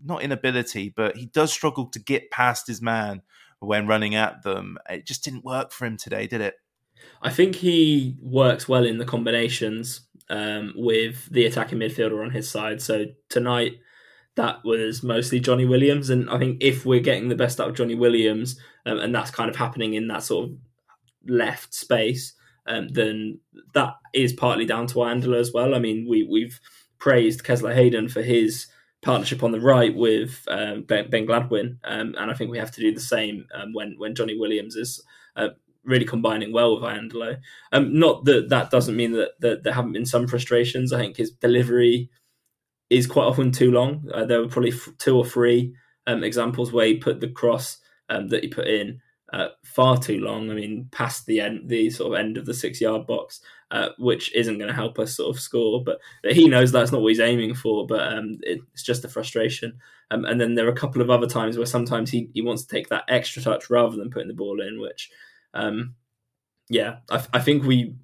not 0.04 0.22
inability, 0.22 0.90
but 0.90 1.16
he 1.16 1.28
does 1.28 1.52
struggle 1.52 1.88
to 1.92 2.00
get 2.00 2.30
past 2.32 2.68
his 2.68 2.82
man 2.82 3.22
when 3.60 3.88
running 3.88 4.16
at 4.16 4.44
them. 4.44 4.78
It 4.90 5.06
just 5.06 5.24
didn't 5.24 5.46
work 5.46 5.72
for 5.72 5.86
him 5.86 5.98
today, 5.98 6.28
did 6.28 6.42
it? 6.42 6.56
I 7.22 7.30
think 7.30 7.56
he 7.56 8.18
works 8.22 8.68
well 8.68 8.86
in 8.86 8.98
the 8.98 9.06
combinations 9.06 10.02
um, 10.30 10.74
with 10.76 11.28
the 11.32 11.46
attacking 11.46 11.80
midfielder 11.80 12.24
on 12.24 12.32
his 12.32 12.50
side. 12.50 12.82
So 12.82 13.06
tonight, 13.30 13.80
that 14.36 14.64
was 14.64 15.02
mostly 15.02 15.40
Johnny 15.40 15.66
Williams, 15.66 16.10
and 16.10 16.30
I 16.30 16.38
think 16.38 16.58
if 16.62 16.86
we're 16.86 17.00
getting 17.00 17.28
the 17.28 17.36
best 17.36 17.60
out 17.60 17.70
of 17.70 17.76
Johnny 17.76 17.96
Williams, 17.96 18.60
um, 18.86 19.00
and 19.00 19.14
that's 19.14 19.32
kind 19.32 19.50
of 19.50 19.56
happening 19.56 19.96
in 19.96 20.08
that 20.10 20.24
sort 20.24 20.50
of 20.50 20.56
left 21.28 21.74
space, 21.74 22.34
um, 22.68 22.88
then 22.90 23.40
that 23.74 23.96
is 24.14 24.34
partly 24.34 24.66
down 24.66 24.86
to 24.88 24.96
Iandolo 24.96 25.40
as 25.40 25.52
well. 25.54 25.74
I 25.74 25.80
mean, 25.80 26.06
we 26.08 26.24
we've 26.24 26.60
praised 27.00 27.44
Kesler 27.44 27.74
Hayden 27.74 28.10
for 28.10 28.22
his 28.22 28.68
partnership 29.02 29.44
on 29.44 29.52
the 29.52 29.60
right 29.60 29.96
with 29.96 30.44
um, 30.50 30.84
ben, 30.84 31.10
ben, 31.10 31.26
Gladwin, 31.26 31.80
um, 31.84 32.14
and 32.18 32.30
I 32.30 32.34
think 32.36 32.52
we 32.52 32.60
have 32.60 32.72
to 32.72 32.82
do 32.82 32.94
the 32.94 33.00
same 33.00 33.48
um, 33.56 33.74
when 33.74 33.96
when 33.98 34.14
Johnny 34.14 34.38
Williams 34.38 34.76
is 34.76 35.04
uh, 35.36 35.50
really 35.88 36.06
combining 36.06 36.54
well 36.54 36.76
with 36.76 36.84
Iandolo. 36.84 37.40
Um, 37.72 37.98
not 37.98 38.26
that 38.26 38.50
that 38.50 38.70
doesn't 38.70 38.96
mean 38.96 39.14
that, 39.14 39.32
that 39.40 39.64
there 39.64 39.74
haven't 39.74 39.94
been 39.94 40.06
some 40.06 40.28
frustrations. 40.28 40.94
I 40.94 41.00
think 41.00 41.18
his 41.18 41.32
delivery 41.32 42.10
is 42.90 43.08
quite 43.08 43.26
often 43.26 43.52
too 43.52 43.72
long. 43.72 44.08
Uh, 44.14 44.26
there 44.26 44.42
were 44.42 44.48
probably 44.48 44.72
f- 44.72 44.90
two 44.98 45.18
or 45.18 45.26
three 45.26 45.74
um, 46.06 46.24
examples 46.24 46.72
where 46.72 46.86
he 46.86 46.98
put 46.98 47.20
the 47.20 47.30
cross 47.30 47.80
um, 48.10 48.28
that 48.30 48.44
he 48.44 48.50
put 48.50 48.68
in 48.68 49.02
uh, 49.34 49.50
far 49.64 49.98
too 49.98 50.20
long. 50.20 50.50
I 50.50 50.54
mean, 50.54 50.88
past 50.92 51.26
the 51.26 51.42
end, 51.42 51.68
the 51.68 51.90
sort 51.90 52.14
of 52.14 52.20
end 52.20 52.38
of 52.38 52.46
the 52.46 52.54
six 52.54 52.80
yard 52.80 53.06
box, 53.06 53.42
uh, 53.72 53.90
which 53.98 54.34
isn't 54.34 54.58
going 54.58 54.70
to 54.70 54.74
help 54.74 55.00
us 55.00 55.18
sort 55.18 55.36
of 55.36 55.42
score. 55.42 55.84
But, 55.84 56.00
but, 56.24 56.34
he 56.34 56.48
knows 56.48 56.72
that's 56.72 56.92
not 56.92 57.02
what 57.02 57.10
he's 57.10 57.20
aiming 57.20 57.56
for. 57.56 57.86
But 57.86 58.14
um, 58.14 58.40
it's 58.42 58.84
just 58.84 59.04
a 59.06 59.10
frustration. 59.10 59.78
Um, 60.12 60.24
and 60.24 60.40
then 60.40 60.56
there 60.56 60.66
are 60.66 60.72
a 60.72 60.76
couple 60.76 61.02
of 61.02 61.10
other 61.10 61.28
times 61.28 61.58
where 61.58 61.66
sometimes 61.66 62.10
he, 62.10 62.30
he 62.34 62.42
wants 62.42 62.64
to 62.64 62.74
take 62.74 62.88
that 62.90 63.04
extra 63.10 63.42
touch 63.42 63.70
rather 63.70 63.98
than 63.98 64.10
putting 64.10 64.30
the 64.30 64.34
ball 64.34 64.62
in. 64.62 64.80
Which, 64.80 65.12
um, 65.58 65.96
yeah, 66.70 66.98
I, 67.10 67.26
I 67.34 67.40
think 67.40 67.64
we 67.64 67.96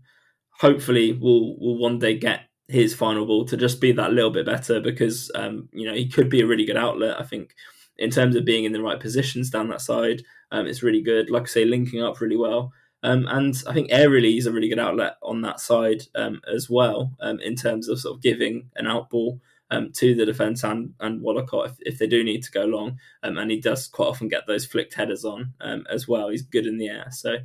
hopefully 0.59 1.13
will 1.13 1.59
will 1.59 1.77
one 1.77 1.99
day 1.99 2.17
get 2.17 2.41
his 2.67 2.95
final 2.95 3.25
ball 3.25 3.45
to 3.45 3.57
just 3.57 3.81
be 3.81 3.91
that 3.91 4.13
little 4.13 4.31
bit 4.31 4.45
better 4.45 4.79
because 4.79 5.29
um, 5.35 5.69
you 5.71 5.85
know 5.85 5.93
he 5.93 6.07
could 6.07 6.29
be 6.29 6.41
a 6.41 6.47
really 6.47 6.65
good 6.65 6.77
outlet. 6.77 7.19
I 7.19 7.23
think 7.23 7.53
in 7.97 8.09
terms 8.09 8.35
of 8.35 8.45
being 8.45 8.65
in 8.65 8.73
the 8.73 8.81
right 8.81 8.99
positions 8.99 9.49
down 9.49 9.69
that 9.69 9.81
side. 9.81 10.23
Um, 10.51 10.67
it's 10.67 10.83
really 10.83 11.01
good. 11.01 11.29
Like 11.29 11.43
I 11.43 11.45
say, 11.45 11.65
linking 11.65 12.01
up 12.01 12.21
really 12.21 12.37
well. 12.37 12.71
Um, 13.03 13.27
and 13.27 13.61
I 13.67 13.73
think 13.73 13.91
aerially 13.91 14.37
is 14.37 14.45
a 14.45 14.51
really 14.51 14.69
good 14.69 14.79
outlet 14.79 15.17
on 15.21 15.41
that 15.41 15.59
side 15.59 16.03
um, 16.15 16.39
as 16.53 16.69
well, 16.69 17.15
um, 17.19 17.39
in 17.41 17.55
terms 17.55 17.89
of 17.89 17.99
sort 17.99 18.15
of 18.15 18.21
giving 18.21 18.69
an 18.75 18.87
out 18.87 19.09
ball 19.09 19.41
um, 19.73 19.91
to 19.93 20.15
the 20.15 20.25
defence 20.25 20.63
and, 20.63 20.93
and 20.99 21.21
Wollacott 21.21 21.67
if, 21.67 21.75
if, 21.79 21.97
they 21.99 22.07
do 22.07 22.23
need 22.23 22.43
to 22.43 22.51
go 22.51 22.65
long. 22.65 22.97
Um, 23.23 23.37
and 23.37 23.51
he 23.51 23.59
does 23.59 23.87
quite 23.87 24.07
often 24.07 24.27
get 24.27 24.47
those 24.47 24.65
flicked 24.65 24.93
headers 24.93 25.25
on 25.25 25.53
as 25.89 26.07
well. 26.07 26.29
He's 26.29 26.43
good 26.43 26.67
in 26.67 26.77
the 26.77 26.89
air. 26.89 27.07
So, 27.11 27.37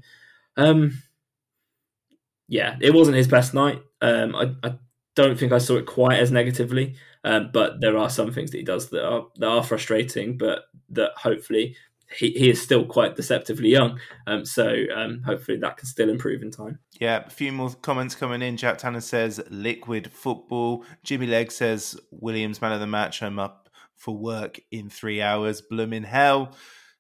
yeah, 2.48 2.76
it 2.80 2.94
wasn't 2.94 3.16
his 3.16 3.28
best 3.28 3.54
night. 3.54 3.80
I, 4.00 4.54
I, 4.62 4.74
don't 5.18 5.36
think 5.36 5.50
I 5.50 5.58
saw 5.58 5.76
it 5.76 5.86
quite 5.86 6.20
as 6.20 6.30
negatively. 6.30 6.94
Um, 7.24 7.50
but 7.52 7.80
there 7.80 7.98
are 7.98 8.08
some 8.08 8.32
things 8.32 8.52
that 8.52 8.58
he 8.58 8.62
does 8.62 8.88
that 8.90 9.04
are 9.04 9.26
that 9.36 9.48
are 9.48 9.64
frustrating, 9.64 10.38
but 10.38 10.66
that 10.90 11.10
hopefully 11.16 11.76
he, 12.16 12.30
he 12.30 12.50
is 12.50 12.60
still 12.60 12.84
quite 12.84 13.16
deceptively 13.16 13.68
young. 13.68 13.98
Um, 14.26 14.44
so 14.44 14.84
um, 14.94 15.22
hopefully 15.24 15.58
that 15.58 15.76
can 15.76 15.86
still 15.86 16.08
improve 16.08 16.42
in 16.42 16.50
time. 16.50 16.78
Yeah, 17.00 17.24
a 17.26 17.30
few 17.30 17.52
more 17.52 17.70
comments 17.70 18.14
coming 18.14 18.42
in. 18.42 18.56
Jack 18.56 18.78
Tanner 18.78 19.00
says 19.00 19.40
liquid 19.50 20.10
football. 20.10 20.84
Jimmy 21.04 21.26
Legg 21.26 21.52
says 21.52 21.98
Williams 22.10 22.60
man 22.60 22.72
of 22.72 22.80
the 22.80 22.86
match. 22.86 23.22
I'm 23.22 23.38
up 23.38 23.68
for 23.96 24.16
work 24.16 24.60
in 24.70 24.88
three 24.88 25.20
hours. 25.20 25.60
Bloom 25.60 25.92
in 25.92 26.04
hell. 26.04 26.56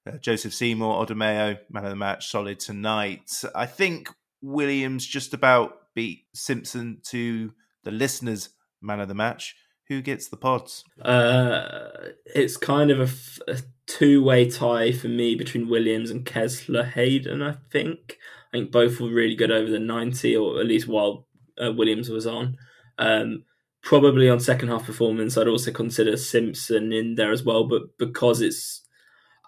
Uh, 0.06 0.18
Joseph 0.18 0.54
Seymour, 0.54 1.04
Odimayo, 1.04 1.58
man 1.70 1.84
of 1.84 1.90
the 1.90 1.96
match, 1.96 2.30
solid 2.30 2.60
tonight. 2.60 3.30
I 3.54 3.66
think 3.66 4.10
Williams 4.40 5.06
just 5.06 5.34
about 5.34 5.72
beat 5.94 6.26
Simpson 6.34 7.00
to 7.08 7.52
the 7.84 7.90
listeners' 7.90 8.50
man 8.80 9.00
of 9.00 9.08
the 9.08 9.14
match. 9.14 9.56
Who 9.88 10.02
gets 10.02 10.28
the 10.28 10.36
pods? 10.36 10.84
Uh, 11.00 11.88
it's 12.26 12.56
kind 12.56 12.90
of 12.90 13.40
a, 13.48 13.58
two 13.86 14.22
way 14.22 14.48
tie 14.48 14.92
for 14.92 15.08
me 15.08 15.34
between 15.34 15.68
Williams 15.68 16.10
and 16.10 16.26
Kesler 16.26 16.92
Hayden, 16.92 17.42
I 17.42 17.56
think. 17.70 18.18
I 18.52 18.58
think 18.58 18.70
both 18.70 19.00
were 19.00 19.08
really 19.08 19.34
good 19.34 19.50
over 19.50 19.70
the 19.70 19.78
90, 19.78 20.36
or 20.36 20.60
at 20.60 20.66
least 20.66 20.88
while 20.88 21.26
uh, 21.62 21.72
Williams 21.72 22.10
was 22.10 22.26
on. 22.26 22.56
Um, 22.98 23.44
probably 23.82 24.28
on 24.28 24.40
second 24.40 24.68
half 24.68 24.84
performance, 24.84 25.36
I'd 25.36 25.48
also 25.48 25.72
consider 25.72 26.16
Simpson 26.16 26.92
in 26.92 27.14
there 27.14 27.32
as 27.32 27.42
well, 27.42 27.64
but 27.64 27.96
because 27.98 28.42
it's 28.42 28.82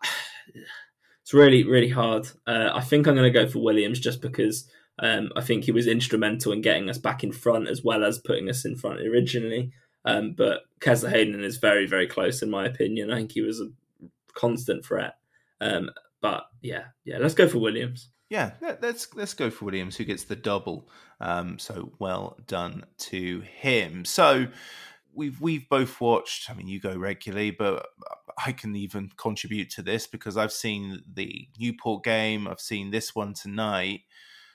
it's 1.23 1.35
really 1.35 1.65
really 1.65 1.91
hard. 1.91 2.29
Uh, 2.47 2.71
I 2.73 2.81
think 2.81 3.07
I'm 3.07 3.15
going 3.15 3.31
to 3.31 3.39
go 3.39 3.47
for 3.47 3.59
Williams 3.59 4.01
just 4.01 4.23
because 4.23 4.69
um, 5.01 5.31
I 5.37 5.43
think 5.43 5.65
he 5.65 5.73
was 5.73 5.87
instrumental 5.87 6.53
in 6.53 6.63
getting 6.63 6.89
us 6.89 6.99
back 6.99 7.25
in 7.25 7.33
front 7.33 7.69
as 7.69 7.83
well 7.83 8.05
as 8.05 8.19
putting 8.19 8.49
us 8.49 8.65
in 8.65 8.77
front 8.77 9.01
originally. 9.01 9.73
Um, 10.05 10.33
but 10.33 10.63
Kesler 10.81 11.11
Hayden 11.11 11.45
is 11.45 11.59
very, 11.59 11.87
very 11.87 12.07
close 12.07 12.43
in 12.43 12.51
my 12.51 12.67
opinion. 12.67 13.11
I 13.11 13.17
think 13.17 13.33
he 13.33 13.43
was 13.43 13.61
a 13.61 13.69
constant 14.35 14.85
threat. 14.85 15.17
Um, 15.61 15.91
but 16.21 16.45
yeah, 16.63 16.85
yeah, 17.05 17.19
let's 17.19 17.35
go 17.35 17.49
for 17.49 17.59
Williams. 17.59 18.09
Yeah, 18.29 18.53
let's 18.61 19.13
let's 19.15 19.35
go 19.35 19.51
for 19.51 19.65
Williams, 19.65 19.97
who 19.97 20.05
gets 20.05 20.25
the 20.25 20.37
double. 20.37 20.89
Um, 21.21 21.59
so 21.59 21.93
well 21.99 22.39
done 22.47 22.85
to 22.99 23.41
him. 23.41 24.05
So 24.05 24.47
we've 25.13 25.41
we've 25.41 25.69
both 25.69 26.01
watched. 26.01 26.49
I 26.49 26.55
mean, 26.55 26.69
you 26.69 26.81
go 26.81 26.97
regularly, 26.97 27.51
but 27.51 27.87
I 28.45 28.53
can 28.53 28.77
even 28.77 29.11
contribute 29.17 29.71
to 29.71 29.83
this 29.83 30.07
because 30.07 30.37
I've 30.37 30.53
seen 30.53 31.03
the 31.13 31.49
Newport 31.59 32.05
game. 32.05 32.47
I've 32.47 32.61
seen 32.61 32.91
this 32.91 33.15
one 33.15 33.35
tonight. 33.35 34.03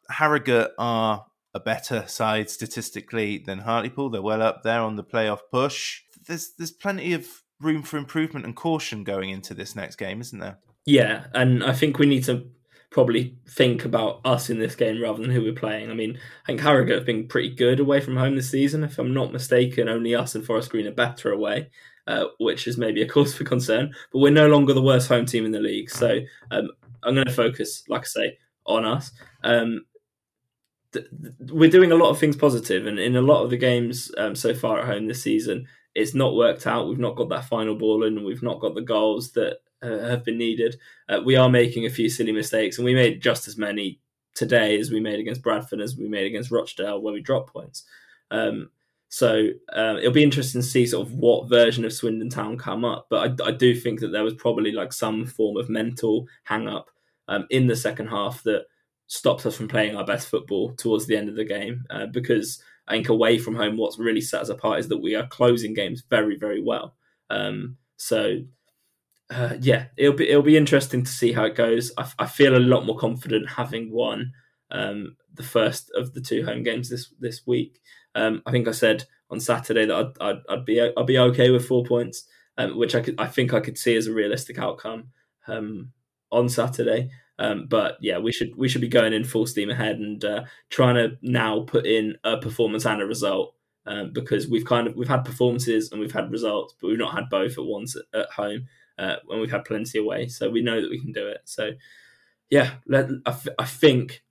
Harrogate 0.10 0.72
are 0.78 1.26
a 1.56 1.60
better 1.60 2.04
side 2.06 2.50
statistically 2.50 3.38
than 3.38 3.60
Hartlepool. 3.60 4.10
They're 4.10 4.22
well 4.22 4.42
up 4.42 4.62
there 4.62 4.82
on 4.82 4.98
the 4.98 5.04
playoff 5.04 5.40
push. 5.50 6.04
There's 6.28 6.52
there's 6.58 6.72
plenty 6.72 7.14
of 7.14 7.26
room 7.62 7.82
for 7.82 7.98
improvement 7.98 8.46
and 8.46 8.56
caution 8.56 9.06
going 9.06 9.30
into 9.30 9.54
this 9.54 9.76
next 9.76 9.96
game, 9.96 10.20
isn't 10.20 10.40
there? 10.40 10.60
Yeah, 10.86 11.28
and 11.34 11.64
I 11.64 11.72
think 11.72 11.98
we 11.98 12.06
need 12.06 12.26
to 12.26 12.46
probably 12.92 13.38
think 13.50 13.86
about 13.86 14.20
us 14.26 14.50
in 14.50 14.60
this 14.60 14.76
game 14.76 15.02
rather 15.02 15.22
than 15.22 15.32
who 15.32 15.42
we're 15.42 15.54
playing. 15.54 15.90
I 15.90 15.94
mean, 15.94 16.20
I 16.44 16.46
think 16.46 16.60
Harrogate 16.60 16.96
have 16.96 17.06
been 17.06 17.28
pretty 17.28 17.56
good 17.56 17.80
away 17.80 18.02
from 18.02 18.18
home 18.18 18.36
this 18.36 18.52
season. 18.52 18.84
If 18.84 19.00
I'm 19.00 19.14
not 19.14 19.32
mistaken, 19.32 19.88
only 19.88 20.14
us 20.14 20.36
and 20.36 20.46
Forest 20.46 20.72
Green 20.72 20.88
are 20.88 20.92
better 20.92 21.32
away, 21.32 21.70
uh, 22.06 22.26
which 22.40 22.68
is 22.68 22.78
maybe 22.78 23.02
a 23.02 23.08
cause 23.16 23.34
for 23.34 23.46
concern. 23.46 23.94
But 24.12 24.20
we're 24.20 24.32
no 24.32 24.48
longer 24.48 24.74
the 24.74 24.82
worst 24.82 25.08
home 25.08 25.26
team 25.26 25.46
in 25.46 25.52
the 25.52 25.60
league. 25.60 25.90
So 25.90 26.20
um, 26.52 26.70
I'm 27.04 27.16
going 27.16 27.26
to 27.26 27.34
focus, 27.34 27.84
like 27.88 28.02
I 28.02 28.06
say, 28.06 28.38
on 28.66 28.84
us. 28.84 29.12
Um, 29.44 29.86
th- 30.96 31.34
we're 31.52 31.70
doing 31.70 31.92
a 31.92 31.96
lot 31.96 32.10
of 32.10 32.20
things 32.20 32.36
positive, 32.36 32.88
and 32.88 33.00
in 33.00 33.16
a 33.16 33.22
lot 33.22 33.44
of 33.44 33.50
the 33.50 33.58
games 33.58 34.12
um, 34.18 34.36
so 34.36 34.54
far 34.54 34.80
at 34.80 34.86
home 34.86 35.08
this 35.08 35.24
season, 35.24 35.68
it's 35.94 36.14
not 36.14 36.36
worked 36.36 36.68
out. 36.68 36.88
We've 36.88 37.00
not 37.00 37.16
got 37.16 37.30
that 37.30 37.46
final 37.46 37.76
ball 37.76 38.04
in, 38.04 38.18
and 38.18 38.26
we've 38.26 38.44
not 38.44 38.60
got 38.60 38.76
the 38.76 38.82
goals 38.82 39.32
that 39.32 39.60
uh, 39.82 40.00
have 40.10 40.24
been 40.24 40.38
needed. 40.38 40.78
Uh, 41.08 41.22
we 41.24 41.36
are 41.36 41.50
making 41.50 41.86
a 41.86 41.90
few 41.90 42.10
silly 42.10 42.32
mistakes, 42.32 42.78
and 42.78 42.86
we 42.86 42.96
made 42.96 43.22
just 43.22 43.48
as 43.48 43.58
many 43.58 44.00
today 44.34 44.78
as 44.80 44.92
we 44.92 45.00
made 45.00 45.20
against 45.20 45.42
Bradford 45.42 45.80
as 45.80 45.98
we 45.98 46.08
made 46.08 46.28
against 46.28 46.52
Rochdale, 46.52 47.02
where 47.02 47.14
we 47.14 47.22
dropped 47.22 47.54
points. 47.54 47.84
Um, 48.32 48.70
so 49.08 49.48
uh, 49.72 49.96
it'll 50.00 50.12
be 50.12 50.24
interesting 50.24 50.62
to 50.62 50.68
see 50.68 50.86
sort 50.86 51.08
of 51.08 51.14
what 51.14 51.50
version 51.50 51.86
of 51.86 51.94
Swindon 51.94 52.30
Town 52.30 52.58
come 52.58 52.84
up. 52.84 53.08
But 53.10 53.42
I, 53.42 53.48
I 53.48 53.52
do 53.52 53.74
think 53.74 54.02
that 54.02 54.10
there 54.10 54.24
was 54.24 54.34
probably 54.34 54.74
like 54.74 54.92
some 54.92 55.26
form 55.26 55.56
of 55.56 55.70
mental 55.70 56.28
hang 56.44 56.68
up 56.68 56.90
um, 57.30 57.48
in 57.50 57.68
the 57.68 57.76
second 57.76 58.08
half 58.08 58.44
that 58.44 58.66
stopped 59.08 59.46
us 59.46 59.56
from 59.56 59.68
playing 59.68 59.96
our 59.96 60.06
best 60.06 60.28
football 60.28 60.74
towards 60.76 61.06
the 61.06 61.16
end 61.16 61.30
of 61.30 61.36
the 61.36 61.46
game 61.46 61.84
uh, 61.90 62.06
because 62.08 62.62
I 62.88 62.94
think 62.94 63.10
away 63.10 63.38
from 63.38 63.56
home, 63.56 63.78
what's 63.78 64.00
really 64.00 64.22
set 64.22 64.42
us 64.42 64.50
apart 64.50 64.80
is 64.80 64.88
that 64.90 65.02
we 65.02 65.16
are 65.16 65.28
closing 65.28 65.74
games 65.74 66.04
very, 66.10 66.38
very 66.38 66.62
well. 66.62 66.96
Um, 67.30 67.78
so 67.98 68.42
uh, 69.30 69.56
yeah, 69.60 69.86
it'll 69.98 70.16
be 70.16 70.30
it'll 70.30 70.44
be 70.44 70.58
interesting 70.58 71.04
to 71.04 71.12
see 71.12 71.34
how 71.34 71.46
it 71.46 71.56
goes. 71.56 71.92
I, 71.98 72.10
I 72.20 72.26
feel 72.28 72.56
a 72.56 72.60
lot 72.60 72.86
more 72.86 72.98
confident 72.98 73.50
having 73.50 73.92
won 73.92 74.32
um, 74.72 75.16
the 75.34 75.44
first 75.44 75.92
of 75.96 76.14
the 76.14 76.22
two 76.22 76.46
home 76.46 76.64
games 76.64 76.90
this 76.90 77.12
this 77.20 77.42
week. 77.48 77.80
Um, 78.14 78.44
I 78.46 78.52
think 78.52 78.68
I 78.68 78.72
said 78.72 79.06
on 79.30 79.40
Saturday 79.40 79.86
that 79.86 79.96
I'd, 79.96 80.22
I'd, 80.22 80.42
I'd 80.50 80.66
be 80.66 80.80
I'd 80.80 81.06
be 81.08 81.18
okay 81.18 81.50
with 81.50 81.68
four 81.68 81.84
points, 81.84 82.28
um, 82.58 82.78
which 82.78 82.94
I 82.94 83.02
could 83.02 83.16
I 83.20 83.28
think 83.28 83.54
I 83.54 83.62
could 83.62 83.78
see 83.78 83.96
as 83.96 84.08
a 84.08 84.14
realistic 84.14 84.60
outcome 84.60 85.10
um, 85.48 85.92
on 86.32 86.48
Saturday. 86.48 87.10
Um, 87.38 87.68
but 87.68 87.98
yeah, 88.02 88.18
we 88.18 88.32
should 88.32 88.56
we 88.56 88.70
should 88.70 88.82
be 88.82 88.88
going 88.88 89.14
in 89.14 89.24
full 89.24 89.46
steam 89.46 89.70
ahead 89.70 89.98
and 89.98 90.24
uh, 90.24 90.44
trying 90.70 90.96
to 90.96 91.18
now 91.22 91.62
put 91.62 91.86
in 91.86 92.16
a 92.24 92.38
performance 92.38 92.86
and 92.86 93.02
a 93.02 93.06
result 93.06 93.56
um, 93.86 94.12
because 94.14 94.48
we've 94.48 94.66
kind 94.66 94.88
of 94.88 94.96
we've 94.96 95.08
had 95.08 95.26
performances 95.26 95.92
and 95.92 96.00
we've 96.00 96.12
had 96.12 96.32
results, 96.32 96.76
but 96.80 96.88
we've 96.88 96.98
not 96.98 97.14
had 97.14 97.30
both 97.30 97.58
at 97.58 97.66
once 97.66 97.96
at, 97.96 98.20
at 98.20 98.30
home 98.32 98.68
uh, 98.98 99.18
when 99.26 99.40
we've 99.40 99.52
had 99.52 99.66
plenty 99.66 100.00
away. 100.00 100.28
So 100.28 100.50
we 100.50 100.62
know 100.62 100.82
that 100.82 100.90
we 100.90 101.00
can 101.00 101.12
do 101.12 101.28
it. 101.28 101.42
So 101.46 101.72
yeah, 102.50 102.76
let, 102.88 103.10
I, 103.26 103.30
f- 103.30 103.48
I 103.60 103.66
think 103.66 104.24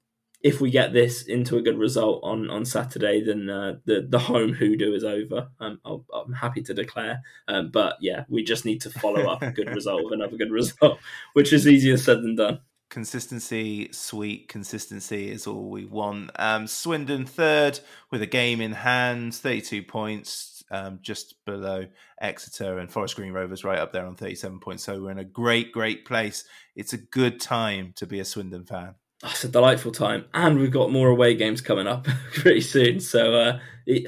if 0.43 0.61
we 0.61 0.71
get 0.71 0.93
this 0.93 1.23
into 1.23 1.57
a 1.57 1.63
good 1.63 1.79
result 1.79 2.21
on, 2.23 2.51
on 2.51 2.65
Saturday, 2.65 3.23
then 3.23 3.49
uh, 3.49 3.77
the 3.87 4.07
the 4.09 4.19
home 4.19 4.53
hoodoo 4.53 4.95
is 4.95 5.05
over. 5.05 5.49
Um, 5.59 5.81
i 5.85 5.97
am 6.21 6.33
happy 6.33 6.63
to 6.63 6.75
declare. 6.75 7.23
Um, 7.49 7.71
but 7.71 7.97
yeah, 8.01 8.25
we 8.29 8.45
just 8.45 8.65
need 8.65 8.81
to 8.83 8.91
follow 8.91 9.23
up 9.23 9.43
a 9.43 9.51
good 9.51 9.75
result 9.75 10.05
with 10.05 10.13
another 10.13 10.37
good 10.37 10.53
result, 10.53 10.99
which 11.33 11.53
is 11.53 11.67
easier 11.67 11.97
said 11.97 12.19
than 12.23 12.37
done. 12.37 12.61
Consistency, 12.95 13.89
sweet 13.91 14.47
consistency 14.47 15.29
is 15.29 15.49
all 15.49 15.69
we 15.69 15.85
want. 15.85 16.31
Um, 16.37 16.69
Swindon 16.69 17.27
third 17.27 17.81
with 18.13 18.23
a 18.23 18.27
game 18.27 18.61
in 18.61 18.71
hand, 18.71 19.35
32 19.35 19.83
points, 19.83 20.63
um, 20.71 21.01
just 21.03 21.45
below 21.45 21.87
Exeter 22.21 22.79
and 22.79 22.89
Forest 22.89 23.17
Green 23.17 23.33
Rovers 23.33 23.65
right 23.65 23.81
up 23.81 23.91
there 23.91 24.07
on 24.07 24.15
37 24.15 24.61
points. 24.61 24.85
So 24.85 25.03
we're 25.03 25.11
in 25.11 25.19
a 25.19 25.25
great, 25.25 25.73
great 25.73 26.05
place. 26.05 26.45
It's 26.77 26.93
a 26.93 26.99
good 26.99 27.41
time 27.41 27.95
to 27.97 28.07
be 28.07 28.21
a 28.21 28.25
Swindon 28.25 28.65
fan. 28.65 28.95
It's 29.25 29.43
a 29.43 29.49
delightful 29.49 29.91
time, 29.91 30.27
and 30.33 30.61
we've 30.61 30.71
got 30.71 30.93
more 30.93 31.09
away 31.09 31.35
games 31.35 31.61
coming 31.61 31.89
up 31.89 32.07
pretty 32.35 32.61
soon. 32.61 33.01
So 33.01 33.35
uh, 33.35 33.59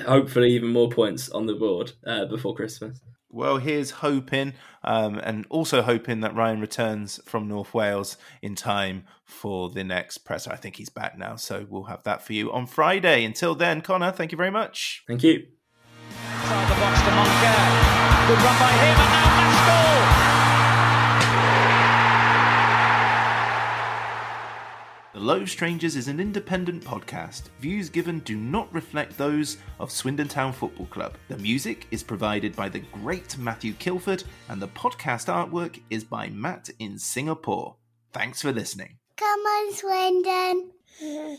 hopefully, 0.07 0.53
even 0.53 0.69
more 0.69 0.91
points 0.91 1.29
on 1.29 1.47
the 1.47 1.55
board 1.55 1.91
uh, 2.07 2.27
before 2.27 2.55
Christmas. 2.55 3.01
Well, 3.29 3.59
here's 3.59 3.91
hoping, 3.91 4.55
um, 4.85 5.19
and 5.19 5.47
also 5.51 5.83
hoping 5.83 6.21
that 6.21 6.35
Ryan 6.35 6.61
returns 6.61 7.21
from 7.25 7.49
North 7.49 7.75
Wales 7.75 8.17
in 8.41 8.55
time 8.55 9.05
for 9.25 9.69
the 9.69 9.85
next 9.85 10.19
presser. 10.19 10.53
I 10.53 10.57
think 10.57 10.77
he's 10.77 10.89
back 10.89 11.19
now, 11.19 11.37
so 11.37 11.67
we'll 11.69 11.85
have 11.85 12.05
that 12.05 12.23
for 12.23 12.33
you 12.33 12.53
on 12.53 12.67
Friday. 12.67 13.25
Until 13.25 13.55
then, 13.55 13.81
Connor, 13.81 14.13
thank 14.13 14.33
you 14.33 14.39
very 14.39 14.53
much. 14.53 15.03
Thank 15.07 15.23
you. 15.23 15.47
Inside 16.43 16.69
the 16.71 16.81
box 16.81 17.01
to 17.03 17.11
Monker. 17.11 18.27
Good 18.29 18.39
run 18.39 18.59
by 18.59 18.73
him, 18.73 18.97
and 18.99 19.11
now 19.11 19.29
Maskell. 19.37 20.56
The 25.17 25.23
Low 25.23 25.47
Strangers 25.47 25.97
is 25.97 26.09
an 26.09 26.21
independent 26.21 26.85
podcast. 26.85 27.45
Views 27.59 27.89
given 27.89 28.19
do 28.19 28.37
not 28.37 28.71
reflect 28.71 29.17
those 29.17 29.57
of 29.81 29.91
Swindon 29.91 30.29
Town 30.29 30.53
Football 30.53 30.85
Club. 30.89 31.15
The 31.29 31.39
music 31.39 31.87
is 31.91 32.03
provided 32.03 32.55
by 32.55 32.69
the 32.69 32.81
great 32.81 33.39
Matthew 33.39 33.73
Kilford, 33.73 34.25
and 34.51 34.61
the 34.61 34.69
podcast 34.69 35.33
artwork 35.33 35.81
is 35.89 36.05
by 36.05 36.29
Matt 36.29 36.69
in 36.81 36.99
Singapore. 36.99 37.77
Thanks 38.13 38.43
for 38.43 38.53
listening. 38.53 38.99
Come 39.17 39.41
on, 39.41 39.73
Swindon. 39.73 41.39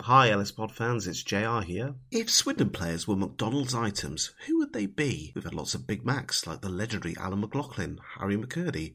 Hi, 0.00 0.30
Ellis 0.30 0.52
Pod 0.52 0.74
fans, 0.74 1.06
it's 1.06 1.22
JR 1.22 1.60
here. 1.60 1.96
If 2.10 2.30
Swindon 2.30 2.70
players 2.70 3.06
were 3.06 3.14
McDonald's 3.14 3.74
items, 3.74 4.32
who 4.46 4.56
would 4.56 4.72
they 4.72 4.86
be? 4.86 5.32
We've 5.34 5.44
had 5.44 5.52
lots 5.52 5.74
of 5.74 5.86
Big 5.86 6.02
Macs 6.02 6.46
like 6.46 6.62
the 6.62 6.70
legendary 6.70 7.14
Alan 7.18 7.42
McLoughlin, 7.42 7.98
Harry 8.18 8.38
McKirdy, 8.38 8.94